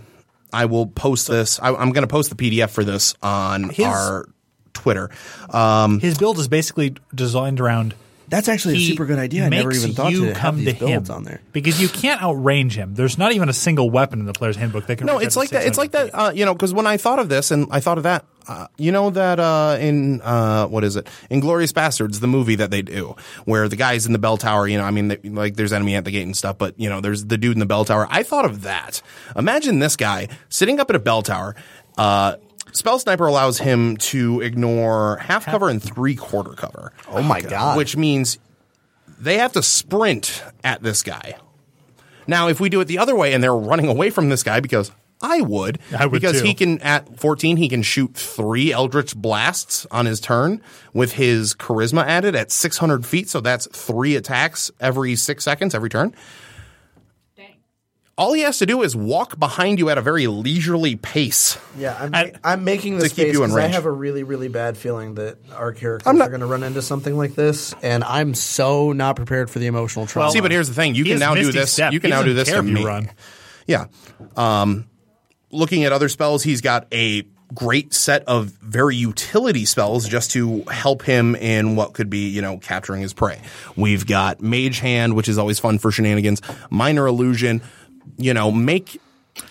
I 0.51 0.65
will 0.65 0.87
post 0.87 1.27
this. 1.27 1.59
I, 1.59 1.69
I'm 1.73 1.91
going 1.91 2.03
to 2.03 2.07
post 2.07 2.29
the 2.29 2.35
PDF 2.35 2.69
for 2.69 2.83
this 2.83 3.15
on 3.21 3.69
His- 3.69 3.85
our 3.85 4.29
Twitter. 4.73 5.09
Um, 5.49 5.99
His 5.99 6.17
build 6.17 6.39
is 6.39 6.47
basically 6.47 6.95
designed 7.13 7.59
around. 7.59 7.93
That's 8.29 8.47
actually 8.47 8.75
a 8.75 8.79
super 8.87 9.05
good 9.05 9.19
idea. 9.19 9.45
I 9.45 9.49
never 9.49 9.71
even 9.71 9.93
thought 9.93 10.11
you 10.11 10.27
to 10.27 10.33
come 10.33 10.57
have 10.57 10.65
these 10.65 10.73
to 10.79 10.85
builds 10.85 11.09
him 11.09 11.15
on 11.15 11.23
there. 11.23 11.41
because 11.51 11.81
you 11.81 11.87
can't 11.89 12.21
outrange 12.21 12.73
him. 12.73 12.93
There's 12.95 13.17
not 13.17 13.31
even 13.33 13.49
a 13.49 13.53
single 13.53 13.89
weapon 13.89 14.19
in 14.19 14.25
the 14.25 14.33
player's 14.33 14.55
handbook 14.55 14.87
that 14.87 14.97
can. 14.97 15.07
no, 15.07 15.17
it's 15.19 15.35
like 15.35 15.49
that. 15.49 15.65
It's 15.65 15.77
like 15.77 15.91
that. 15.91 16.09
Uh, 16.13 16.31
you 16.33 16.45
know, 16.45 16.53
because 16.53 16.73
when 16.73 16.87
I 16.87 16.97
thought 16.97 17.19
of 17.19 17.29
this 17.29 17.51
and 17.51 17.67
I 17.71 17.79
thought 17.79 17.97
of 17.97 18.03
that, 18.03 18.25
uh, 18.47 18.67
you 18.77 18.91
know 18.91 19.09
that 19.11 19.39
uh, 19.39 19.77
in 19.79 20.21
uh, 20.21 20.65
what 20.67 20.83
is 20.83 20.95
it? 20.95 21.07
Inglourious 21.29 21.71
Basterds, 21.71 22.19
the 22.19 22.27
movie 22.27 22.55
that 22.55 22.71
they 22.71 22.81
do, 22.81 23.15
where 23.45 23.67
the 23.69 23.75
guy's 23.75 24.05
in 24.07 24.13
the 24.13 24.19
bell 24.19 24.37
tower. 24.37 24.67
You 24.67 24.77
know, 24.79 24.85
I 24.85 24.91
mean, 24.91 25.09
they, 25.09 25.17
like 25.17 25.55
there's 25.55 25.71
enemy 25.73 25.95
at 25.95 26.05
the 26.05 26.11
gate 26.11 26.23
and 26.23 26.35
stuff, 26.35 26.57
but 26.57 26.79
you 26.79 26.89
know, 26.89 26.99
there's 27.01 27.25
the 27.25 27.37
dude 27.37 27.53
in 27.55 27.59
the 27.59 27.65
bell 27.67 27.85
tower. 27.85 28.07
I 28.09 28.23
thought 28.23 28.45
of 28.45 28.63
that. 28.63 29.01
Imagine 29.35 29.79
this 29.79 29.95
guy 29.95 30.29
sitting 30.49 30.79
up 30.79 30.89
at 30.89 30.95
a 30.95 30.99
bell 30.99 31.21
tower. 31.21 31.55
Uh, 31.97 32.37
Spell 32.71 32.99
Sniper 32.99 33.27
allows 33.27 33.59
him 33.59 33.97
to 33.97 34.41
ignore 34.41 35.17
half 35.17 35.45
cover 35.45 35.69
and 35.69 35.81
three 35.81 36.15
quarter 36.15 36.51
cover. 36.51 36.93
Oh 37.07 37.21
my 37.21 37.41
god! 37.41 37.77
which 37.77 37.97
means 37.97 38.39
they 39.19 39.37
have 39.37 39.53
to 39.53 39.63
sprint 39.63 40.43
at 40.63 40.81
this 40.83 41.03
guy. 41.03 41.37
Now, 42.27 42.47
if 42.47 42.59
we 42.59 42.69
do 42.69 42.79
it 42.79 42.85
the 42.85 42.99
other 42.99 43.15
way 43.15 43.33
and 43.33 43.43
they're 43.43 43.55
running 43.55 43.87
away 43.87 44.11
from 44.11 44.29
this 44.29 44.43
guy, 44.43 44.59
because 44.59 44.91
I 45.21 45.41
would, 45.41 45.79
I 45.97 46.05
would 46.05 46.21
because 46.21 46.39
too. 46.41 46.47
he 46.47 46.53
can 46.53 46.79
at 46.81 47.19
14 47.19 47.57
he 47.57 47.67
can 47.67 47.81
shoot 47.81 48.13
three 48.13 48.71
Eldritch 48.71 49.15
blasts 49.15 49.85
on 49.91 50.05
his 50.05 50.19
turn 50.21 50.61
with 50.93 51.13
his 51.13 51.53
charisma 51.55 52.05
added 52.05 52.35
at 52.35 52.51
600 52.51 53.05
feet, 53.05 53.29
so 53.29 53.41
that's 53.41 53.67
three 53.67 54.15
attacks 54.15 54.71
every 54.79 55.15
six 55.15 55.43
seconds 55.43 55.75
every 55.75 55.89
turn. 55.89 56.15
Dang. 58.19 58.25
all 58.27 58.33
he 58.33 58.41
has 58.41 58.57
to 58.59 58.65
do 58.65 58.81
is 58.83 58.95
walk 58.95 59.39
behind 59.39 59.79
you 59.79 59.89
at 59.89 59.97
a 59.97 60.01
very 60.01 60.27
leisurely 60.27 60.95
pace. 60.95 61.57
Yeah, 61.77 61.95
I'm, 61.99 62.13
And- 62.13 62.33
ma- 62.33 62.39
I'm 62.43 62.63
making 62.63 62.97
this 62.99 63.13
To 63.13 63.15
keep 63.15 63.33
you 63.33 63.43
in 63.43 63.49
because 63.51 63.63
I 63.63 63.67
have 63.67 63.85
a 63.85 63.91
really, 63.91 64.23
really 64.23 64.47
bad 64.49 64.77
feeling 64.77 65.15
that 65.15 65.37
our 65.55 65.71
characters 65.71 66.07
I'm 66.07 66.17
not- 66.17 66.27
are 66.27 66.31
going 66.31 66.41
to 66.41 66.45
run 66.47 66.63
into 66.63 66.81
something 66.81 67.17
like 67.17 67.35
this. 67.35 67.73
and 67.81 68.03
I'm 68.03 68.33
so 68.33 68.91
not 68.91 69.15
prepared 69.15 69.49
for 69.49 69.59
the 69.59 69.67
emotional 69.67 70.05
trauma. 70.05 70.31
See, 70.31 70.41
but 70.41 70.51
here's 70.51 70.67
the 70.67 70.73
thing: 70.73 70.95
you 70.95 71.03
He 71.03 71.11
can 71.11 71.19
now 71.19 71.33
do 71.35 71.51
this. 71.51 71.71
Step. 71.71 71.93
You 71.93 71.99
can 71.99 72.11
He 72.11 72.15
now 72.17 72.23
do 72.23 72.33
this 72.33 72.47
care 72.49 72.61
to 72.61 72.63
if 72.63 72.67
you 72.69 72.73
me. 72.75 72.83
run. 72.85 73.09
Yeah. 73.67 73.85
Um, 74.35 74.87
looking 75.51 75.83
at 75.85 75.91
other 75.91 76.09
spells, 76.09 76.43
he's 76.43 76.61
got 76.61 76.87
a 76.93 77.23
great 77.53 77.93
set 77.95 78.23
of 78.25 78.47
very 78.61 78.95
utility 78.95 79.65
spells 79.65 80.07
just 80.07 80.29
to 80.31 80.61
help 80.69 81.01
him 81.01 81.35
in 81.35 81.75
what 81.75 81.93
could 81.93 82.07
be, 82.09 82.29
you 82.29 82.41
know, 82.43 82.57
capturing 82.57 83.01
his 83.01 83.11
prey. 83.13 83.41
We've 83.75 84.05
got 84.05 84.39
Mage 84.39 84.79
Hand, 84.79 85.15
which 85.15 85.27
is 85.27 85.39
always 85.39 85.57
fun 85.57 85.79
for 85.79 85.89
shenanigans. 85.91 86.41
Minor 86.69 87.07
Illusion, 87.07 87.61
you 88.17 88.33
know, 88.33 88.51
make. 88.51 88.99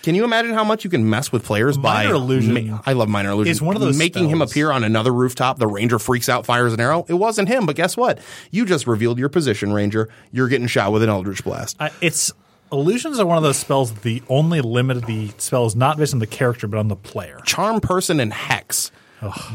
Can 0.03 0.13
you 0.13 0.23
imagine 0.23 0.53
how 0.53 0.63
much 0.63 0.83
you 0.83 0.89
can 0.91 1.09
mess 1.09 1.31
with 1.31 1.43
players 1.43 1.75
by 1.75 2.03
Illusion 2.05 2.69
ma- 2.69 2.79
I 2.85 2.93
love 2.93 3.09
Minor 3.09 3.31
Illusion. 3.31 3.49
is 3.51 3.59
one 3.59 3.75
of 3.75 3.81
those 3.81 3.97
making 3.97 4.29
him 4.29 4.39
appear 4.41 4.69
on 4.69 4.83
another 4.83 5.11
rooftop. 5.11 5.57
The 5.57 5.65
ranger 5.65 5.97
freaks 5.97 6.29
out, 6.29 6.45
fires 6.45 6.73
an 6.73 6.79
arrow. 6.79 7.05
It 7.07 7.15
wasn't 7.15 7.47
him, 7.47 7.65
but 7.65 7.75
guess 7.75 7.97
what? 7.97 8.19
You 8.51 8.65
just 8.65 8.85
revealed 8.85 9.17
your 9.17 9.29
position, 9.29 9.73
Ranger. 9.73 10.07
You're 10.31 10.47
getting 10.47 10.67
shot 10.67 10.91
with 10.91 11.01
an 11.01 11.09
Eldritch 11.09 11.43
Blast. 11.43 11.75
I, 11.79 11.89
it's 12.01 12.31
illusions 12.71 13.19
are 13.19 13.25
one 13.25 13.37
of 13.37 13.43
those 13.43 13.57
spells 13.57 13.91
the 14.01 14.21
only 14.29 14.61
limit 14.61 14.97
of 14.97 15.07
the 15.07 15.29
spell 15.39 15.65
is 15.65 15.75
not 15.75 15.97
based 15.97 16.13
on 16.13 16.19
the 16.19 16.27
character 16.27 16.67
but 16.67 16.77
on 16.77 16.87
the 16.87 16.95
player. 16.95 17.39
charm 17.43 17.81
person 17.81 18.19
and 18.19 18.31
hex 18.31 18.91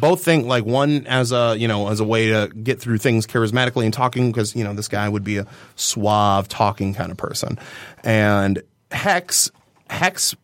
both 0.00 0.24
think 0.24 0.46
like 0.46 0.64
one 0.64 1.06
as 1.06 1.30
a 1.30 1.54
you 1.56 1.68
know 1.68 1.88
as 1.88 2.00
a 2.00 2.04
way 2.04 2.26
to 2.28 2.50
get 2.62 2.80
through 2.80 2.98
things 2.98 3.24
charismatically 3.24 3.84
and 3.84 3.94
talking 3.94 4.32
because 4.32 4.56
you 4.56 4.64
know 4.64 4.74
this 4.74 4.88
guy 4.88 5.08
would 5.08 5.22
be 5.24 5.38
a 5.38 5.46
suave 5.76 6.48
talking 6.48 6.92
kind 6.92 7.10
of 7.12 7.16
person 7.16 7.56
and 8.02 8.62
hex 8.94 9.50
hex 9.90 10.34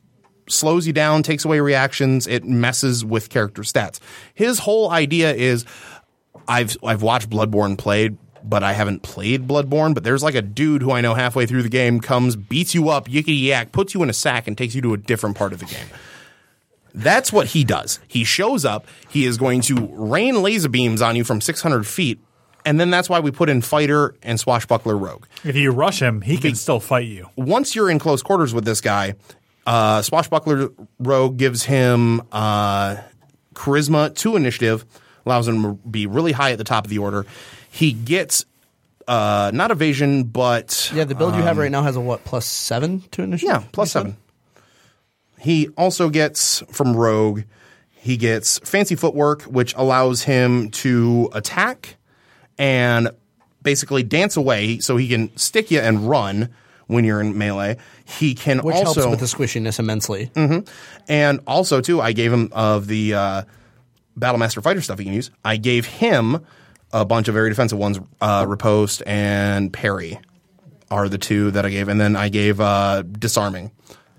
slows 0.49 0.87
you 0.87 0.93
down 0.93 1.23
takes 1.23 1.45
away 1.45 1.61
reactions 1.61 2.27
it 2.27 2.45
messes 2.45 3.05
with 3.05 3.31
character 3.31 3.63
stats 3.63 4.01
his 4.35 4.59
whole 4.59 4.91
idea 4.91 5.33
is 5.33 5.65
I've 6.51 6.77
I've 6.83 7.03
watched 7.03 7.31
Bloodborne 7.31 7.79
played, 7.79 8.19
but 8.43 8.65
I 8.65 8.73
haven't 8.73 9.03
played 9.03 9.47
Bloodborne. 9.47 9.95
But 9.95 10.03
there's 10.03 10.23
like 10.23 10.35
a 10.35 10.43
dude 10.43 10.83
who 10.83 10.91
I 10.91 11.01
know 11.01 11.15
halfway 11.15 11.47
through 11.47 11.63
the 11.63 11.69
game 11.69 12.01
comes, 12.01 12.35
beats 12.35 12.75
you 12.75 12.89
up, 12.89 13.09
yickety 13.09 13.41
yak, 13.41 13.71
puts 13.71 13.95
you 13.95 14.03
in 14.03 14.11
a 14.11 14.13
sack, 14.13 14.49
and 14.49 14.59
takes 14.59 14.75
you 14.75 14.83
to 14.83 14.93
a 14.93 14.97
different 14.97 15.37
part 15.37 15.53
of 15.53 15.61
the 15.61 15.67
game. 15.67 15.87
That's 16.93 17.33
what 17.33 17.49
he 17.49 17.63
does. 17.63 18.01
He 18.09 18.25
shows 18.25 18.65
up. 18.65 18.87
He 19.09 19.25
is 19.25 19.39
going 19.39 19.61
to 19.63 19.89
rain 19.93 20.43
laser 20.43 20.69
beams 20.69 21.01
on 21.01 21.15
you 21.15 21.23
from 21.23 21.41
600 21.41 21.87
feet, 21.87 22.19
and 22.65 22.79
then 22.81 22.91
that's 22.91 23.09
why 23.09 23.21
we 23.21 23.31
put 23.31 23.49
in 23.49 23.63
fighter 23.63 24.15
and 24.23 24.39
swashbuckler 24.39 24.97
rogue 24.97 25.25
If 25.45 25.57
you 25.57 25.71
rush 25.73 26.01
him, 26.01 26.21
he 26.21 26.37
can 26.37 26.55
still 26.55 26.81
fight 26.81 27.07
you. 27.07 27.29
once 27.37 27.75
you're 27.75 27.91
in 27.91 27.99
close 27.99 28.23
quarters 28.23 28.53
with 28.55 28.65
this 28.65 28.81
guy, 28.81 29.15
uh, 29.67 30.03
Swashbuckler 30.03 30.71
Rogue 30.99 31.37
gives 31.37 31.65
him 31.65 32.23
uh, 32.33 32.97
charisma 33.55 34.15
to 34.17 34.35
initiative, 34.37 34.85
allows 35.27 35.47
him 35.47 35.63
to 35.63 35.73
be 35.89 36.07
really 36.07 36.33
high 36.33 36.53
at 36.53 36.59
the 36.59 36.65
top 36.65 36.85
of 36.85 36.91
the 36.91 36.99
order. 36.99 37.27
He 37.71 37.93
gets 37.93 38.47
uh, 39.07 39.51
not 39.55 39.71
evasion, 39.71 40.25
but 40.25 40.91
yeah, 40.95 41.05
the 41.05 41.15
build 41.15 41.37
you 41.37 41.43
have 41.43 41.59
right 41.59 41.71
now 41.71 41.83
has 41.83 41.95
a 41.95 42.01
what 42.01 42.25
plus 42.25 42.47
seven 42.47 43.03
to 43.13 43.23
initiative? 43.23 43.63
yeah, 43.63 43.69
plus 43.71 43.93
seven. 43.93 44.17
He 45.39 45.69
also 45.77 46.09
gets 46.09 46.63
from 46.73 46.97
Rogue, 46.97 47.43
he 47.93 48.17
gets 48.17 48.59
fancy 48.61 48.95
footwork, 48.95 49.43
which 49.43 49.75
allows 49.77 50.23
him 50.23 50.71
to 50.71 51.29
attack 51.33 51.97
and 52.61 53.09
basically 53.63 54.03
dance 54.03 54.37
away 54.37 54.79
so 54.79 54.97
he 54.97 55.09
can 55.09 55.35
stick 55.37 55.71
you 55.71 55.81
and 55.81 56.09
run 56.09 56.51
when 56.87 57.05
you're 57.05 57.21
in 57.21 57.37
melee. 57.37 57.77
He 58.05 58.35
can 58.35 58.59
which 58.59 58.77
also 58.77 59.01
helps 59.03 59.11
with 59.11 59.21
the 59.21 59.37
squishiness 59.37 59.79
immensely. 59.79 60.31
and 61.09 61.41
also 61.47 61.81
too, 61.81 62.01
I 62.01 62.13
gave 62.13 62.33
him 62.33 62.51
of 62.53 62.87
the 62.87 63.15
uh, 63.15 63.43
Battlemaster 64.19 64.63
fighter 64.63 64.81
stuff 64.81 64.99
he 64.99 65.05
can 65.07 65.15
use. 65.15 65.31
I 65.45 65.57
gave 65.57 65.87
him 65.87 66.45
a 66.93 67.05
bunch 67.05 67.29
of 67.29 67.35
very 67.35 67.49
defensive 67.49 67.79
ones. 67.79 67.99
Uh, 68.21 68.45
Riposte 68.47 69.03
and 69.07 69.73
Parry 69.73 70.21
are 70.91 71.09
the 71.09 71.19
two 71.19 71.53
that 71.53 71.65
I 71.65 71.71
gave, 71.71 71.89
and 71.89 72.01
then 72.01 72.17
I 72.17 72.29
gave 72.29 72.61
uh, 72.61 73.03
disarming 73.03 73.71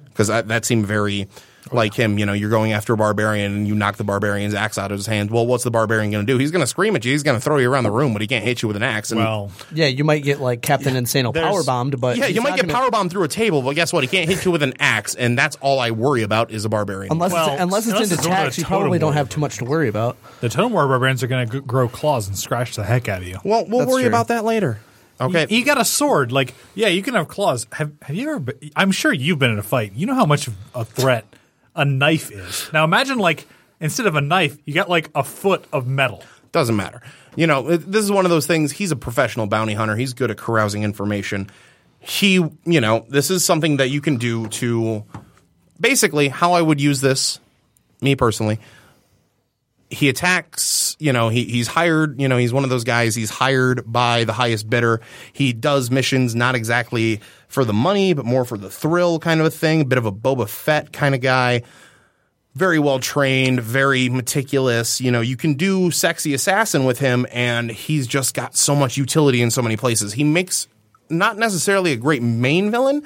because 0.06 0.28
that 0.30 0.66
seemed 0.66 0.88
very 0.88 1.28
Oh, 1.72 1.76
like 1.76 1.94
him. 1.94 2.18
You 2.18 2.26
know, 2.26 2.34
you're 2.34 2.50
going 2.50 2.72
after 2.74 2.94
a 2.94 2.98
barbarian 2.98 3.54
and 3.54 3.68
you 3.68 3.76
knock 3.76 3.98
the 3.98 4.04
barbarian's 4.04 4.54
axe 4.54 4.78
out 4.78 4.92
of 4.92 4.98
his 4.98 5.06
hand. 5.06 5.30
Well, 5.30 5.46
what's 5.46 5.64
the 5.64 5.70
barbarian 5.72 6.10
going 6.12 6.26
to 6.26 6.34
do? 6.34 6.40
He's 6.40 6.50
going 6.52 6.62
to 6.64 6.68
scream 6.68 6.96
at 6.96 7.06
you. 7.06 7.12
He's 7.12 7.24
going 7.24 7.38
to 7.38 7.42
throw 7.42 7.58
you 7.58 7.72
around 7.72 7.84
the 7.84 7.92
room, 7.92 8.14
but 8.14 8.22
he 8.22 8.28
can't 8.28 8.44
hit 8.44 8.62
you 8.62 8.68
with 8.68 8.78
an 8.78 8.84
axe. 8.84 9.12
And 9.12 9.20
Well, 9.20 9.52
Yeah, 9.72 9.86
you 9.88 10.04
might 10.04 10.24
get 10.24 10.40
like 10.40 10.62
Captain 10.62 10.96
Insano 10.96 11.34
power 11.34 11.64
bombed, 11.64 12.02
but 12.02 12.18
yeah, 12.18 12.26
you 12.28 12.42
might 12.42 12.56
get 12.56 12.62
gonna- 12.68 12.74
power 12.74 12.90
bombed 12.90 13.12
through 13.12 13.24
a 13.24 13.28
table, 13.28 13.62
but 13.62 13.76
guess 13.76 13.94
what? 13.94 14.04
He 14.04 14.08
can't 14.08 14.30
hit 14.30 14.44
you 14.44 14.52
with 14.52 14.64
an 14.64 14.74
axe, 14.80 15.14
and 15.14 15.38
that's 15.38 15.56
all 15.58 15.80
I 15.80 15.92
worry 15.92 16.24
about 16.24 16.50
is 16.52 16.66
a 16.66 16.70
barbarian. 16.70 17.12
Unless 17.12 17.32
Well, 17.34 17.54
it's, 17.54 17.62
unless 17.62 17.84
it's 17.86 17.94
unless 17.94 18.04
into 18.12 18.14
it's 18.16 18.28
one 18.28 18.32
of 18.32 18.38
the 18.38 18.42
attacks, 18.44 18.58
you 18.58 18.66
probably 18.66 19.00
don't 19.00 19.14
have 19.14 19.30
too 19.30 19.40
much 19.42 19.58
to 19.58 19.66
worry 19.66 19.88
about. 19.88 20.18
the 20.42 20.50
Totem 20.50 20.74
War 20.74 20.88
barbarians 20.88 21.22
are 21.24 21.28
going 21.28 21.48
to 21.48 21.60
g- 21.60 21.66
grow 21.66 21.88
claws 21.88 22.28
and 22.28 22.38
scratch 22.38 22.76
the 22.76 22.84
heck 22.84 23.08
out 23.08 23.22
of 23.22 23.28
you. 23.28 23.38
well, 23.44 23.66
we'll 23.68 23.80
That's 23.82 23.92
worry 23.92 24.02
true. 24.04 24.10
about 24.10 24.30
that 24.30 24.44
later. 24.46 24.80
Okay. 25.20 25.46
You, 25.50 25.60
you 25.60 25.66
got 25.66 25.80
a 25.80 25.86
sword. 25.86 26.32
Like, 26.32 26.56
yeah, 26.74 26.88
you 26.88 27.04
can 27.04 27.14
have 27.14 27.28
claws. 27.28 27.68
Have 27.74 27.92
Have 28.02 28.16
you 28.16 28.28
ever? 28.28 28.40
Been, 28.40 28.72
I'm 28.76 28.92
sure 28.92 29.14
you've 29.14 29.38
been 29.38 29.52
in 29.52 29.60
a 29.60 29.64
fight. 29.64 29.94
You 29.94 30.08
know 30.08 30.16
how 30.16 30.26
much 30.26 30.48
of 30.48 30.56
a 30.74 30.84
threat 30.84 31.26
a 31.76 31.86
knife 31.86 32.32
is. 32.32 32.70
Now 32.74 32.84
imagine 32.84 33.18
like 33.20 33.48
instead 33.80 34.06
of 34.06 34.16
a 34.16 34.22
knife, 34.22 34.58
you 34.66 34.74
got 34.74 34.90
like 34.90 35.10
a 35.16 35.24
foot 35.24 35.66
of 35.74 35.88
metal. 35.88 36.24
Doesn't 36.52 36.76
matter. 36.76 37.02
You 37.36 37.48
know, 37.48 37.78
this 37.78 38.04
is 38.04 38.12
one 38.12 38.26
of 38.26 38.32
those 38.32 38.46
things. 38.46 38.72
He's 38.72 38.92
a 38.92 38.96
professional 38.96 39.48
bounty 39.48 39.74
hunter. 39.74 39.96
He's 39.96 40.14
good 40.14 40.32
at 40.32 40.38
carousing 40.38 40.84
information. 40.84 41.50
He, 42.00 42.34
you 42.34 42.82
know, 42.82 43.06
this 43.10 43.32
is 43.32 43.46
something 43.46 43.78
that 43.78 43.90
you 43.90 44.02
can 44.02 44.18
do 44.18 44.48
to 44.50 45.06
basically 45.80 46.28
how 46.28 46.54
I 46.54 46.62
would 46.62 46.82
use 46.82 47.00
this, 47.00 47.40
me 48.02 48.16
personally. 48.16 48.60
He 49.90 50.10
attacks, 50.10 50.81
you 51.00 51.14
know, 51.14 51.30
he, 51.30 51.46
he's 51.46 51.68
hired, 51.68 52.20
you 52.20 52.28
know, 52.28 52.38
he's 52.38 52.54
one 52.54 52.64
of 52.64 52.70
those 52.70 52.84
guys, 52.84 53.16
he's 53.16 53.30
hired 53.30 53.92
by 53.92 54.24
the 54.24 54.34
highest 54.34 54.70
bidder. 54.70 55.02
He 55.34 55.54
does 55.54 55.92
missions 55.92 56.36
not 56.36 56.56
exactly 56.56 57.22
for 57.48 57.66
the 57.66 57.74
money, 57.74 58.14
but 58.14 58.26
more 58.26 58.46
for 58.46 58.58
the 58.58 58.70
thrill 58.70 59.20
kind 59.20 59.40
of 59.40 59.46
a 59.46 59.52
thing, 59.52 59.82
a 59.82 59.86
bit 59.86 59.98
of 59.98 60.06
a 60.06 60.12
Boba 60.12 60.48
Fett 60.48 60.94
kind 60.94 61.16
of 61.16 61.22
guy 61.22 61.64
very 62.54 62.80
well 62.80 63.00
trained, 63.00 63.62
very 63.62 64.10
meticulous. 64.10 65.00
You 65.00 65.12
know, 65.12 65.22
you 65.22 65.38
can 65.38 65.54
do 65.54 65.92
sexy 65.92 66.34
assassin 66.34 66.84
with 66.86 67.00
him, 67.00 67.26
and 67.32 67.72
he's 67.72 68.08
just 68.08 68.34
got 68.34 68.56
so 68.56 68.76
much 68.76 68.98
utility 68.98 69.42
in 69.42 69.52
so 69.52 69.62
many 69.62 69.78
places. 69.78 70.14
He 70.14 70.24
makes 70.24 70.68
not 71.10 71.38
necessarily 71.38 71.92
a 71.92 71.98
great 71.98 72.22
main 72.22 72.72
villain, 72.72 73.04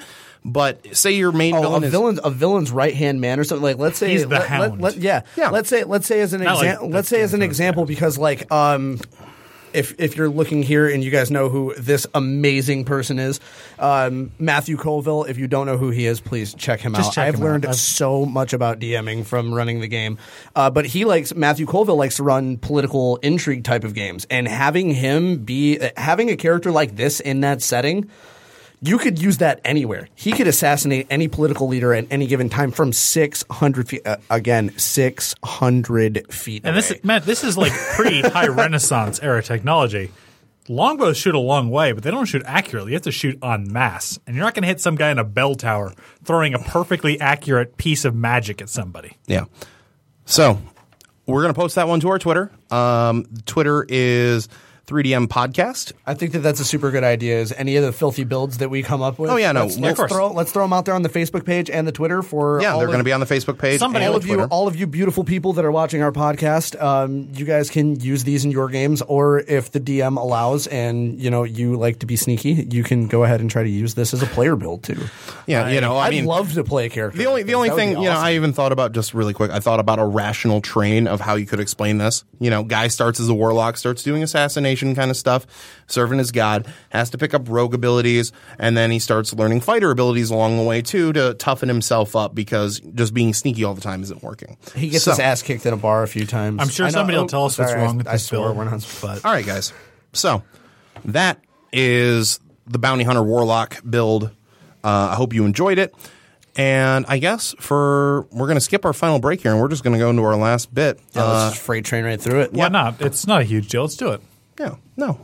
but 0.52 0.96
say 0.96 1.12
your 1.12 1.32
main 1.32 1.54
Oh, 1.54 1.58
a 1.58 1.62
villain 1.62 1.84
is 1.84 1.90
villain's 1.90 2.20
a 2.24 2.30
villain's 2.30 2.70
right 2.70 2.94
hand 2.94 3.20
man 3.20 3.38
or 3.40 3.44
something 3.44 3.62
like. 3.64 3.78
Let's 3.78 3.98
say 3.98 4.10
He's 4.12 4.22
the 4.22 4.28
let- 4.28 4.40
let- 4.40 4.48
Hound. 4.48 4.80
let- 4.80 4.96
yeah, 4.96 5.22
Yeah. 5.36 5.50
Let's 5.50 5.68
say 5.68 5.84
let's 5.84 6.06
say 6.06 6.20
as 6.20 6.32
an 6.32 6.42
Not 6.42 6.56
like 6.56 6.64
example. 6.66 6.88
the 6.88 6.94
let's 6.94 7.08
say 7.08 7.20
as 7.20 7.34
an 7.34 7.40
Game 7.40 7.44
of 7.46 7.50
example 7.50 7.84
because 7.86 8.16
like 8.18 8.50
um. 8.52 8.98
If, 9.72 9.94
if 10.00 10.16
you're 10.16 10.30
looking 10.30 10.62
here 10.62 10.88
and 10.88 11.04
you 11.04 11.10
guys 11.10 11.30
know 11.30 11.50
who 11.50 11.74
this 11.76 12.06
amazing 12.14 12.86
person 12.86 13.18
is, 13.18 13.40
um, 13.78 14.30
Matthew 14.38 14.78
Colville. 14.78 15.24
If 15.24 15.36
you 15.36 15.48
don't 15.48 15.66
know 15.66 15.76
who 15.76 15.90
he 15.90 16.06
is, 16.06 16.18
please 16.18 16.54
check 16.54 16.80
him 16.80 16.94
Just 16.94 17.08
out. 17.08 17.12
check 17.14 17.28
I've 17.28 17.34
him 17.34 17.40
learned 17.42 17.66
out. 17.66 17.70
I've- 17.72 17.78
so 17.78 18.24
much 18.24 18.54
about 18.54 18.78
DMing 18.78 19.26
from 19.26 19.52
running 19.52 19.80
the 19.80 19.88
game. 19.88 20.16
Uh, 20.54 20.70
but 20.70 20.86
he 20.86 21.04
likes 21.04 21.34
Matthew 21.34 21.66
Colville 21.66 21.96
likes 21.96 22.16
to 22.16 22.22
run 22.22 22.56
political 22.56 23.16
intrigue 23.16 23.64
type 23.64 23.84
of 23.84 23.92
games, 23.92 24.26
and 24.30 24.48
having 24.48 24.92
him 24.92 25.44
be 25.44 25.78
having 25.98 26.30
a 26.30 26.36
character 26.36 26.70
like 26.72 26.96
this 26.96 27.20
in 27.20 27.40
that 27.42 27.60
setting 27.60 28.08
you 28.82 28.98
could 28.98 29.20
use 29.20 29.38
that 29.38 29.60
anywhere. 29.64 30.08
He 30.14 30.32
could 30.32 30.46
assassinate 30.46 31.06
any 31.10 31.28
political 31.28 31.66
leader 31.68 31.94
at 31.94 32.06
any 32.10 32.26
given 32.26 32.48
time 32.48 32.70
from 32.70 32.92
600 32.92 33.88
feet. 33.88 34.06
Uh, 34.06 34.16
again, 34.30 34.76
600 34.78 36.32
feet. 36.32 36.62
And 36.64 36.76
this, 36.76 36.90
away. 36.90 37.00
Matt, 37.02 37.24
this 37.24 37.42
is 37.44 37.56
like 37.56 37.72
pretty 37.72 38.20
high 38.28 38.48
Renaissance 38.48 39.20
era 39.22 39.42
technology. 39.42 40.10
Longbows 40.68 41.16
shoot 41.16 41.34
a 41.34 41.38
long 41.38 41.70
way, 41.70 41.92
but 41.92 42.02
they 42.02 42.10
don't 42.10 42.26
shoot 42.26 42.42
accurately. 42.44 42.90
You 42.90 42.96
have 42.96 43.02
to 43.02 43.12
shoot 43.12 43.38
en 43.42 43.72
masse, 43.72 44.18
and 44.26 44.34
you're 44.34 44.44
not 44.44 44.54
going 44.54 44.62
to 44.62 44.68
hit 44.68 44.80
some 44.80 44.96
guy 44.96 45.10
in 45.12 45.18
a 45.18 45.24
bell 45.24 45.54
tower 45.54 45.94
throwing 46.24 46.54
a 46.54 46.58
perfectly 46.58 47.20
accurate 47.20 47.76
piece 47.76 48.04
of 48.04 48.14
magic 48.16 48.60
at 48.60 48.68
somebody. 48.68 49.16
yeah. 49.26 49.44
So 50.24 50.60
we're 51.26 51.42
gonna 51.42 51.54
post 51.54 51.76
that 51.76 51.86
one 51.86 52.00
to 52.00 52.08
our 52.08 52.18
Twitter. 52.18 52.50
Um, 52.70 53.26
Twitter 53.46 53.86
is 53.88 54.48
3DM 54.86 55.26
Podcast. 55.26 55.92
I 56.06 56.14
think 56.14 56.32
that 56.32 56.38
that's 56.40 56.60
a 56.60 56.64
super 56.64 56.90
good 56.92 57.02
idea. 57.02 57.40
Is 57.40 57.52
any 57.52 57.74
of 57.76 57.84
the 57.84 57.92
filthy 57.92 58.22
builds 58.22 58.58
that 58.58 58.70
we 58.70 58.82
come 58.82 59.02
up 59.02 59.18
with? 59.18 59.30
Oh, 59.30 59.36
yeah, 59.36 59.50
no, 59.50 59.62
let's, 59.62 59.76
of 59.76 59.82
let's 59.82 59.96
course. 59.98 60.12
throw 60.12 60.32
let's 60.32 60.52
throw 60.52 60.62
them 60.62 60.72
out 60.72 60.84
there 60.84 60.94
on 60.94 61.02
the 61.02 61.08
Facebook 61.08 61.44
page 61.44 61.68
and 61.68 61.88
the 61.88 61.92
Twitter 61.92 62.22
for 62.22 62.60
Yeah, 62.62 62.72
all 62.72 62.78
they're 62.78 62.86
going 62.86 62.98
to 62.98 63.04
be 63.04 63.12
on 63.12 63.18
the 63.20 63.26
Facebook 63.26 63.58
page. 63.58 63.80
Somebody 63.80 64.04
and 64.04 64.12
all 64.12 64.16
of 64.16 64.26
you, 64.26 64.42
all 64.44 64.68
of 64.68 64.76
you 64.76 64.86
beautiful 64.86 65.24
people 65.24 65.54
that 65.54 65.64
are 65.64 65.72
watching 65.72 66.02
our 66.02 66.12
podcast, 66.12 66.80
um, 66.80 67.28
you 67.32 67.44
guys 67.44 67.68
can 67.68 67.98
use 67.98 68.22
these 68.22 68.44
in 68.44 68.52
your 68.52 68.68
games, 68.68 69.02
or 69.02 69.40
if 69.40 69.72
the 69.72 69.80
DM 69.80 70.16
allows, 70.16 70.68
and 70.68 71.20
you 71.20 71.30
know 71.30 71.42
you 71.42 71.76
like 71.76 71.98
to 71.98 72.06
be 72.06 72.14
sneaky, 72.14 72.52
you 72.70 72.84
can 72.84 73.08
go 73.08 73.24
ahead 73.24 73.40
and 73.40 73.50
try 73.50 73.64
to 73.64 73.68
use 73.68 73.94
this 73.94 74.14
as 74.14 74.22
a 74.22 74.26
player 74.26 74.54
build 74.54 74.84
too. 74.84 75.00
yeah, 75.48 75.68
you 75.68 75.80
know, 75.80 75.96
I 75.96 76.06
I'd 76.06 76.10
mean, 76.10 76.26
love 76.26 76.52
to 76.54 76.62
play 76.62 76.86
a 76.86 76.90
character. 76.90 77.18
The 77.18 77.26
only 77.26 77.42
the 77.42 77.54
only 77.54 77.70
thing 77.70 77.94
be 77.94 78.02
you 78.02 78.06
know. 78.08 78.12
I 78.12 78.34
even 78.34 78.52
thought 78.52 78.70
about 78.70 78.92
just 78.92 79.14
really 79.14 79.34
quick. 79.34 79.50
I 79.50 79.58
thought 79.58 79.80
about 79.80 79.98
a 79.98 80.04
rational 80.04 80.60
train 80.60 81.08
of 81.08 81.20
how 81.20 81.34
you 81.34 81.46
could 81.46 81.58
explain 81.58 81.98
this. 81.98 82.24
You 82.38 82.50
know, 82.50 82.62
guy 82.62 82.86
starts 82.86 83.18
as 83.18 83.28
a 83.28 83.34
warlock, 83.34 83.76
starts 83.78 84.04
doing 84.04 84.22
assassination 84.22 84.75
transformation 84.76 84.94
kind 84.94 85.10
of 85.10 85.16
stuff, 85.16 85.46
serving 85.86 86.20
as 86.20 86.30
God, 86.32 86.66
has 86.90 87.10
to 87.10 87.18
pick 87.18 87.34
up 87.34 87.48
rogue 87.48 87.74
abilities, 87.74 88.32
and 88.58 88.76
then 88.76 88.90
he 88.90 88.98
starts 88.98 89.32
learning 89.34 89.60
fighter 89.60 89.90
abilities 89.90 90.30
along 90.30 90.56
the 90.56 90.62
way 90.62 90.82
too 90.82 91.12
to 91.14 91.34
toughen 91.34 91.68
himself 91.68 92.14
up 92.14 92.34
because 92.34 92.80
just 92.94 93.14
being 93.14 93.32
sneaky 93.34 93.64
all 93.64 93.74
the 93.74 93.80
time 93.80 94.02
isn't 94.02 94.22
working. 94.22 94.56
He 94.74 94.88
gets 94.90 95.04
So- 95.04 95.12
his 95.12 95.20
ass 95.20 95.42
kicked 95.42 95.66
in 95.66 95.72
a 95.72 95.76
bar 95.76 96.02
a 96.02 96.08
few 96.08 96.26
times. 96.26 96.60
I'm 96.60 96.68
sure 96.68 96.86
know- 96.86 96.90
somebody 96.92 97.18
will 97.18 97.24
oh, 97.24 97.28
tell 97.28 97.44
us 97.46 97.58
what's 97.58 97.72
wrong 97.72 97.94
I, 97.94 97.96
with 97.98 98.08
I 98.08 98.12
this 98.12 98.24
swore 98.26 98.46
build. 98.48 98.56
we're 98.56 98.64
not- 98.64 98.86
But 99.00 99.24
All 99.24 99.32
right, 99.32 99.46
guys. 99.46 99.72
So 100.12 100.42
that 101.04 101.40
is 101.72 102.40
the 102.66 102.78
Bounty 102.78 103.04
Hunter 103.04 103.22
Warlock 103.22 103.78
build. 103.88 104.24
Uh, 104.84 105.08
I 105.12 105.14
hope 105.14 105.32
you 105.32 105.44
enjoyed 105.44 105.78
it. 105.78 105.94
And 106.58 107.04
I 107.06 107.18
guess 107.18 107.54
for 107.60 108.22
we're 108.32 108.46
going 108.46 108.56
to 108.56 108.62
skip 108.62 108.86
our 108.86 108.94
final 108.94 109.18
break 109.18 109.42
here, 109.42 109.50
and 109.52 109.60
we're 109.60 109.68
just 109.68 109.84
going 109.84 109.92
to 109.92 109.98
go 109.98 110.08
into 110.08 110.22
our 110.22 110.36
last 110.36 110.72
bit. 110.74 110.98
Yeah, 111.12 111.22
Uh, 111.24 111.28
let's 111.44 111.54
just 111.56 111.66
freight 111.66 111.84
train 111.84 112.04
right 112.04 112.18
through 112.20 112.40
it. 112.40 112.52
why 112.54 112.68
not? 112.68 113.00
It's 113.02 113.26
not 113.26 113.42
a 113.42 113.44
huge 113.44 113.68
deal. 113.68 113.82
Let's 113.82 113.96
do 113.96 114.12
it. 114.12 114.22
Yeah, 114.58 114.76
no, 114.96 115.18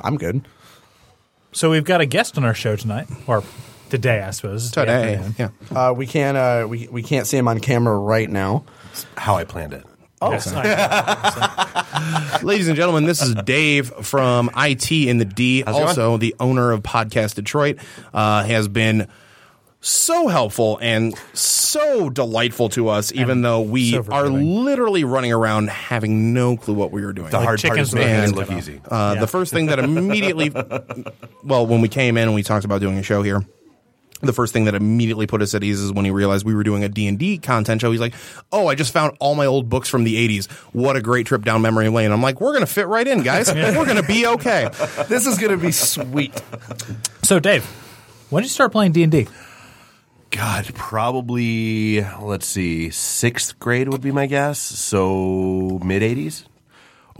I'm 0.00 0.16
good. 0.16 0.46
So 1.52 1.70
we've 1.70 1.84
got 1.84 2.00
a 2.00 2.06
guest 2.06 2.36
on 2.36 2.44
our 2.44 2.54
show 2.54 2.76
tonight, 2.76 3.06
or 3.26 3.42
today, 3.90 4.22
I 4.22 4.30
suppose. 4.30 4.64
It's 4.66 4.74
today, 4.74 5.20
yeah. 5.38 5.50
Uh, 5.70 5.92
we 5.92 6.06
can't 6.06 6.36
uh, 6.36 6.66
we 6.68 6.88
we 6.90 7.02
can't 7.02 7.26
see 7.26 7.36
him 7.36 7.46
on 7.48 7.60
camera 7.60 7.96
right 7.96 8.28
now. 8.28 8.64
How 9.16 9.36
I 9.36 9.44
planned 9.44 9.72
it. 9.72 9.84
Yes, 10.22 10.50
I- 10.54 12.40
Ladies 12.42 12.68
and 12.68 12.76
gentlemen, 12.76 13.04
this 13.04 13.20
is 13.20 13.34
Dave 13.44 13.88
from 14.02 14.50
IT 14.56 14.90
in 14.90 15.18
the 15.18 15.24
D, 15.26 15.60
it 15.60 15.68
also 15.68 16.16
the 16.16 16.34
owner 16.40 16.70
of 16.72 16.82
Podcast 16.82 17.34
Detroit. 17.34 17.78
Uh, 18.12 18.42
has 18.44 18.66
been 18.68 19.08
so 19.84 20.28
helpful 20.28 20.78
and 20.80 21.14
so 21.34 22.08
delightful 22.08 22.70
to 22.70 22.88
us, 22.88 23.12
even 23.12 23.42
though 23.42 23.60
we 23.60 23.92
so 23.92 24.04
are 24.10 24.28
literally 24.28 25.04
running 25.04 25.32
around 25.32 25.68
having 25.68 26.32
no 26.32 26.56
clue 26.56 26.74
what 26.74 26.90
we 26.90 27.04
were 27.04 27.12
doing. 27.12 27.30
The 27.30 27.40
hard 27.40 27.60
part 27.60 27.78
is 27.78 27.94
making 27.94 28.14
it 28.14 28.34
look 28.34 28.50
easy. 28.50 28.80
Uh, 28.84 29.12
Yeah. 29.14 29.20
The 29.20 29.26
first 29.26 29.52
thing 29.52 29.66
that 29.66 29.78
immediately, 29.80 30.50
well, 31.42 31.66
when 31.66 31.80
we 31.82 31.88
came 31.88 32.16
in 32.16 32.24
and 32.24 32.34
we 32.34 32.42
talked 32.42 32.64
about 32.64 32.80
doing 32.80 32.96
a 32.98 33.02
show 33.02 33.22
here, 33.22 33.44
the 34.22 34.32
first 34.32 34.54
thing 34.54 34.64
that 34.64 34.74
immediately 34.74 35.26
put 35.26 35.42
us 35.42 35.54
at 35.54 35.62
ease 35.62 35.80
is 35.80 35.92
when 35.92 36.06
he 36.06 36.10
realized 36.10 36.46
we 36.46 36.54
were 36.54 36.62
doing 36.62 36.82
a 36.82 36.88
D&D 36.88 37.38
content 37.38 37.82
show. 37.82 37.90
He's 37.90 38.00
like, 38.00 38.14
oh, 38.52 38.68
I 38.68 38.74
just 38.74 38.90
found 38.90 39.14
all 39.20 39.34
my 39.34 39.44
old 39.44 39.68
books 39.68 39.90
from 39.90 40.04
the 40.04 40.16
80s. 40.28 40.50
What 40.72 40.96
a 40.96 41.02
great 41.02 41.26
trip 41.26 41.44
down 41.44 41.60
memory 41.60 41.90
lane. 41.90 42.10
I'm 42.10 42.22
like, 42.22 42.40
we're 42.40 42.52
going 42.52 42.64
to 42.64 42.72
fit 42.72 42.86
right 42.86 43.06
in, 43.06 43.22
guys. 43.22 43.52
We're 43.54 43.84
going 43.84 44.00
to 44.00 44.02
be 44.02 44.26
okay. 44.26 44.70
This 45.08 45.26
is 45.26 45.38
gonna 45.38 45.58
be 45.58 45.72
sweet. 45.72 46.40
so, 47.22 47.38
Dave, 47.38 47.64
when 48.30 48.42
did 48.42 48.46
you 48.46 48.54
start 48.54 48.72
playing 48.72 48.92
D 48.92 49.02
and 49.02 49.12
D? 49.12 49.28
God, 50.36 50.74
probably 50.74 52.00
let's 52.20 52.46
see, 52.46 52.90
sixth 52.90 53.56
grade 53.60 53.88
would 53.88 54.00
be 54.00 54.10
my 54.10 54.26
guess. 54.26 54.58
So 54.58 55.78
mid 55.84 56.02
'80s. 56.02 56.44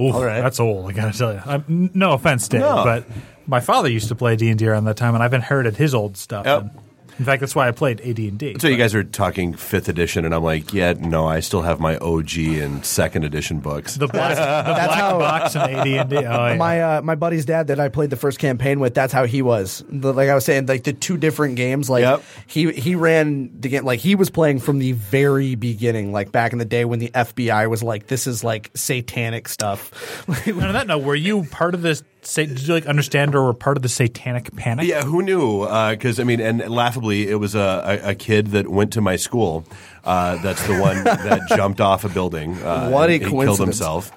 Oh, 0.00 0.20
that's 0.24 0.58
old. 0.58 0.90
I 0.90 0.92
gotta 0.92 1.16
tell 1.16 1.32
you. 1.32 1.40
I'm, 1.46 1.90
no 1.94 2.14
offense, 2.14 2.48
Dave, 2.48 2.62
No. 2.62 2.82
but 2.82 3.06
my 3.46 3.60
father 3.60 3.88
used 3.88 4.08
to 4.08 4.16
play 4.16 4.34
D 4.34 4.50
and 4.50 4.58
D 4.58 4.66
around 4.66 4.84
that 4.86 4.96
time, 4.96 5.14
and 5.14 5.22
I've 5.22 5.32
inherited 5.34 5.76
his 5.76 5.94
old 5.94 6.16
stuff. 6.16 6.44
Yep. 6.44 6.60
And 6.62 6.70
in 7.18 7.24
fact, 7.24 7.40
that's 7.40 7.54
why 7.54 7.68
I 7.68 7.70
played 7.72 8.00
AD 8.00 8.18
and 8.18 8.38
D. 8.38 8.56
So 8.58 8.68
you 8.68 8.76
guys 8.76 8.94
are 8.94 9.04
talking 9.04 9.54
fifth 9.54 9.88
edition, 9.88 10.24
and 10.24 10.34
I'm 10.34 10.42
like, 10.42 10.72
yeah, 10.72 10.94
no, 10.98 11.26
I 11.26 11.40
still 11.40 11.62
have 11.62 11.80
my 11.80 11.96
OG 11.98 12.36
and 12.38 12.84
second 12.84 13.24
edition 13.24 13.60
books. 13.60 13.94
The 13.94 14.08
black, 14.08 14.30
the 14.36 14.36
black 14.74 14.90
how- 14.90 15.18
box 15.18 15.56
and 15.56 15.74
AD 15.74 15.86
and 15.86 16.10
D. 16.10 16.16
Oh, 16.16 16.20
yeah. 16.20 16.56
My 16.58 16.80
uh, 16.82 17.02
my 17.02 17.14
buddy's 17.14 17.44
dad 17.44 17.66
that 17.68 17.78
I 17.80 17.88
played 17.88 18.10
the 18.10 18.16
first 18.16 18.38
campaign 18.38 18.80
with, 18.80 18.94
that's 18.94 19.12
how 19.12 19.24
he 19.26 19.42
was. 19.42 19.84
The, 19.88 20.12
like 20.12 20.28
I 20.28 20.34
was 20.34 20.44
saying, 20.44 20.66
like 20.66 20.84
the 20.84 20.92
two 20.92 21.16
different 21.16 21.56
games. 21.56 21.90
Like 21.90 22.02
Yep. 22.02 22.22
he 22.46 22.72
he 22.72 22.94
ran 22.94 23.50
the 23.60 23.68
game 23.68 23.84
like 23.84 24.00
he 24.00 24.14
was 24.14 24.30
playing 24.30 24.60
from 24.60 24.78
the 24.78 24.92
very 24.92 25.54
beginning, 25.54 26.12
like 26.12 26.32
back 26.32 26.52
in 26.52 26.58
the 26.58 26.64
day 26.64 26.84
when 26.84 26.98
the 26.98 27.08
FBI 27.10 27.68
was 27.68 27.82
like, 27.82 28.06
this 28.06 28.26
is 28.26 28.42
like 28.44 28.70
satanic 28.74 29.48
stuff. 29.48 29.90
And 30.46 30.62
on 30.62 30.72
that 30.74 30.86
note, 30.86 31.02
were 31.02 31.14
you 31.14 31.44
part 31.44 31.74
of 31.74 31.82
this? 31.82 32.02
Sa- 32.24 32.42
Did 32.42 32.66
you 32.66 32.74
like 32.74 32.86
understand 32.86 33.34
or 33.34 33.44
were 33.44 33.54
part 33.54 33.76
of 33.76 33.82
the 33.82 33.88
Satanic 33.88 34.54
Panic? 34.56 34.86
Yeah, 34.86 35.02
who 35.02 35.22
knew? 35.22 35.64
Because 35.90 36.18
I 36.20 36.24
mean, 36.24 36.40
and 36.40 36.58
laughably, 36.68 37.28
it 37.28 37.36
was 37.36 37.54
a, 37.54 38.00
a, 38.04 38.10
a 38.10 38.14
kid 38.14 38.48
that 38.48 38.68
went 38.68 38.92
to 38.94 39.00
my 39.00 39.16
school. 39.16 39.64
Uh, 40.04 40.36
that's 40.42 40.66
the 40.66 40.78
one 40.78 41.02
that 41.04 41.48
jumped 41.56 41.80
off 41.80 42.04
a 42.04 42.08
building. 42.08 42.54
Uh, 42.62 42.90
What 42.90 43.08
a 43.10 43.14
and, 43.14 43.22
and 43.24 43.32
killed 43.42 43.58
himself. 43.58 44.10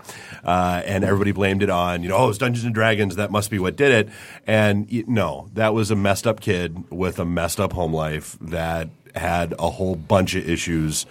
Uh, 0.44 0.82
and 0.86 1.04
everybody 1.04 1.32
blamed 1.34 1.62
it 1.62 1.70
on, 1.70 2.04
you 2.04 2.10
know, 2.10 2.16
oh, 2.16 2.30
it's 2.30 2.38
Dungeons 2.38 2.64
and 2.64 2.74
Dragons. 2.74 3.18
That 3.18 3.32
must 3.32 3.52
be 3.52 3.60
what 3.60 3.76
did 3.76 3.92
it. 3.92 4.10
And 4.46 4.88
y- 4.90 5.04
no, 5.06 5.50
that 5.56 5.74
was 5.74 5.92
a 5.92 5.96
messed 5.96 6.26
up 6.26 6.40
kid 6.40 6.86
with 6.90 7.20
a 7.20 7.26
messed 7.26 7.60
up 7.60 7.74
home 7.74 7.94
life 7.94 8.38
that 8.40 8.88
had 9.14 9.54
a 9.60 9.70
whole 9.72 9.96
bunch 9.96 10.36
of 10.36 10.48
issues, 10.48 11.06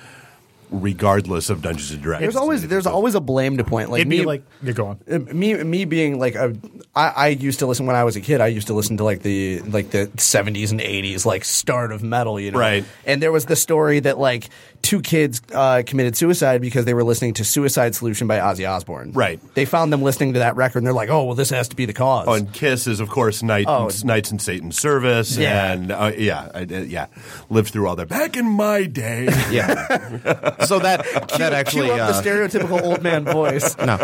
regardless 0.71 1.51
of 1.51 1.63
Dungeons 1.63 1.91
and 1.91 2.03
Dragons. 2.03 2.23
There's 2.23 2.37
always 2.37 2.67
there's 2.67 2.87
always 2.87 3.15
a 3.15 3.21
blame 3.21 3.57
to 3.59 3.65
point. 3.65 3.91
Like 3.91 4.01
It'd 4.01 4.09
me, 4.09 4.19
be 4.21 4.25
like 4.25 4.43
you're 4.63 4.75
going. 4.75 5.01
Uh, 5.11 5.19
me 5.19 5.55
me 5.63 5.85
being 5.85 6.19
like 6.19 6.35
a, 6.35 6.57
I, 6.95 7.09
I 7.09 7.29
used 7.29 7.61
to 7.61 7.67
listen 7.67 7.87
when 7.87 7.97
I 7.97 8.05
was 8.05 8.17
a 8.17 8.21
kid. 8.21 8.41
I 8.41 8.49
used 8.49 8.67
to 8.69 8.75
listen 8.75 8.97
to 8.99 9.05
like 9.05 9.23
the 9.23 9.61
like 9.61 9.91
the 9.91 10.07
70s 10.17 10.71
and 10.71 10.81
80s 10.81 11.25
like 11.25 11.45
start 11.45 11.93
of 11.93 12.03
metal, 12.03 12.41
you 12.41 12.51
know. 12.51 12.59
Right. 12.59 12.85
And 13.05 13.23
there 13.23 13.33
was 13.33 13.47
the 13.47 13.57
story 13.57 14.01
that 14.01 14.19
like 14.19 14.49
two 14.87 15.01
kids 15.03 15.43
uh, 15.53 15.83
committed 15.85 16.17
suicide 16.17 16.61
because 16.61 16.85
they 16.85 16.95
were 16.95 17.03
listening 17.03 17.35
to 17.35 17.45
Suicide 17.45 17.95
Solution 17.97 18.29
by 18.29 18.39
Ozzy 18.39 18.71
Osbourne. 18.71 19.11
Right. 19.13 19.41
They 19.55 19.65
found 19.65 19.93
them 19.93 20.01
listening 20.01 20.35
to 20.35 20.39
that 20.39 20.55
record 20.55 20.79
and 20.79 20.87
they're 20.87 20.95
like, 20.95 21.11
"Oh, 21.11 21.25
well 21.25 21.35
this 21.35 21.51
has 21.51 21.69
to 21.69 21.77
be 21.77 21.87
the 21.87 21.93
cause." 21.93 22.27
Oh, 22.29 22.35
and 22.35 22.53
Kiss 22.53 22.87
is, 22.87 23.01
of 23.01 23.09
course, 23.09 23.43
Night, 23.43 23.67
Oh. 23.69 23.91
Knights 24.05 24.31
in 24.31 24.39
Satan's 24.39 24.79
Service. 24.79 25.37
Yeah. 25.37 25.73
And, 25.73 25.91
uh, 25.91 26.13
yeah, 26.17 26.51
I, 26.55 26.63
uh, 26.63 26.67
yeah. 26.87 27.07
Lived 27.51 27.71
through 27.73 27.89
all 27.89 27.97
that. 27.97 28.09
Back 28.09 28.37
in 28.37 28.47
my 28.47 28.85
day. 28.85 29.29
Yeah. 29.51 30.65
So 30.65 30.79
that 30.81 31.05
that 31.39 31.53
actually 31.53 31.87
Cue 31.87 31.95
up 31.95 32.11
uh, 32.11 32.21
the 32.21 32.29
stereotypical 32.29 32.83
old 32.83 33.03
man 33.03 33.25
voice. 33.25 33.77
no, 33.79 33.97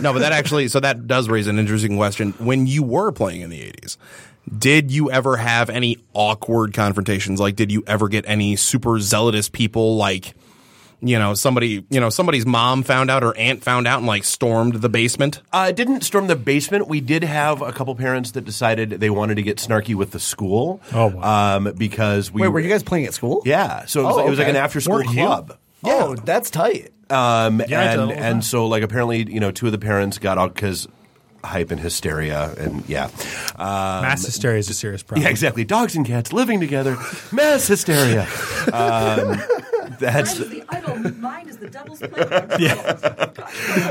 no, 0.00 0.12
but 0.12 0.20
that 0.20 0.32
actually, 0.32 0.68
so 0.68 0.80
that 0.80 1.06
does 1.06 1.28
raise 1.28 1.46
an 1.46 1.58
interesting 1.58 1.96
question. 1.96 2.32
When 2.38 2.66
you 2.66 2.82
were 2.82 3.12
playing 3.12 3.42
in 3.42 3.50
the 3.50 3.60
80s, 3.60 3.96
did 4.56 4.90
you 4.90 5.10
ever 5.10 5.36
have 5.36 5.70
any 5.70 5.98
awkward 6.14 6.72
confrontations? 6.74 7.40
Like, 7.40 7.56
did 7.56 7.70
you 7.72 7.82
ever 7.86 8.08
get 8.08 8.24
any 8.28 8.56
super 8.56 8.98
zealotous 9.00 9.50
people 9.50 9.96
like, 9.96 10.34
you 11.00 11.18
know, 11.18 11.34
somebody, 11.34 11.84
you 11.90 12.00
know, 12.00 12.10
somebody's 12.10 12.44
mom 12.46 12.82
found 12.82 13.10
out 13.10 13.22
or 13.22 13.36
aunt 13.36 13.62
found 13.62 13.86
out 13.86 13.98
and 13.98 14.06
like 14.06 14.24
stormed 14.24 14.74
the 14.76 14.88
basement? 14.88 15.42
Uh, 15.52 15.70
didn't 15.72 16.02
storm 16.02 16.26
the 16.26 16.36
basement. 16.36 16.88
We 16.88 17.00
did 17.00 17.22
have 17.22 17.62
a 17.62 17.72
couple 17.72 17.94
parents 17.94 18.32
that 18.32 18.44
decided 18.44 18.90
they 18.90 19.10
wanted 19.10 19.36
to 19.36 19.42
get 19.42 19.58
snarky 19.58 19.94
with 19.94 20.10
the 20.10 20.20
school. 20.20 20.80
Oh, 20.92 21.06
wow. 21.06 21.56
Um, 21.56 21.72
because 21.76 22.32
we 22.32 22.42
Wait, 22.42 22.48
were 22.48 22.60
you 22.60 22.68
guys 22.68 22.82
playing 22.82 23.06
at 23.06 23.14
school? 23.14 23.42
Yeah, 23.44 23.84
so 23.86 24.00
it 24.00 24.04
was, 24.04 24.12
Oh, 24.12 24.16
like, 24.16 24.26
it 24.26 24.30
was 24.30 24.38
like 24.40 24.48
an 24.48 24.56
after 24.56 24.80
school 24.80 24.96
Weren't 24.96 25.10
you? 25.10 25.24
club. 25.24 25.56
Oh, 25.84 26.16
that's 26.16 26.50
tight. 26.50 26.92
Um, 27.10 27.62
Yeah, 27.68 27.92
and 28.02 28.10
and 28.12 28.44
so 28.44 28.66
like 28.66 28.82
apparently 28.82 29.22
you 29.32 29.40
know 29.40 29.50
two 29.50 29.66
of 29.66 29.72
the 29.72 29.78
parents 29.78 30.18
got 30.18 30.36
out 30.36 30.52
because 30.52 30.88
hype 31.44 31.70
and 31.70 31.80
hysteria 31.80 32.52
and 32.58 32.88
yeah. 32.88 33.04
Um, 33.56 34.02
Mass 34.02 34.24
hysteria 34.24 34.58
is 34.58 34.68
a 34.70 34.74
serious 34.74 35.02
problem. 35.02 35.24
yeah, 35.24 35.30
exactly. 35.30 35.64
Dogs 35.64 35.94
and 35.96 36.04
cats 36.06 36.32
living 36.32 36.60
together, 36.60 36.96
mass 37.32 37.66
hysteria. 37.66 38.26
Um, 38.72 39.40
that's 39.98 40.38
Mine 40.38 40.46
is 40.46 40.50
the 40.50 40.64
idol. 40.68 41.12
Mine 41.18 41.48
is 41.48 41.56
the 41.58 41.70
devil's 41.70 41.98
playground. 42.00 42.60
Yeah. 42.60 43.30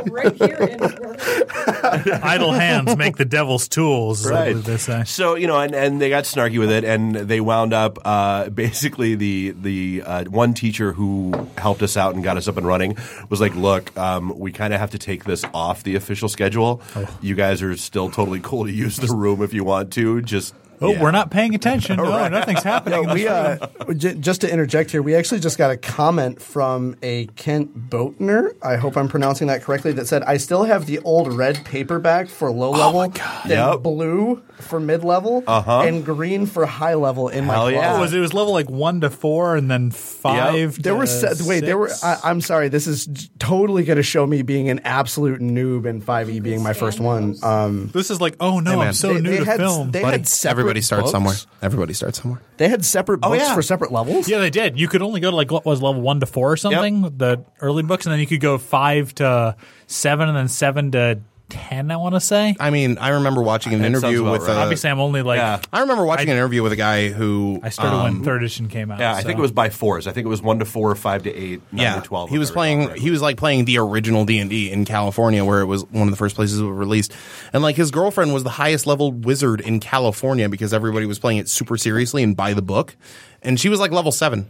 right 0.10 0.34
here 0.36 0.58
in 0.58 0.82
Idle 2.24 2.52
hands 2.54 2.96
make 2.98 3.18
the 3.18 3.26
devil's 3.26 3.68
tools. 3.68 4.30
Right. 4.30 4.54
they 4.54 4.78
say. 4.78 5.04
So 5.06 5.36
you 5.36 5.48
know, 5.48 5.60
and, 5.60 5.74
and 5.74 6.02
they 6.02 6.10
got 6.10 6.24
snarky 6.26 6.60
with 6.60 6.72
it, 6.72 6.84
and 6.84 7.16
they 7.16 7.42
wound 7.42 7.74
up 7.74 8.00
uh, 8.06 8.50
basically 8.50 9.16
the 9.16 9.52
the 9.52 10.04
uh, 10.06 10.24
one 10.26 10.54
teacher 10.54 10.94
who 10.94 11.48
helped 11.58 11.82
us 11.82 11.98
out 11.98 12.16
and 12.16 12.24
got 12.24 12.38
us 12.38 12.48
up 12.48 12.58
and 12.58 12.66
running 12.66 12.98
was 13.30 13.42
like, 13.42 13.56
"Look, 13.56 13.96
um, 13.98 14.38
we 14.38 14.52
kind 14.52 14.74
of 14.74 14.80
have 14.80 14.92
to 14.92 15.00
take 15.00 15.24
this 15.26 15.44
off 15.54 15.84
the 15.84 15.96
official 15.96 16.30
schedule. 16.30 16.82
You 17.22 17.36
guys 17.36 17.62
are 17.62 17.76
still 17.78 18.10
totally 18.10 18.40
cool 18.42 18.66
to 18.66 18.72
use 18.72 18.98
the 18.98 19.14
room 19.14 19.42
if 19.42 19.54
you 19.54 19.64
want 19.64 19.92
to. 19.94 20.22
Just 20.22 20.54
Oh, 20.80 20.92
yeah. 20.94 21.02
we're 21.02 21.12
not 21.12 21.32
paying 21.32 21.56
attention. 21.56 21.98
No, 22.08 22.28
nothing's 22.30 22.64
happening. 22.64 23.04
in 23.04 23.10
we 23.12 23.28
uh, 23.28 23.68
j- 23.96 24.14
just 24.16 24.42
to 24.42 24.52
interject 24.52 24.92
here, 24.92 25.02
we 25.02 25.16
actually 25.16 25.40
just 25.40 25.58
got 25.58 25.72
a 25.72 25.78
comment 25.78 26.42
from 26.42 26.96
a 27.02 27.26
Kent 27.36 27.90
Boatner. 27.90 28.54
I 28.62 28.76
hope 28.76 28.96
I'm 28.98 29.08
pronouncing 29.08 29.48
that 29.48 29.64
correctly. 29.64 29.92
That 29.94 30.08
said, 30.08 30.24
I 30.24 30.38
still 30.38 30.64
have 30.66 30.86
the 30.86 31.00
old 31.00 31.34
red 31.34 31.64
paperback 31.66 32.28
for 32.30 32.52
low 32.52 32.72
level, 32.72 33.02
then 33.46 33.70
Yep. 33.72 33.82
blue 33.84 34.42
for 34.60 34.80
mid 34.80 35.04
level, 35.04 35.44
Uh-huh. 35.48 35.82
and 35.82 36.04
green 36.06 36.46
for 36.46 36.66
high 36.66 36.96
level 36.96 37.30
in 37.30 37.46
my 37.46 37.54
Hell 37.54 37.72
yeah. 37.72 37.80
closet. 37.82 37.98
It 37.98 38.02
was 38.02 38.14
it 38.14 38.20
was 38.20 38.34
level 38.34 38.54
like 38.54 38.70
one 38.70 39.02
to 39.02 39.10
four, 39.10 39.56
and 39.56 39.70
then 39.70 39.92
five. 39.92 40.82
There 40.82 40.94
to 40.94 40.98
were 41.00 41.06
se- 41.06 41.36
wait. 41.48 41.62
There 41.62 41.78
were. 41.78 41.92
I, 42.04 42.18
I'm 42.24 42.42
sorry. 42.42 42.70
This 42.70 42.88
is 42.88 43.08
totally 43.40 43.84
going 43.84 43.98
to 43.98 44.04
show 44.04 44.26
me 44.26 44.42
being 44.42 44.70
an 44.70 44.80
absolute 44.84 45.42
noob, 45.42 45.88
and 45.88 46.04
5e 46.04 46.42
being 46.42 46.62
my 46.64 46.74
first 46.74 47.00
one. 47.00 47.36
Um, 47.44 47.90
this 47.94 48.10
is 48.12 48.20
like, 48.22 48.36
oh 48.40 48.60
no, 48.60 48.78
man. 48.78 48.88
I'm 48.88 48.94
so 48.94 49.14
They- 49.14 49.22
new 49.22 49.30
they 49.32 49.38
to 49.40 49.46
had- 49.46 49.58
film. 49.60 49.92
they- 49.92 50.02
Buddy, 50.02 50.18
had 50.18 50.28
separate 50.28 50.67
everybody 50.70 50.82
starts 50.82 51.04
books? 51.04 51.12
somewhere. 51.12 51.36
Everybody 51.62 51.94
starts 51.94 52.22
somewhere. 52.22 52.42
they 52.58 52.68
had 52.70 52.84
separate 52.86 53.20
Oh, 53.24 53.30
books 53.30 53.44
yeah. 53.44 53.56
for 53.56 53.62
separate 53.62 53.92
levels. 53.92 54.28
yeah, 54.30 54.40
they 54.40 54.50
did. 54.50 54.80
You 54.80 54.88
could 54.88 55.02
only 55.02 55.20
go 55.20 55.30
to 55.32 55.36
like 55.36 55.52
what 55.52 55.66
was 55.66 55.82
level 55.82 56.02
one 56.02 56.20
to 56.20 56.26
four 56.26 56.52
or 56.52 56.58
something, 56.58 57.02
the 57.18 57.44
early 57.62 57.84
books, 57.84 58.06
and 58.06 58.14
then 58.14 58.20
you 58.20 58.28
could 58.28 58.42
go 58.42 58.58
five 58.58 59.14
to 59.16 59.56
seven, 59.88 60.28
and 60.28 60.38
then 60.38 60.48
seven 60.48 60.92
to 60.92 61.20
ten. 61.50 61.92
I 61.92 61.98
want 61.98 62.16
to 62.16 62.20
say. 62.20 62.56
I 62.60 62.70
mean, 62.70 62.98
I 62.98 63.10
remember 63.10 63.42
watching 63.42 63.74
an 63.74 63.82
That 63.82 63.92
sounds 63.94 64.04
interview 64.04 64.22
about 64.24 64.32
with. 64.34 64.42
right. 64.48 64.58
Uh, 64.58 64.60
Obviously, 64.62 64.90
I'm 64.90 65.00
only 65.00 65.22
like 65.22 65.38
Yeah. 65.38 65.62
I 65.72 65.82
remember 65.82 66.06
watching 66.06 66.30
an 66.30 66.38
interview 66.38 66.64
with 66.64 66.72
a 66.72 66.76
guy 66.78 67.10
who 67.10 67.60
I 67.64 67.70
started 67.70 67.96
um, 67.96 68.04
when 68.04 68.24
third 68.24 68.44
edition 68.44 68.68
came 68.68 68.92
out. 68.92 69.00
Yeah, 69.00 69.14
I 69.14 69.22
think 69.24 69.38
it 69.40 69.42
was 69.42 69.52
by 69.52 69.70
fours. 69.70 70.08
I 70.08 70.12
think 70.12 70.26
it 70.26 70.30
was 70.30 70.42
one 70.42 70.60
to 70.60 70.66
four, 70.66 70.94
five 70.96 71.24
to 71.24 71.34
eight, 71.34 71.62
nine 71.72 71.82
yeah, 71.82 71.96
to 71.96 72.02
twelve. 72.02 72.30
he 72.30 72.36
if 72.36 72.40
was 72.40 72.50
I 72.50 72.52
recall 72.52 72.62
playing. 72.64 72.80
correctly. 72.88 73.02
He 73.04 73.12
was 73.12 73.22
like 73.22 73.38
playing 73.38 73.66
the 73.66 73.78
original 73.80 74.26
D 74.26 74.40
and 74.40 74.50
D 74.50 74.72
in 74.72 74.86
California, 74.86 75.44
where 75.46 75.62
it 75.62 75.66
was 75.66 75.84
one 75.86 76.08
of 76.08 76.12
the 76.12 76.18
first 76.18 76.36
places 76.36 76.60
it 76.60 76.64
was 76.64 76.72
released. 76.78 77.14
And 77.54 77.64
like 77.64 77.76
his 77.76 77.92
girlfriend 77.92 78.34
was 78.34 78.44
the 78.44 78.50
highest 78.50 78.86
level 78.88 79.12
wizard 79.12 79.62
in 79.62 79.80
California 79.80 80.50
because 80.50 80.74
everybody 80.74 81.06
was 81.06 81.20
playing 81.20 81.38
it 81.40 81.48
super 81.50 81.78
seriously 81.78 82.24
and 82.24 82.36
by 82.36 82.54
the 82.54 82.62
book, 82.62 82.96
and 83.42 83.60
she 83.60 83.70
was 83.70 83.80
like 83.80 83.92
level 83.92 84.12
seven. 84.12 84.50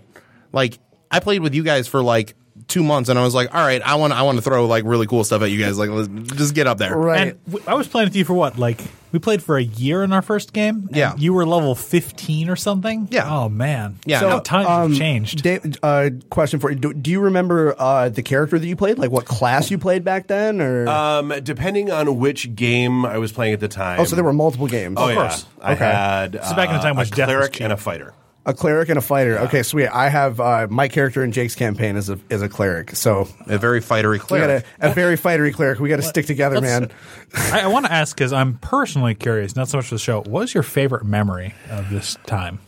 Like 0.51 0.79
I 1.11 1.19
played 1.19 1.41
with 1.41 1.53
you 1.53 1.63
guys 1.63 1.87
for 1.87 2.01
like 2.01 2.35
two 2.68 2.84
months, 2.84 3.09
and 3.09 3.18
I 3.18 3.24
was 3.24 3.34
like, 3.36 3.53
all 3.55 3.61
right, 3.65 3.82
I 3.82 3.95
want 3.95 4.13
I 4.13 4.22
want 4.24 4.38
to 4.38 4.41
throw 4.41 4.65
like 4.65 4.84
really 4.86 5.07
cool 5.07 5.24
stuff 5.24 5.41
at 5.41 5.51
you 5.51 5.59
guys. 5.63 5.78
Like, 5.78 5.89
let's 5.89 6.07
just 6.34 6.53
get 6.53 6.68
up 6.68 6.78
there. 6.78 6.95
Right. 6.97 7.30
And 7.30 7.45
w- 7.45 7.63
I 7.68 7.74
was 7.76 7.88
playing 7.88 8.07
with 8.07 8.15
you 8.15 8.26
for 8.26 8.34
what? 8.34 8.57
Like 8.57 8.82
we 9.13 9.20
played 9.20 9.41
for 9.41 9.57
a 9.57 9.63
year 9.63 10.03
in 10.03 10.11
our 10.11 10.22
first 10.22 10.51
game. 10.51 10.88
and 10.88 10.95
Yeah. 10.95 11.13
you 11.18 11.32
were 11.34 11.45
level 11.45 11.74
15 11.76 12.49
or 12.49 12.55
something. 12.57 13.07
Yeah. 13.09 13.30
Oh 13.34 13.47
man. 13.47 13.97
Yeah, 14.05 14.20
So 14.20 14.30
no, 14.30 14.39
times 14.41 14.68
um, 14.68 14.89
have 14.91 14.99
changed. 14.99 15.43
Dave, 15.43 15.78
uh, 15.82 16.09
question 16.30 16.59
for 16.59 16.70
you: 16.72 16.76
do, 16.78 16.93
do 16.93 17.09
you 17.09 17.22
remember 17.22 17.74
uh, 17.80 18.09
the 18.09 18.22
character 18.22 18.59
that 18.59 18.68
you 18.68 18.76
played? 18.76 18.99
Like 18.99 19.11
what 19.11 19.26
class 19.26 19.72
you 19.72 19.78
played 19.78 20.03
back 20.03 20.28
then? 20.28 20.59
Or 20.61 20.88
Um, 20.89 21.34
depending 21.43 21.89
on 21.89 22.18
which 22.18 22.53
game 22.55 23.05
I 23.05 23.18
was 23.18 23.32
playing 23.32 23.53
at 23.53 23.59
the 23.61 23.70
time. 23.70 23.99
oh, 24.01 24.03
so 24.03 24.15
there 24.15 24.26
were 24.26 24.34
multiple 24.34 24.68
games. 24.68 24.95
Oh 24.99 25.05
of 25.05 25.09
yeah, 25.09 25.15
course. 25.15 25.45
I 25.61 25.74
Okay. 25.74 25.86
had 25.86 26.32
This 26.34 26.45
is 26.47 26.53
back 26.53 26.68
in 26.70 26.74
the 26.76 26.80
uh, 26.80 26.84
time 26.84 26.95
when 26.97 27.05
a 27.07 27.09
death 27.09 27.28
was 27.30 27.36
cleric 27.38 27.61
and 27.61 27.72
a 27.74 27.78
fighter. 27.78 28.13
A 28.47 28.53
cleric 28.53 28.87
and 28.87 28.97
a 28.97 29.01
fighter. 29.01 29.37
Okay, 29.39 29.61
sweet. 29.61 29.87
I 29.89 30.07
have 30.07 30.39
uh, 30.39 30.67
my 30.69 30.87
character 30.87 31.21
in 31.21 31.33
Jake's 31.33 31.53
campaign 31.53 31.97
is 31.97 32.09
a 32.09 32.17
is 32.29 32.41
a 32.41 32.47
cleric. 32.47 32.95
So 32.95 33.27
A 33.45 33.57
very 33.57 33.81
fightery 33.81 34.13
we 34.13 34.17
got 34.19 34.27
cleric. 34.27 34.65
a, 34.79 34.89
a 34.91 34.93
very 34.93 35.17
fightery 35.17 35.53
cleric. 35.53 35.79
We 35.79 35.89
got 35.89 35.97
to 35.97 36.01
stick 36.01 36.25
together, 36.27 36.61
man. 36.61 36.89
I, 37.35 37.61
I 37.61 37.67
want 37.67 37.87
to 37.87 37.91
ask 37.91 38.15
because 38.15 38.31
I'm 38.31 38.57
personally 38.59 39.15
curious, 39.15 39.55
not 39.57 39.67
so 39.67 39.77
much 39.79 39.87
for 39.87 39.95
the 39.95 39.99
show. 39.99 40.19
What 40.19 40.29
was 40.29 40.53
your 40.53 40.63
favorite 40.63 41.03
memory 41.05 41.53
of 41.69 41.89
this 41.89 42.17
time? 42.25 42.59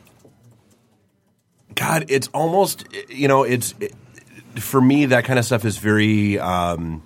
God, 1.75 2.05
it's 2.09 2.27
almost 2.34 2.86
you 3.07 3.30
know, 3.30 3.43
it's 3.43 3.73
it, 3.80 3.93
for 4.55 4.82
me 4.82 5.05
that 5.05 5.23
kind 5.23 5.39
of 5.39 5.45
stuff 5.45 5.63
is 5.63 5.77
very 5.77 6.38
um, 6.39 7.01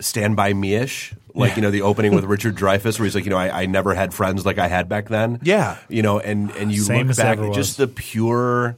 stand 0.00 0.34
by 0.34 0.54
me 0.54 0.76
ish. 0.76 1.12
Like 1.34 1.56
you 1.56 1.62
know 1.62 1.70
the 1.70 1.82
opening 1.82 2.14
with 2.14 2.24
Richard 2.24 2.56
Dreyfuss, 2.56 2.98
where 2.98 3.04
he's 3.06 3.14
like, 3.14 3.24
you 3.24 3.30
know, 3.30 3.38
I, 3.38 3.62
I 3.62 3.66
never 3.66 3.94
had 3.94 4.12
friends 4.12 4.44
like 4.44 4.58
I 4.58 4.68
had 4.68 4.88
back 4.88 5.08
then. 5.08 5.40
Yeah. 5.42 5.78
you 5.88 6.02
know, 6.02 6.18
and 6.20 6.50
and 6.52 6.70
you 6.72 6.82
Same 6.82 7.08
look 7.08 7.16
back, 7.16 7.38
just 7.54 7.78
the 7.78 7.88
pure 7.88 8.76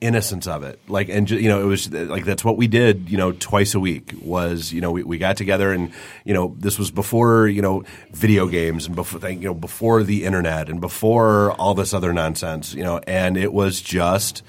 innocence 0.00 0.46
of 0.46 0.62
it. 0.64 0.78
Like, 0.88 1.08
and 1.08 1.30
you 1.30 1.48
know, 1.48 1.62
it 1.62 1.66
was 1.66 1.90
like 1.92 2.24
that's 2.24 2.44
what 2.44 2.56
we 2.56 2.66
did. 2.66 3.08
You 3.08 3.16
know, 3.16 3.32
twice 3.32 3.74
a 3.74 3.80
week 3.80 4.12
was 4.22 4.72
you 4.72 4.80
know 4.80 4.90
we, 4.90 5.02
we 5.02 5.18
got 5.18 5.36
together, 5.36 5.72
and 5.72 5.92
you 6.24 6.34
know 6.34 6.54
this 6.58 6.78
was 6.78 6.90
before 6.90 7.46
you 7.46 7.62
know 7.62 7.84
video 8.12 8.46
games 8.46 8.86
and 8.86 8.94
before 8.96 9.28
you 9.30 9.40
know 9.48 9.54
before 9.54 10.02
the 10.02 10.24
internet 10.24 10.68
and 10.68 10.80
before 10.80 11.52
all 11.52 11.74
this 11.74 11.94
other 11.94 12.12
nonsense. 12.12 12.74
You 12.74 12.82
know, 12.84 13.00
and 13.06 13.36
it 13.36 13.52
was 13.52 13.80
just 13.80 14.42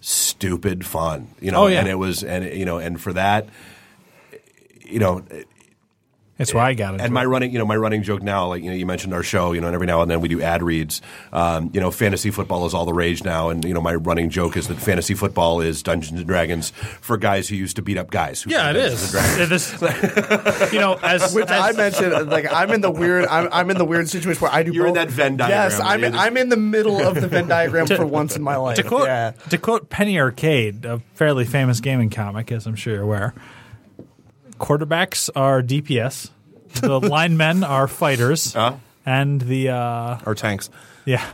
stupid 0.00 0.84
fun. 0.84 1.28
You 1.40 1.50
know, 1.50 1.64
Oh, 1.64 1.66
yeah. 1.66 1.80
and 1.80 1.88
it 1.88 1.94
was 1.98 2.22
and 2.22 2.44
you 2.44 2.64
know, 2.64 2.78
and 2.78 3.00
for 3.00 3.12
that, 3.14 3.48
you 4.84 4.98
know. 4.98 5.24
That's 6.36 6.52
why 6.52 6.68
I 6.68 6.74
got 6.74 6.94
it. 6.94 7.00
And 7.00 7.14
my 7.14 7.24
running, 7.24 7.52
you 7.52 7.60
know, 7.60 7.64
my 7.64 7.76
running 7.76 8.02
joke 8.02 8.20
now, 8.20 8.48
like 8.48 8.62
you 8.62 8.70
know, 8.70 8.76
you 8.76 8.86
mentioned 8.86 9.14
our 9.14 9.22
show, 9.22 9.52
you 9.52 9.60
know, 9.60 9.68
and 9.68 9.74
every 9.74 9.86
now 9.86 10.02
and 10.02 10.10
then 10.10 10.20
we 10.20 10.28
do 10.28 10.42
ad 10.42 10.64
reads. 10.64 11.00
Um, 11.32 11.70
you 11.72 11.80
know, 11.80 11.92
fantasy 11.92 12.32
football 12.32 12.66
is 12.66 12.74
all 12.74 12.84
the 12.84 12.92
rage 12.92 13.22
now, 13.22 13.50
and 13.50 13.64
you 13.64 13.72
know, 13.72 13.80
my 13.80 13.94
running 13.94 14.30
joke 14.30 14.56
is 14.56 14.66
that 14.66 14.78
fantasy 14.78 15.14
football 15.14 15.60
is 15.60 15.82
Dungeons 15.84 16.18
and 16.18 16.26
Dragons 16.26 16.70
for 16.70 17.16
guys 17.16 17.48
who 17.48 17.54
used 17.54 17.76
to 17.76 17.82
beat 17.82 17.98
up 17.98 18.10
guys. 18.10 18.42
Who 18.42 18.50
yeah, 18.50 18.70
it 18.70 18.72
play 18.72 18.80
Dungeons 18.82 19.02
is. 19.02 19.12
and 19.12 19.12
Dragons. 19.12 19.40
It 19.40 20.62
is- 20.62 20.72
you 20.72 20.80
know, 20.80 20.98
as, 21.02 21.34
Which 21.34 21.50
I 21.50 21.70
mentioned, 21.72 22.28
like 22.30 22.52
I'm 22.52 22.70
in 22.72 22.80
the 22.80 22.90
weird, 22.90 23.26
I'm, 23.26 23.48
I'm 23.52 23.70
in 23.70 23.78
the 23.78 23.84
weird 23.84 24.08
situation 24.08 24.40
where 24.40 24.52
I 24.52 24.64
do. 24.64 24.72
You're 24.72 24.88
in 24.88 24.94
that 24.94 25.10
Venn 25.10 25.38
Yes, 25.38 25.78
diagram. 25.78 25.86
I'm, 25.88 26.14
You're 26.14 26.20
I'm 26.20 26.36
in 26.36 26.48
the 26.48 26.56
middle 26.56 27.00
of 27.00 27.14
the 27.14 27.28
Venn 27.28 27.46
diagram 27.46 27.86
for 27.86 28.04
once 28.06 28.34
in 28.34 28.42
my 28.42 28.56
life. 28.56 28.76
to 28.76 28.82
quote 28.82 29.06
yeah. 29.06 29.32
to 29.50 29.58
quote 29.58 29.88
Penny 29.88 30.18
Arcade, 30.18 30.84
a 30.84 30.98
fairly 31.14 31.44
famous 31.44 31.78
gaming 31.78 32.10
comic, 32.10 32.50
as 32.50 32.66
I'm 32.66 32.74
sure 32.74 32.94
you're 32.94 33.02
aware. 33.04 33.34
Quarterbacks 34.58 35.30
are 35.34 35.62
DPS, 35.62 36.30
the 36.80 37.00
linemen 37.14 37.64
are 37.64 37.88
fighters, 37.88 38.54
Uh-huh. 38.56 38.76
and 39.06 39.40
the 39.40 39.70
uh, 39.70 40.18
or 40.26 40.34
tanks. 40.34 40.70
yeah, 41.04 41.24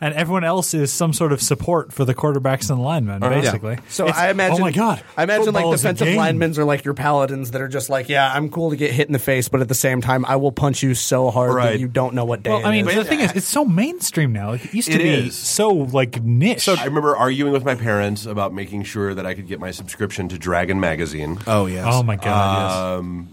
and 0.00 0.14
everyone 0.14 0.44
else 0.44 0.74
is 0.74 0.92
some 0.92 1.12
sort 1.12 1.32
of 1.32 1.40
support 1.42 1.92
for 1.92 2.04
the 2.04 2.14
quarterbacks 2.14 2.70
and 2.70 2.82
linemen, 2.82 3.20
basically. 3.20 3.78
So 3.88 4.04
It's- 4.06 4.18
I 4.20 4.30
imagine. 4.30 4.56
oh 4.56 4.60
my 4.60 4.72
god, 4.72 5.02
I 5.16 5.22
imagine 5.24 5.52
like 5.54 5.70
defensive 5.70 6.06
game. 6.06 6.16
linemen 6.16 6.58
are 6.58 6.64
like 6.64 6.84
your 6.84 6.94
paladins 6.94 7.50
that 7.52 7.60
are 7.60 7.68
just 7.68 7.88
like, 7.90 8.08
yeah, 8.08 8.30
I'm 8.32 8.48
cool 8.50 8.70
to 8.70 8.76
get 8.76 8.92
hit 8.92 9.06
in 9.08 9.12
the 9.12 9.18
face, 9.18 9.48
but 9.48 9.60
at 9.60 9.68
the 9.68 9.74
same 9.74 10.00
time, 10.00 10.24
I 10.26 10.36
will 10.36 10.52
punch 10.52 10.82
you 10.82 10.94
so 10.94 11.30
hard 11.30 11.56
that 11.62 11.78
you 11.80 11.88
don't 11.88 12.14
know 12.14 12.24
what 12.24 12.42
day. 12.42 12.50
Well, 12.50 12.64
I 12.66 12.70
mean, 12.72 12.88
is. 12.88 12.94
the 12.94 13.04
thing 13.04 13.20
is, 13.20 13.32
it's 13.32 13.46
so 13.48 13.64
mainstream 13.64 14.32
now. 14.32 14.50
Like, 14.50 14.64
it 14.66 14.74
used 14.74 14.88
to 14.88 14.94
It 14.94 15.02
be 15.02 15.08
is. 15.28 15.34
so 15.36 15.70
like 15.72 16.22
niche. 16.22 16.62
So 16.64 16.74
I 16.78 16.84
remember 16.84 17.16
arguing 17.16 17.52
with 17.52 17.64
my 17.64 17.74
parents 17.74 18.26
about 18.26 18.52
making 18.54 18.84
sure 18.84 19.14
that 19.14 19.26
I 19.26 19.34
could 19.34 19.46
get 19.48 19.60
my 19.60 19.70
subscription 19.70 20.28
to 20.28 20.38
Dragon 20.38 20.78
magazine. 20.80 21.38
Oh 21.46 21.66
yes. 21.66 21.84
oh 21.88 22.02
my 22.02 22.16
god, 22.16 22.98
Um, 22.98 23.28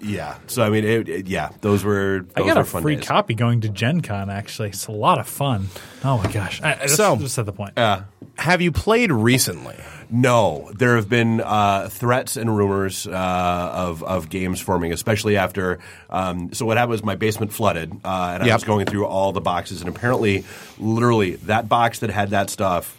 yeah. 0.00 0.38
So 0.46 0.62
I 0.62 0.70
mean, 0.70 0.84
it, 0.84 1.08
it- 1.08 1.26
yeah, 1.26 1.50
those 1.60 1.84
were 1.84 2.26
I 2.36 2.40
got 2.40 2.56
were 2.56 2.62
a 2.62 2.64
fun 2.64 2.82
free 2.82 2.96
days. 2.96 3.06
copy 3.06 3.34
going 3.34 3.60
to 3.62 3.68
Gen 3.68 4.00
Con, 4.00 4.30
actually. 4.30 4.68
It's 4.70 4.86
a 4.86 4.92
lot 4.92 5.18
of 5.18 5.26
fun. 5.28 5.68
Oh 6.04 6.18
my 6.18 6.30
gosh. 6.30 6.62
I, 6.62 6.72
I 6.74 6.76
just, 6.82 6.96
So- 6.96 7.16
just 7.16 7.38
at 7.38 7.46
the 7.46 7.52
point. 7.52 7.72
Yeah. 7.76 8.04
Have 8.36 8.62
you 8.62 8.70
played 8.70 9.10
recently? 9.10 9.74
No, 10.10 10.70
there 10.78 10.94
have 10.96 11.08
been 11.08 11.40
uh, 11.40 11.88
threats 11.90 12.36
and 12.36 12.56
rumors 12.56 13.06
uh, 13.06 13.10
of 13.12 14.02
of 14.04 14.28
games 14.30 14.60
forming, 14.60 14.92
especially 14.92 15.36
after. 15.36 15.80
Um, 16.08 16.52
so 16.54 16.64
what 16.64 16.76
happened 16.76 16.92
was 16.92 17.02
my 17.04 17.16
basement 17.16 17.52
flooded, 17.52 17.92
uh, 18.04 18.30
and 18.34 18.42
I 18.42 18.46
Yep. 18.46 18.54
was 18.54 18.64
going 18.64 18.86
through 18.86 19.06
all 19.06 19.32
the 19.32 19.40
boxes, 19.40 19.80
and 19.82 19.88
apparently, 19.88 20.44
literally, 20.78 21.34
that 21.36 21.68
box 21.68 21.98
that 21.98 22.10
had 22.10 22.30
that 22.30 22.48
stuff. 22.48 22.96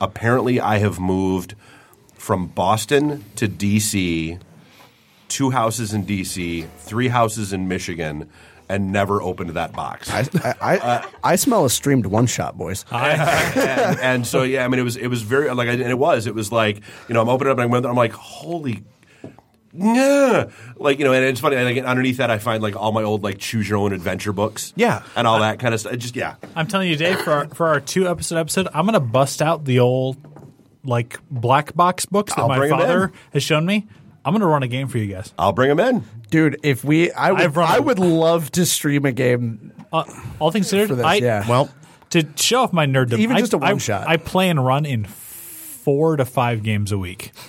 Apparently, 0.00 0.60
I 0.60 0.78
have 0.78 1.00
moved 1.00 1.54
from 2.14 2.46
Boston 2.48 3.24
to 3.36 3.48
DC, 3.48 4.38
two 5.28 5.50
houses 5.50 5.92
in 5.92 6.04
DC, 6.06 6.68
three 6.78 7.08
houses 7.08 7.52
in 7.52 7.68
Michigan, 7.68 8.28
and 8.68 8.92
never 8.92 9.20
opened 9.20 9.50
that 9.50 9.72
box. 9.72 10.10
I, 10.10 10.20
I, 10.42 10.54
I, 10.60 10.78
uh, 10.78 11.06
I 11.22 11.36
smell 11.36 11.64
a 11.64 11.70
streamed 11.70 12.06
one 12.06 12.26
shot, 12.26 12.56
boys. 12.56 12.84
and, 12.90 13.98
and 14.00 14.26
so 14.26 14.42
yeah, 14.42 14.64
I 14.64 14.68
mean, 14.68 14.80
it 14.80 14.84
was 14.84 14.96
it 14.96 15.08
was 15.08 15.22
very 15.22 15.52
like, 15.52 15.68
and 15.68 15.80
it 15.82 15.98
was 15.98 16.26
it 16.26 16.34
was 16.34 16.50
like 16.52 16.80
you 17.08 17.14
know, 17.14 17.20
I'm 17.22 17.28
opening 17.28 17.50
up 17.52 17.58
and 17.58 17.64
I'm, 17.64 17.70
going- 17.70 17.84
I'm 17.86 17.96
like, 17.96 18.12
holy. 18.12 18.84
Yeah, 19.76 20.50
like 20.76 21.00
you 21.00 21.04
know, 21.04 21.12
and 21.12 21.24
it's 21.24 21.40
funny. 21.40 21.56
Like 21.56 21.76
underneath 21.84 22.18
that, 22.18 22.30
I 22.30 22.38
find 22.38 22.62
like 22.62 22.76
all 22.76 22.92
my 22.92 23.02
old 23.02 23.24
like 23.24 23.38
choose 23.38 23.68
your 23.68 23.78
own 23.78 23.92
adventure 23.92 24.32
books, 24.32 24.72
Yeah. 24.76 25.02
and 25.16 25.26
all 25.26 25.40
that 25.40 25.58
kind 25.58 25.74
of 25.74 25.80
stuff. 25.80 25.96
Just 25.96 26.14
yeah, 26.14 26.36
I'm 26.54 26.68
telling 26.68 26.88
you, 26.88 26.94
Dave, 26.96 27.18
for 27.20 27.32
our, 27.32 27.48
for 27.48 27.66
our 27.66 27.80
two 27.80 28.08
episode 28.08 28.36
episode, 28.38 28.68
I'm 28.72 28.84
going 28.86 28.92
to 28.94 29.00
bust 29.00 29.42
out 29.42 29.64
the 29.64 29.80
old 29.80 30.16
like 30.84 31.18
black 31.28 31.74
box 31.74 32.06
books 32.06 32.32
that 32.36 32.42
I'll 32.42 32.48
my 32.48 32.68
father 32.68 33.10
has 33.32 33.42
shown 33.42 33.66
me. 33.66 33.88
I'm 34.24 34.32
going 34.32 34.40
to 34.40 34.46
run 34.46 34.62
a 34.62 34.68
game 34.68 34.88
for 34.88 34.98
you 34.98 35.12
guys. 35.12 35.32
I'll 35.38 35.52
bring 35.52 35.74
them 35.74 35.80
in. 35.80 36.04
Dude, 36.30 36.58
if 36.62 36.82
we, 36.84 37.10
I 37.12 37.32
would, 37.32 37.40
I've 37.40 37.56
run 37.56 37.70
I 37.70 37.76
a- 37.76 37.82
would 37.82 37.98
love 37.98 38.50
to 38.52 38.64
stream 38.66 39.04
a 39.04 39.12
game 39.12 39.72
Uh, 39.92 40.04
all 40.38 40.50
things 40.50 40.66
considered, 40.66 40.88
for 40.88 40.94
this. 40.96 41.04
I, 41.04 41.14
yeah. 41.16 41.48
Well, 41.48 41.68
to 42.10 42.26
show 42.36 42.62
off 42.62 42.72
my 42.72 42.86
nerddom, 42.86 43.18
Even 43.18 43.36
I- 43.36 43.40
just 43.40 43.52
a 43.54 43.58
I- 43.58 43.70
one-shot. 43.72 44.08
I 44.08 44.16
play 44.16 44.48
and 44.48 44.64
run 44.64 44.86
in 44.86 45.04
four 45.04 46.16
to 46.16 46.24
five 46.24 46.62
games 46.62 46.90
a 46.92 46.98
week. 46.98 47.32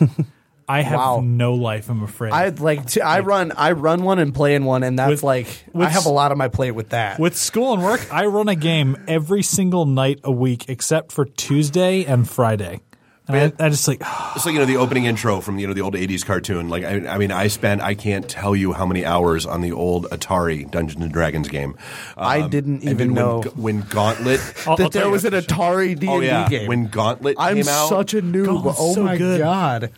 I 0.67 0.81
have 0.81 0.97
Wow. 0.99 1.21
no 1.23 1.53
life. 1.53 1.89
I'm 1.91 2.01
afraid. 2.01 2.33
I'd 2.33 2.59
like 2.59 2.87
to. 2.87 3.01
I 3.05 3.19
run. 3.19 3.51
I 3.55 3.73
run 3.73 4.01
one 4.01 4.17
and 4.17 4.33
play 4.33 4.55
in 4.55 4.65
one, 4.65 4.81
and 4.81 4.97
that's 4.97 5.09
With- 5.11 5.23
like 5.23 5.65
with 5.73 5.85
I 5.87 5.91
have 5.91 6.07
a 6.07 6.09
lot 6.09 6.31
on 6.31 6.39
my 6.39 6.47
plate 6.47 6.71
with 6.71 6.89
that. 6.89 7.19
With 7.19 7.37
school 7.37 7.73
and 7.75 7.83
work, 7.83 8.11
I 8.11 8.25
run 8.25 8.49
a 8.49 8.55
game 8.55 8.97
every 9.07 9.43
single 9.43 9.85
night 9.85 10.21
a 10.23 10.31
week 10.31 10.65
except 10.67 11.11
for 11.11 11.23
Tuesday 11.25 12.03
and 12.03 12.27
Friday. 12.27 12.79
And 13.27 13.53
I, 13.59 13.65
I 13.65 13.69
just 13.69 13.87
like 13.87 14.01
It's 14.35 14.45
like 14.45 14.53
you 14.53 14.59
know 14.59 14.65
the 14.65 14.77
opening 14.77 15.05
intro 15.05 15.41
from 15.41 15.57
you 15.57 15.65
know 15.67 15.73
the 15.73 15.81
old 15.81 15.95
'80s 15.95 16.23
cartoon. 16.25 16.69
Like 16.69 16.83
I, 16.83 17.07
I 17.07 17.17
mean, 17.17 17.31
I 17.31 17.47
spent 17.47 17.81
I 17.81 17.95
can't 17.95 18.29
tell 18.29 18.55
you 18.55 18.73
how 18.73 18.85
many 18.85 19.03
hours 19.05 19.45
on 19.45 19.61
the 19.61 19.71
old 19.71 20.05
Atari 20.11 20.69
Dungeons 20.69 21.03
and 21.03 21.11
Dragons 21.11 21.47
game. 21.47 21.75
I 22.17 22.41
Um, 22.41 22.49
didn't 22.51 22.83
even 22.83 22.97
dude, 22.97 23.07
when 23.07 23.15
know 23.15 23.41
when 23.55 23.81
Gauntlet. 23.81 24.39
I'll- 24.67 24.71
I'll 24.71 24.77
that 24.77 24.91
there 24.91 25.09
was 25.09 25.25
an 25.25 25.33
what. 25.33 25.45
Atari 25.45 25.97
D 25.99 26.07
oh 26.07 26.13
and 26.15 26.21
D 26.21 26.27
yeah, 26.27 26.49
game. 26.49 26.67
when 26.67 26.87
Gauntlet 26.87 27.35
I'm 27.39 27.55
came 27.57 27.67
out, 27.67 27.89
such 27.89 28.13
a 28.13 28.21
noob. 28.21 28.45
Gauntlet's 28.45 28.77
oh 28.79 28.93
so 28.93 29.03
my 29.03 29.17
good. 29.17 29.39
god! 29.39 29.91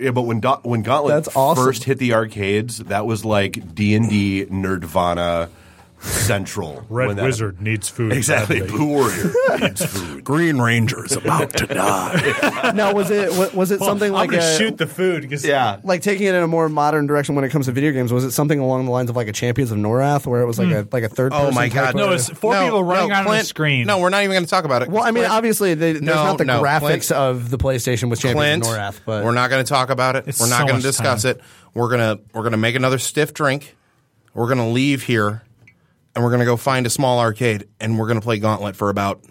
Yeah, 0.00 0.10
but 0.10 0.22
when 0.22 0.40
Do- 0.40 0.60
when 0.62 0.82
Gauntlet 0.82 1.14
That's 1.24 1.36
awesome. 1.36 1.64
first 1.64 1.84
hit 1.84 1.98
the 1.98 2.14
arcades, 2.14 2.78
that 2.78 3.04
was 3.06 3.24
like 3.24 3.74
D 3.74 3.94
and 3.94 4.08
D 4.08 4.46
Nerdvana 4.46 5.50
Central. 6.02 6.76
when 6.88 7.16
that- 7.16 7.24
Wizard 7.24 7.60
needs 7.60 7.88
food. 7.88 8.12
Exactly, 8.12 8.60
Blue 8.60 8.86
Warrior 8.86 9.32
needs 9.60 9.84
food. 9.84 10.24
Green 10.24 10.60
Ranger's 10.60 11.12
about 11.12 11.52
to 11.54 11.66
die. 11.66 12.72
now 12.74 12.92
was 12.92 13.10
it 13.10 13.30
wa- 13.32 13.50
was 13.54 13.70
it 13.70 13.78
something 13.80 14.08
I'm 14.08 14.30
like 14.30 14.32
a, 14.32 14.56
shoot 14.56 14.78
the 14.78 14.86
food 14.86 15.30
Yeah, 15.44 15.78
like 15.84 16.02
taking 16.02 16.26
it 16.26 16.34
in 16.34 16.42
a 16.42 16.48
more 16.48 16.68
modern 16.68 17.06
direction 17.06 17.34
when 17.34 17.44
it 17.44 17.50
comes 17.50 17.66
to 17.66 17.72
video 17.72 17.92
games? 17.92 18.12
Was 18.12 18.24
it 18.24 18.32
something 18.32 18.58
along 18.58 18.84
the 18.84 18.90
lines 18.90 19.10
of 19.10 19.16
like 19.16 19.28
a 19.28 19.32
Champions 19.32 19.70
of 19.70 19.78
Norrath, 19.78 20.26
where 20.26 20.42
it 20.42 20.46
was 20.46 20.58
like 20.58 20.68
hmm. 20.68 20.74
a 20.74 20.86
like 20.90 21.04
a 21.04 21.08
third? 21.08 21.32
Oh 21.32 21.50
my 21.52 21.68
god! 21.68 21.94
No, 21.94 22.10
it's 22.12 22.28
four 22.28 22.54
people 22.54 22.82
running 22.82 23.12
on 23.12 23.24
a 23.24 23.26
Clint, 23.26 23.46
screen. 23.46 23.86
No, 23.86 23.98
we're 23.98 24.10
not 24.10 24.22
even 24.22 24.34
going 24.34 24.44
to 24.44 24.50
talk 24.50 24.64
about 24.64 24.82
it. 24.82 24.88
Well, 24.88 25.02
I 25.02 25.12
mean, 25.12 25.22
Clint, 25.22 25.32
obviously, 25.32 25.74
they, 25.74 25.92
there's 25.92 26.02
No, 26.02 26.14
not 26.14 26.38
the 26.38 26.44
no, 26.44 26.62
graphics 26.62 27.08
Clint- 27.08 27.12
of 27.12 27.50
the 27.50 27.58
PlayStation 27.58 28.10
with 28.10 28.20
Champions 28.20 28.66
Clint, 28.66 28.88
of 28.88 28.96
Norrath, 28.96 29.00
but 29.04 29.24
we're 29.24 29.34
not 29.34 29.50
going 29.50 29.64
to 29.64 29.68
talk 29.68 29.90
about 29.90 30.16
it. 30.16 30.26
We're 30.40 30.48
not 30.48 30.60
so 30.60 30.66
going 30.66 30.80
to 30.80 30.82
discuss 30.82 31.22
time. 31.22 31.32
it. 31.32 31.40
We're 31.74 31.90
gonna 31.90 32.18
we're 32.32 32.42
gonna 32.42 32.56
make 32.56 32.74
another 32.74 32.98
stiff 32.98 33.32
drink, 33.32 33.76
We're 34.34 34.46
going 34.46 34.58
to 34.58 34.64
leave 34.64 35.04
here 35.04 35.42
and 36.14 36.22
we're 36.24 36.30
going 36.30 36.40
to 36.40 36.46
go 36.46 36.56
find 36.56 36.86
a 36.86 36.90
small 36.90 37.18
arcade 37.20 37.68
and 37.80 37.98
we're 37.98 38.06
going 38.06 38.18
to 38.20 38.24
play 38.24 38.38
Gauntlet 38.38 38.76
for 38.76 38.90
about 38.90 39.22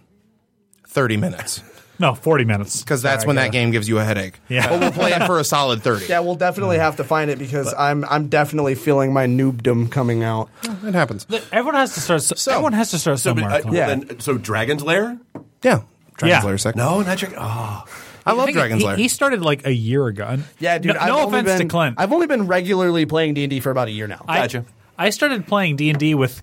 30 0.87 1.17
minutes. 1.17 1.63
No, 1.99 2.15
40 2.15 2.45
minutes. 2.45 2.81
Because 2.81 3.03
that's 3.03 3.21
Sorry, 3.23 3.27
when 3.27 3.37
I 3.37 3.43
that 3.43 3.51
game 3.51 3.69
gives 3.69 3.87
you 3.87 3.99
a 3.99 4.03
headache. 4.03 4.39
Yeah. 4.49 4.67
But 4.67 4.79
we'll 4.79 4.91
play 4.91 5.11
it 5.11 5.23
for 5.27 5.39
a 5.39 5.43
solid 5.43 5.83
30. 5.83 6.07
Yeah, 6.07 6.21
we'll 6.21 6.33
definitely 6.35 6.79
have 6.79 6.95
to 6.95 7.03
find 7.03 7.29
it 7.29 7.37
because 7.37 7.71
I'm 7.77 8.03
I'm 8.05 8.27
definitely 8.27 8.73
feeling 8.73 9.13
my 9.13 9.27
noobdom 9.27 9.91
coming 9.91 10.23
out. 10.23 10.49
It 10.63 10.95
happens. 10.95 11.27
Everyone 11.51 11.75
has 11.75 11.93
to 11.93 11.99
start. 11.99 12.23
So- 12.23 12.51
everyone 12.51 12.73
has 12.73 12.89
to 12.91 12.97
start 12.97 13.19
So, 13.19 13.35
but, 13.35 13.41
somewhere. 13.41 13.59
uh, 13.59 13.61
Clint. 13.61 13.77
Yeah. 13.77 13.87
then- 13.87 14.19
so 14.19 14.37
Dragon's 14.39 14.81
Lair? 14.83 15.19
Yeah. 15.61 15.81
Dragon's 16.17 16.43
Yeah. 16.43 16.47
Lair 16.47 16.57
second. 16.57 16.79
No, 16.79 17.01
not 17.03 17.19
Dragon. 17.19 17.37
Oh, 17.39 17.85
I 18.25 18.31
love 18.33 18.45
think 18.45 18.57
Dragon's 18.57 18.81
he, 18.81 18.87
Lair. 18.87 18.97
He 18.97 19.07
started 19.07 19.43
like 19.43 19.67
a 19.67 19.73
year 19.73 20.07
ago. 20.07 20.37
Yeah, 20.57 20.79
dude. 20.79 20.95
No, 20.95 20.99
I've 20.99 21.07
no 21.07 21.19
only 21.19 21.39
offense 21.41 21.59
been, 21.59 21.67
to 21.67 21.71
Clint. 21.71 21.95
I've 21.99 22.11
only 22.13 22.25
been 22.25 22.47
regularly 22.47 23.05
playing 23.05 23.35
D 23.35 23.43
and 23.43 23.49
D 23.51 23.59
for 23.59 23.69
about 23.69 23.89
a 23.89 23.91
year 23.91 24.07
now. 24.07 24.25
I, 24.27 24.39
Gotcha. 24.41 24.65
I 24.97 25.11
started 25.11 25.45
playing 25.45 25.75
D 25.75 25.91
and 25.91 25.99
D 25.99 26.15
with 26.15 26.41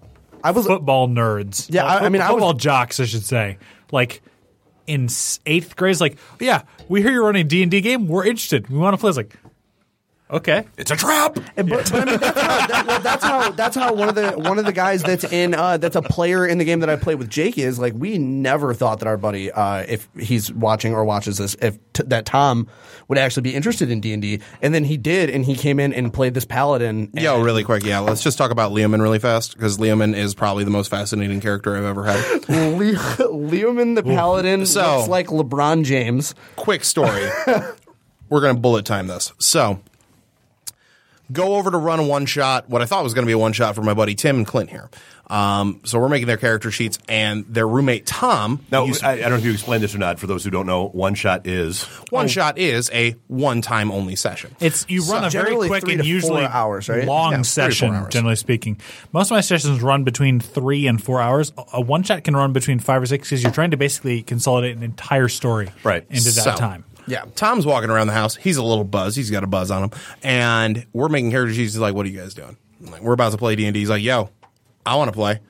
I 0.49 0.51
was 0.53 0.67
football 0.67 1.09
nerds. 1.09 1.67
Yeah, 1.71 1.85
I- 1.85 2.07
I 2.07 2.09
mean, 2.09 2.23
I 2.23 2.27
was- 2.27 2.35
football 2.41 2.55
jocks, 2.55 3.01
I 3.01 3.05
should 3.05 3.25
say. 3.25 3.59
Like 3.93 4.23
in 4.87 5.05
s- 5.05 5.41
eighth 5.47 5.77
grade, 5.77 5.93
it's 5.93 6.01
like, 6.01 6.17
oh, 6.33 6.37
yeah, 6.41 6.63
we 6.89 7.03
hear 7.03 7.13
you're 7.13 7.25
running 7.25 7.47
D 7.49 7.63
and 7.63 7.71
D 7.71 7.81
game. 7.81 8.07
We're 8.09 8.25
interested. 8.25 8.69
We 8.69 8.79
want 8.79 8.95
to 8.95 8.99
play. 8.99 9.09
It's 9.11 9.17
like, 9.17 9.35
okay, 10.31 10.65
it's 10.77 10.91
a 10.91 10.97
trap. 10.97 11.39
And 11.57 11.69
But, 11.69 11.91
but 11.91 11.95
I 11.95 12.05
mean, 12.05 12.21
that's 12.21 12.41
how, 12.41 12.67
that, 12.67 13.01
that's 13.03 13.25
how 13.25 13.51
that's 13.53 13.77
how 13.77 13.95
one 13.95 14.09
of 14.09 14.15
the 14.15 14.33
one 14.33 14.59
of 14.59 14.65
the 14.65 14.73
guys 14.73 15.03
that's 15.03 15.25
in 15.25 15.55
uh, 15.55 15.77
that's 15.79 15.97
a 15.97 16.03
player 16.03 16.47
in 16.47 16.59
the 16.59 16.65
game 16.65 16.81
that 16.81 16.91
I 16.91 16.97
play 16.97 17.15
with 17.15 17.29
Jake 17.31 17.59
is 17.59 17.79
like 17.79 17.95
we 17.95 18.19
never 18.19 18.75
thought 18.75 18.99
that 19.01 19.09
our 19.09 19.17
buddy 19.17 19.51
uh, 19.51 19.85
if 19.89 20.09
he's 20.19 20.53
watching 20.53 20.95
or 20.95 21.05
watches 21.05 21.39
this 21.39 21.55
if 21.63 21.79
t- 21.93 22.03
that 22.07 22.27
Tom 22.27 22.69
would 23.09 23.19
actually 23.19 23.43
be 23.43 23.55
interested 23.55 23.91
in 23.91 24.01
D 24.01 24.13
and 24.13 24.21
D 24.23 24.41
and 24.61 24.75
then 24.75 24.85
he 24.85 24.97
did 24.97 25.31
and 25.31 25.45
he 25.45 25.55
came 25.55 25.81
in 25.81 25.93
and 25.95 26.13
played 26.13 26.35
this 26.35 26.45
paladin. 26.45 27.11
and- 27.15 27.23
Yo, 27.23 27.41
really 27.43 27.65
quick, 27.65 27.83
yeah. 27.85 27.99
Let's 28.01 28.23
just 28.23 28.37
talk 28.37 28.51
about 28.51 28.71
Leoman 28.73 29.01
really 29.01 29.19
fast 29.19 29.55
because 29.55 29.81
Leoman 29.81 30.15
is 30.15 30.35
probably 30.35 30.65
the 30.65 30.71
most 30.71 30.89
fascinating 30.89 31.41
character 31.41 31.77
I've 31.77 31.85
ever 31.85 32.05
had. 32.05 32.49
Le- 32.49 33.29
Leoman 33.33 33.95
the 33.95 34.03
paladin 34.03 34.67
So- 34.67 34.97
looks 34.99 35.09
like 35.09 35.29
LeBron 35.29 35.85
James. 35.85 36.35
quick 36.57 36.85
story. 36.85 37.29
We're 38.29 38.41
going 38.43 38.55
to 38.57 38.61
bullet 38.61 38.85
time 38.85 39.07
this. 39.07 39.33
So, 39.39 39.81
go 41.33 41.57
over 41.57 41.71
to 41.71 41.77
run 41.79 41.99
a 42.01 42.05
one 42.05 42.27
shot, 42.27 42.69
what 42.69 42.83
I 42.83 42.87
thought 42.87 43.05
was 43.05 43.15
going 43.15 43.25
to 43.25 43.29
be 43.29 43.33
a 43.33 43.39
one 43.39 43.53
shot 43.53 43.75
for 43.75 43.83
my 43.83 43.95
buddy 43.95 44.15
Tim 44.15 44.37
and 44.37 44.47
Clint 44.47 44.71
here. 44.71 44.89
Um, 45.31 45.83
so, 45.85 45.99
we're 45.99 46.09
making 46.09 46.27
their 46.27 46.39
character 46.39 46.71
sheets, 46.71 46.99
and 47.07 47.45
their 47.47 47.69
roommate 47.69 48.07
Tom. 48.07 48.65
Now, 48.73 48.87
used- 48.87 49.05
I, 49.05 49.13
I 49.13 49.17
don't 49.19 49.33
know 49.33 49.37
if 49.37 49.45
you 49.45 49.53
explained 49.53 49.83
this 49.83 49.95
or 49.95 49.99
not. 49.99 50.19
For 50.19 50.27
those 50.27 50.43
who 50.43 50.49
don't 50.49 50.65
know, 50.65 50.89
one 50.89 51.15
shot 51.15 51.47
is 51.47 51.83
one 52.09 52.29
shot 52.29 52.57
is 52.57 52.91
a 52.95 53.11
one 53.27 53.61
time 53.61 53.91
only 53.91 54.17
session. 54.17 54.57
It's 54.59 54.87
you 54.89 55.03
run 55.03 55.25
a 55.25 55.29
very 55.31 55.55
quick 55.55 55.87
and 55.87 56.03
usually 56.03 56.47
hours, 56.47 56.89
right? 56.89 57.05
long 57.05 57.33
Yeah, 57.33 57.37
three 57.37 57.43
to 57.43 57.61
four 57.61 57.71
session. 57.73 57.95
hours. 57.95 58.13
Generally 58.15 58.37
speaking, 58.37 58.81
most 59.13 59.31
of 59.31 59.35
my 59.35 59.43
sessions 59.43 59.83
run 59.83 60.03
between 60.05 60.41
three 60.41 60.87
and 60.87 61.03
four 61.03 61.21
hours. 61.21 61.53
A- 61.59 61.65
A 61.75 61.81
one 61.83 62.05
shot 62.05 62.25
can 62.25 62.35
run 62.35 62.55
between 62.55 62.79
five 62.79 63.03
or 63.03 63.07
six 63.07 63.29
because 63.29 63.43
you're 63.43 63.53
trying 63.53 63.73
to 63.73 63.77
basically 63.77 64.23
consolidate 64.23 64.79
an 64.79 64.83
entire 64.83 65.29
story 65.29 65.69
Right. 65.85 66.07
into 66.09 66.25
that 66.25 66.31
So, 66.45 66.55
time. 66.57 66.85
Yeah. 67.09 67.25
Tom's 67.35 67.67
walking 67.67 67.91
around 67.91 68.07
the 68.09 68.13
house. 68.13 68.37
He's 68.37 68.57
a 68.57 68.63
little 68.63 68.85
buzz. 68.85 69.17
He's 69.17 69.31
got 69.31 69.45
a 69.45 69.47
buzz 69.47 69.71
on 69.71 69.85
him. 69.85 69.91
And 70.23 70.87
we're 70.93 71.09
making 71.09 71.31
character 71.31 71.55
sheets. 71.55 71.73
He's 71.75 71.81
like, 71.81 71.95
what 71.95 72.07
are 72.07 72.09
you 72.09 72.19
guys 72.19 72.35
doing? 72.35 72.57
I'm 72.85 72.93
like, 72.93 73.03
we're 73.03 73.13
about 73.15 73.33
to 73.33 73.39
play 73.39 73.57
D&D. 73.57 73.79
He's 73.79 73.91
like, 73.91 74.03
yo, 74.03 74.31
I 74.87 74.95
want 74.97 75.09
to 75.09 75.13
play. 75.13 75.41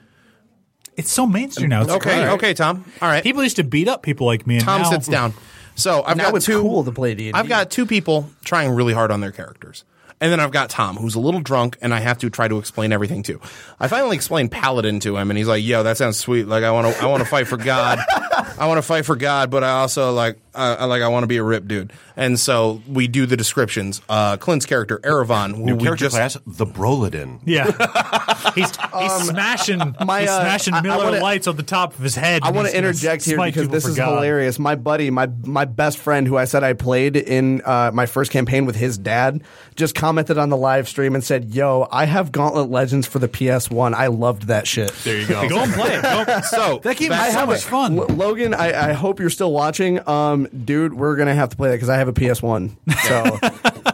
It's 0.96 1.12
so 1.12 1.26
mainstream 1.26 1.70
now. 1.70 1.82
It's 1.82 1.90
Okay, 1.92 2.22
great. 2.22 2.32
okay, 2.34 2.54
Tom. 2.54 2.84
All 3.00 3.08
right. 3.08 3.22
People 3.22 3.42
used 3.42 3.56
to 3.56 3.64
beat 3.64 3.86
up 3.88 4.02
people 4.02 4.26
like 4.26 4.46
me. 4.46 4.56
And 4.56 4.64
Tom 4.64 4.82
now, 4.82 4.90
sits 4.90 5.06
down. 5.06 5.32
So 5.76 6.02
I've 6.04 6.16
Now 6.16 6.30
got 6.30 6.36
it's 6.38 6.46
two. 6.46 6.60
cool 6.60 6.82
to 6.84 6.90
play 6.92 7.14
D&D. 7.14 7.32
I've 7.34 7.48
got 7.48 7.70
two 7.70 7.86
people 7.86 8.30
trying 8.44 8.70
really 8.70 8.92
hard 8.94 9.10
on 9.12 9.20
their 9.20 9.30
characters. 9.30 9.84
And 10.20 10.32
then 10.32 10.40
I've 10.40 10.50
got 10.50 10.68
Tom, 10.68 10.96
who's 10.96 11.14
a 11.14 11.20
little 11.20 11.38
drunk, 11.40 11.78
and 11.80 11.94
I 11.94 12.00
have 12.00 12.18
to 12.18 12.30
try 12.30 12.48
to 12.48 12.58
explain 12.58 12.90
everything 12.90 13.22
to. 13.24 13.40
I 13.78 13.86
finally 13.86 14.16
explained 14.16 14.50
Paladin 14.50 14.98
to 15.00 15.16
him, 15.16 15.30
and 15.30 15.38
he's 15.38 15.46
like, 15.46 15.62
"Yo, 15.62 15.84
that 15.84 15.96
sounds 15.96 16.18
sweet. 16.18 16.48
Like 16.48 16.64
I 16.64 16.72
want 16.72 16.92
to, 16.92 17.00
I 17.00 17.06
want 17.06 17.22
to 17.22 17.28
fight 17.28 17.46
for 17.46 17.56
God. 17.56 18.00
I 18.58 18.66
want 18.66 18.78
to 18.78 18.82
fight 18.82 19.04
for 19.06 19.14
God, 19.14 19.48
but 19.52 19.62
I 19.62 19.70
also 19.78 20.10
like, 20.12 20.36
uh, 20.58 20.76
I 20.80 20.84
like, 20.86 21.02
I 21.02 21.08
want 21.08 21.22
to 21.22 21.28
be 21.28 21.36
a 21.38 21.42
rip 21.42 21.66
dude." 21.68 21.92
And 22.16 22.38
so 22.38 22.82
we 22.88 23.06
do 23.08 23.26
the 23.26 23.36
descriptions. 23.36 24.00
Uh, 24.08 24.36
Clint's 24.36 24.66
character, 24.66 24.98
Erevan, 24.98 25.54
who 25.54 25.64
new 25.64 25.76
we 25.76 25.84
character 25.84 26.04
just 26.06 26.16
class, 26.16 26.36
the 26.46 26.66
Broladin. 26.66 27.40
Yeah, 27.44 27.66
he's 28.54 28.70
he's 28.98 29.12
smashing 29.28 29.78
my, 30.04 30.20
he's 30.22 30.28
uh, 30.30 30.40
smashing 30.42 30.74
I- 30.74 30.78
I 30.78 30.82
Miller 30.82 31.04
wanna- 31.04 31.20
lights 31.20 31.46
on 31.46 31.56
the 31.56 31.62
top 31.62 31.94
of 31.96 32.00
his 32.00 32.14
head. 32.16 32.42
I 32.44 32.50
want 32.50 32.68
to 32.68 32.76
interject 32.76 33.24
here 33.24 33.38
because 33.42 33.68
this 33.68 33.86
is 33.86 33.96
God. 33.96 34.14
hilarious. 34.16 34.58
My 34.58 34.74
buddy, 34.74 35.10
my 35.10 35.28
my 35.44 35.64
best 35.64 35.98
friend, 35.98 36.26
who 36.26 36.36
I 36.36 36.44
said 36.44 36.64
I 36.64 36.72
played 36.72 37.16
in 37.16 37.62
uh, 37.64 37.90
my 37.94 38.06
first 38.06 38.30
campaign 38.30 38.66
with 38.66 38.76
his 38.76 38.98
dad, 38.98 39.42
just 39.76 39.94
commented 39.94 40.38
on 40.38 40.48
the 40.48 40.56
live 40.56 40.88
stream 40.88 41.14
and 41.14 41.22
said, 41.22 41.54
"Yo, 41.54 41.86
I 41.92 42.04
have 42.06 42.32
Gauntlet 42.32 42.68
Legends 42.70 43.06
for 43.06 43.18
the 43.20 43.28
PS 43.28 43.70
One. 43.70 43.94
I 43.94 44.08
loved 44.08 44.48
that 44.48 44.66
shit." 44.66 44.92
There 45.04 45.18
you 45.18 45.26
go. 45.26 45.48
Go 45.48 45.58
and 45.60 45.72
play 45.72 45.94
it. 45.94 46.02
Go. 46.02 46.40
so 46.50 46.80
That 46.82 46.96
game 46.96 47.10
back- 47.10 47.28
is 47.28 47.34
so 47.34 47.46
much 47.46 47.62
fun. 47.64 47.98
L- 47.98 48.06
Logan, 48.08 48.54
I, 48.54 48.90
I 48.90 48.92
hope 48.92 49.20
you're 49.20 49.30
still 49.30 49.52
watching. 49.52 50.06
Um, 50.08 50.47
dude, 50.48 50.94
we're 50.94 51.16
gonna 51.16 51.34
have 51.34 51.50
to 51.50 51.56
play 51.56 51.68
that 51.70 51.76
because 51.76 51.88
I 51.88 51.96
have 51.96 52.08
a 52.08 52.12
PS 52.12 52.42
One. 52.42 52.76
So 53.04 53.38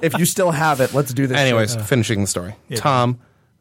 if 0.03 0.19
you 0.19 0.25
still 0.25 0.51
have 0.51 0.81
it, 0.81 0.95
let's 0.95 1.13
do 1.13 1.27
this. 1.27 1.37
Anyways, 1.39 1.73
shit. 1.75 1.83
finishing 1.83 2.21
the 2.21 2.27
story. 2.27 2.55
Tom 2.77 3.19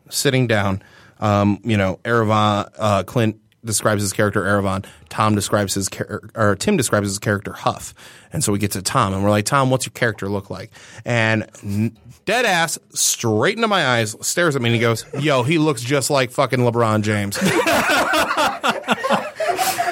sitting 0.09 0.47
down. 0.47 0.81
Um, 1.19 1.59
you 1.63 1.77
know, 1.77 1.99
Erevan, 2.03 2.69
uh, 2.77 3.03
Clint 3.03 3.39
describes 3.63 4.01
his 4.01 4.11
character 4.11 4.41
Erevan. 4.43 4.85
Tom 5.09 5.35
describes 5.35 5.73
his 5.73 5.87
char- 5.89 6.21
or 6.35 6.55
Tim 6.55 6.75
describes 6.75 7.07
his 7.07 7.19
character 7.19 7.53
Huff. 7.53 7.93
And 8.33 8.43
so 8.43 8.51
we 8.51 8.59
get 8.59 8.71
to 8.71 8.81
Tom, 8.81 9.13
and 9.13 9.23
we're 9.23 9.29
like, 9.29 9.45
Tom, 9.45 9.69
what's 9.69 9.85
your 9.85 9.91
character 9.93 10.27
look 10.27 10.49
like? 10.49 10.71
And 11.05 11.47
n- 11.63 11.97
dead 12.25 12.45
ass, 12.45 12.77
straight 12.93 13.55
into 13.55 13.67
my 13.67 13.85
eyes, 13.85 14.15
stares 14.21 14.55
at 14.55 14.61
me, 14.61 14.69
and 14.69 14.75
he 14.75 14.81
goes, 14.81 15.05
"Yo, 15.19 15.43
he 15.43 15.57
looks 15.59 15.81
just 15.81 16.09
like 16.09 16.31
fucking 16.31 16.59
LeBron 16.59 17.03
James." 17.03 17.37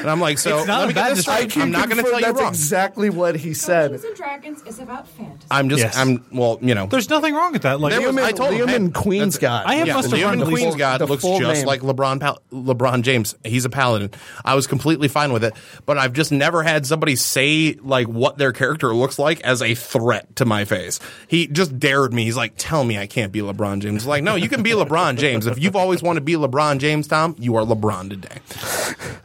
and 0.01 0.09
I'm 0.09 0.19
like, 0.19 0.37
so 0.39 0.57
It's 0.59 0.67
not 0.67 0.79
let 0.79 0.83
a 0.83 0.87
me 0.87 0.93
get 0.93 1.01
bad 1.03 1.11
this 1.11 1.21
straight. 1.21 1.35
description. 1.45 1.61
I'm 1.61 1.71
not 1.71 1.89
going 1.89 2.03
to 2.03 2.09
tell 2.09 2.19
you 2.19 2.25
That's 2.25 2.39
wrong. 2.39 2.49
exactly 2.49 3.09
what 3.09 3.35
he 3.35 3.53
said. 3.53 3.91
Dungeons 3.91 4.03
and 4.05 4.15
Dragons 4.15 4.61
is 4.63 4.79
about 4.79 5.07
fantasy. 5.07 5.47
I'm 5.49 5.69
just, 5.69 5.81
Yes. 5.83 5.97
I'm 5.97 6.25
well, 6.31 6.59
you 6.61 6.75
know, 6.75 6.87
There's 6.87 7.09
nothing 7.09 7.33
wrong 7.33 7.53
with 7.53 7.61
that. 7.63 7.79
Like 7.79 7.91
There 7.93 8.01
was- 8.01 8.15
Liam 8.15 8.23
I 8.23 8.31
told 8.31 8.53
him, 8.53 8.65
Liam 8.67 8.69
hey, 8.69 8.75
and 8.75 8.93
Queen's 8.93 9.35
that's- 9.39 9.63
God. 9.65 9.71
I 9.71 9.75
have 9.75 9.87
Yeah, 9.87 9.93
must 9.95 10.11
have 10.11 10.19
Liam 10.19 10.23
run 10.25 10.33
and 10.33 10.41
the 10.41 10.45
Queen's 10.45 10.69
full- 10.69 10.77
God 10.77 11.01
the 11.01 11.05
looks 11.07 11.21
full 11.21 11.39
just 11.39 11.53
name. 11.61 11.65
like 11.67 11.81
LeBron 11.81 12.19
Pal- 12.19 12.41
LeBron 12.51 13.01
James. 13.03 13.35
He's 13.43 13.65
a 13.65 13.69
paladin. 13.69 14.11
I 14.43 14.55
was 14.55 14.67
completely 14.67 15.07
fine 15.07 15.31
with 15.33 15.43
it, 15.43 15.53
but 15.85 15.97
I've 15.97 16.13
just 16.13 16.31
never 16.31 16.63
had 16.63 16.85
somebody 16.85 17.15
say 17.15 17.75
like 17.81 18.07
what 18.07 18.37
their 18.37 18.51
character 18.51 18.93
looks 18.93 19.17
like 19.19 19.41
as 19.41 19.61
a 19.61 19.75
threat 19.75 20.35
to 20.37 20.45
my 20.45 20.65
face. 20.65 20.99
He 21.27 21.47
just 21.47 21.77
dared 21.79 22.13
me. 22.13 22.23
He's 22.25 22.37
like, 22.37 22.53
"Tell 22.57 22.83
me 22.83 22.97
I 22.97 23.07
can't 23.07 23.31
be 23.31 23.39
LeBron 23.39 23.79
James." 23.81 24.05
Like, 24.05 24.23
no, 24.23 24.35
you 24.35 24.49
can 24.49 24.63
be 24.63 24.71
LeBron 24.71 25.17
James. 25.17 25.45
If 25.47 25.59
you've 25.59 25.75
always 25.75 26.01
wanted 26.01 26.21
to 26.21 26.25
be 26.25 26.33
LeBron 26.33 26.79
James, 26.79 27.07
Tom, 27.07 27.35
you 27.39 27.55
are 27.55 27.63
LeBron 27.65 28.09
today. 28.09 28.37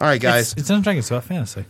All 0.01 0.07
right, 0.09 0.21
guys. 0.21 0.55
It's 0.57 0.66
Dungeons 0.69 0.77
and 0.79 0.85
Dragons. 0.85 1.05
It's 1.05 1.11
about 1.11 1.25
fantasy. 1.25 1.65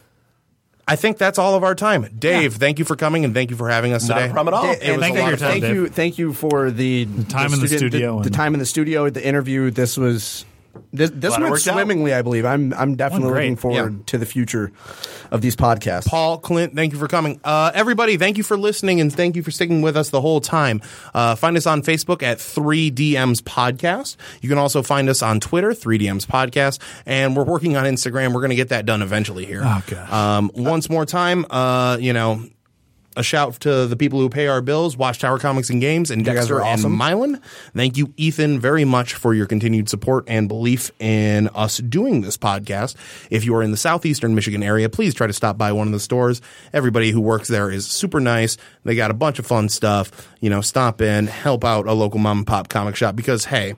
I 0.88 0.94
think 0.94 1.18
that's 1.18 1.36
all 1.38 1.56
of 1.56 1.64
our 1.64 1.74
time. 1.74 2.06
Dave, 2.16 2.54
thank 2.54 2.78
you 2.78 2.84
for 2.84 2.94
coming 2.94 3.24
and 3.24 3.34
thank 3.34 3.50
you 3.50 3.56
for 3.56 3.68
having 3.68 3.92
us 3.92 4.08
Not 4.08 4.14
today. 4.18 4.30
a 4.30 4.32
problem 4.32 4.54
at 4.54 4.58
all. 4.58 4.66
And 4.66 4.82
It 4.82 4.92
was 4.92 5.00
thank, 5.00 5.16
a 5.16 5.20
lot 5.20 5.26
you, 5.28 5.32
of 5.34 5.40
fun, 5.40 5.48
thank 5.50 5.62
Dave. 5.62 5.74
you, 5.74 5.88
thank 5.88 6.18
you 6.18 6.32
for 6.32 6.70
the, 6.70 7.06
time 7.28 7.52
in 7.52 7.58
the 7.60 7.66
studio 7.66 8.18
the, 8.20 8.26
and- 8.26 8.34
time 8.34 8.54
in 8.54 8.60
the 8.60 8.66
studio, 8.66 9.10
the 9.10 9.26
interview. 9.26 9.70
This 9.72 9.96
was 9.96 10.44
this, 10.96 11.10
this 11.14 11.30
went 11.32 11.44
worked 11.50 11.66
out. 11.68 11.74
swimmingly. 11.74 12.12
I 12.14 12.22
believe. 12.22 12.44
I'm 12.44 12.72
I'm 12.74 12.96
definitely 12.96 13.28
great. 13.30 13.42
looking 13.44 13.56
forward 13.56 13.92
Yeah. 13.94 14.02
to 14.06 14.18
the 14.18 14.26
future 14.26 14.72
of 15.30 15.40
these 15.42 15.56
podcasts. 15.56 16.06
Paul, 16.06 16.38
Clint, 16.38 16.74
thank 16.74 16.92
you 16.92 16.98
for 16.98 17.08
coming. 17.08 17.40
Uh, 17.44 17.70
everybody, 17.74 18.16
thank 18.16 18.36
you 18.38 18.42
for 18.44 18.56
listening 18.56 19.00
and 19.00 19.12
thank 19.12 19.36
you 19.36 19.42
for 19.42 19.50
sticking 19.50 19.82
with 19.82 19.96
us 19.96 20.10
the 20.10 20.20
whole 20.20 20.40
time. 20.40 20.80
Uh, 21.14 21.34
find 21.34 21.56
us 21.56 21.66
on 21.66 21.82
Facebook 21.82 22.22
at 22.22 22.38
3DMs 22.38 23.42
Podcast. 23.42 24.16
You 24.40 24.48
can 24.48 24.58
also 24.58 24.82
find 24.82 25.08
us 25.08 25.22
on 25.22 25.40
Twitter, 25.40 25.70
3DMs 25.70 26.26
Podcast, 26.26 26.80
and 27.06 27.36
we're 27.36 27.44
working 27.44 27.76
on 27.76 27.84
Instagram. 27.84 28.28
We're 28.32 28.40
going 28.40 28.50
to 28.50 28.56
get 28.56 28.68
that 28.70 28.86
done 28.86 29.02
eventually 29.02 29.44
here. 29.46 29.62
Oh. 29.64 30.14
Um, 30.14 30.50
once 30.54 30.88
more 30.88 31.04
time, 31.06 31.44
uh, 31.50 31.96
you 32.00 32.12
know, 32.12 32.42
a 33.16 33.22
shout 33.22 33.54
to 33.60 33.86
the 33.86 33.96
people 33.96 34.20
who 34.20 34.28
pay 34.28 34.46
our 34.46 34.60
bills, 34.60 34.96
Watchtower 34.96 35.38
Comics 35.38 35.70
and 35.70 35.80
Games, 35.80 36.10
and 36.10 36.24
guys 36.24 36.34
Dexter 36.36 36.56
are 36.58 36.64
awesome. 36.64 36.92
and 36.92 36.98
Milan. 36.98 37.40
Thank 37.74 37.96
you, 37.96 38.12
Ethan, 38.16 38.60
very 38.60 38.84
much 38.84 39.14
for 39.14 39.34
your 39.34 39.46
continued 39.46 39.88
support 39.88 40.24
and 40.28 40.48
belief 40.48 40.90
in 41.00 41.48
us 41.54 41.78
doing 41.78 42.20
this 42.20 42.36
podcast. 42.36 42.94
If 43.30 43.44
you 43.44 43.54
are 43.56 43.62
in 43.62 43.70
the 43.70 43.76
southeastern 43.76 44.34
Michigan 44.34 44.62
area, 44.62 44.88
please 44.88 45.14
try 45.14 45.26
to 45.26 45.32
stop 45.32 45.56
by 45.58 45.72
one 45.72 45.88
of 45.88 45.92
the 45.92 46.00
stores. 46.00 46.40
Everybody 46.72 47.10
who 47.10 47.20
works 47.20 47.48
there 47.48 47.70
is 47.70 47.86
super 47.86 48.20
nice. 48.20 48.56
They 48.84 48.94
got 48.94 49.10
a 49.10 49.14
bunch 49.14 49.38
of 49.38 49.46
fun 49.46 49.68
stuff. 49.68 50.10
You 50.40 50.50
know, 50.50 50.60
stop 50.60 51.00
in, 51.00 51.26
help 51.26 51.64
out 51.64 51.86
a 51.86 51.92
local 51.92 52.18
mom 52.18 52.38
and 52.38 52.46
pop 52.46 52.68
comic 52.68 52.96
shop 52.96 53.16
because 53.16 53.44
hey, 53.46 53.74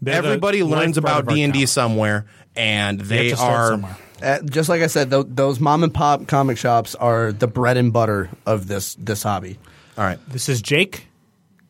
They're 0.00 0.14
everybody 0.16 0.62
learns 0.64 0.98
about 0.98 1.28
D 1.28 1.42
and 1.42 1.52
D 1.52 1.66
somewhere, 1.66 2.26
and 2.56 2.98
they 3.00 3.32
are. 3.32 3.68
somewhere. 3.70 3.96
Uh, 4.22 4.40
just 4.42 4.68
like 4.68 4.82
I 4.82 4.86
said, 4.86 5.10
tho- 5.10 5.22
those 5.24 5.58
mom 5.60 5.82
and 5.82 5.92
pop 5.92 6.26
comic 6.28 6.56
shops 6.58 6.94
are 6.94 7.32
the 7.32 7.46
bread 7.48 7.76
and 7.76 7.92
butter 7.92 8.30
of 8.46 8.68
this 8.68 8.94
this 8.94 9.22
hobby. 9.22 9.58
All 9.98 10.04
right. 10.04 10.18
This 10.28 10.48
is 10.48 10.62
Jake, 10.62 11.06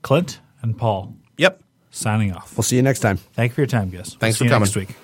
Clint, 0.02 0.40
and 0.62 0.76
Paul 0.76 1.14
Yep. 1.38 1.62
signing 1.90 2.32
off. 2.32 2.56
We'll 2.56 2.62
see 2.64 2.76
you 2.76 2.82
next 2.82 3.00
time. 3.00 3.16
Thank 3.16 3.50
you 3.52 3.54
for 3.54 3.60
your 3.62 3.66
time, 3.68 3.90
guys. 3.90 4.16
Thanks 4.20 4.38
See 4.38 4.44
for 4.46 4.52
you 4.52 4.58
next 4.58 4.74
coming. 4.74 4.88
week. 4.88 4.96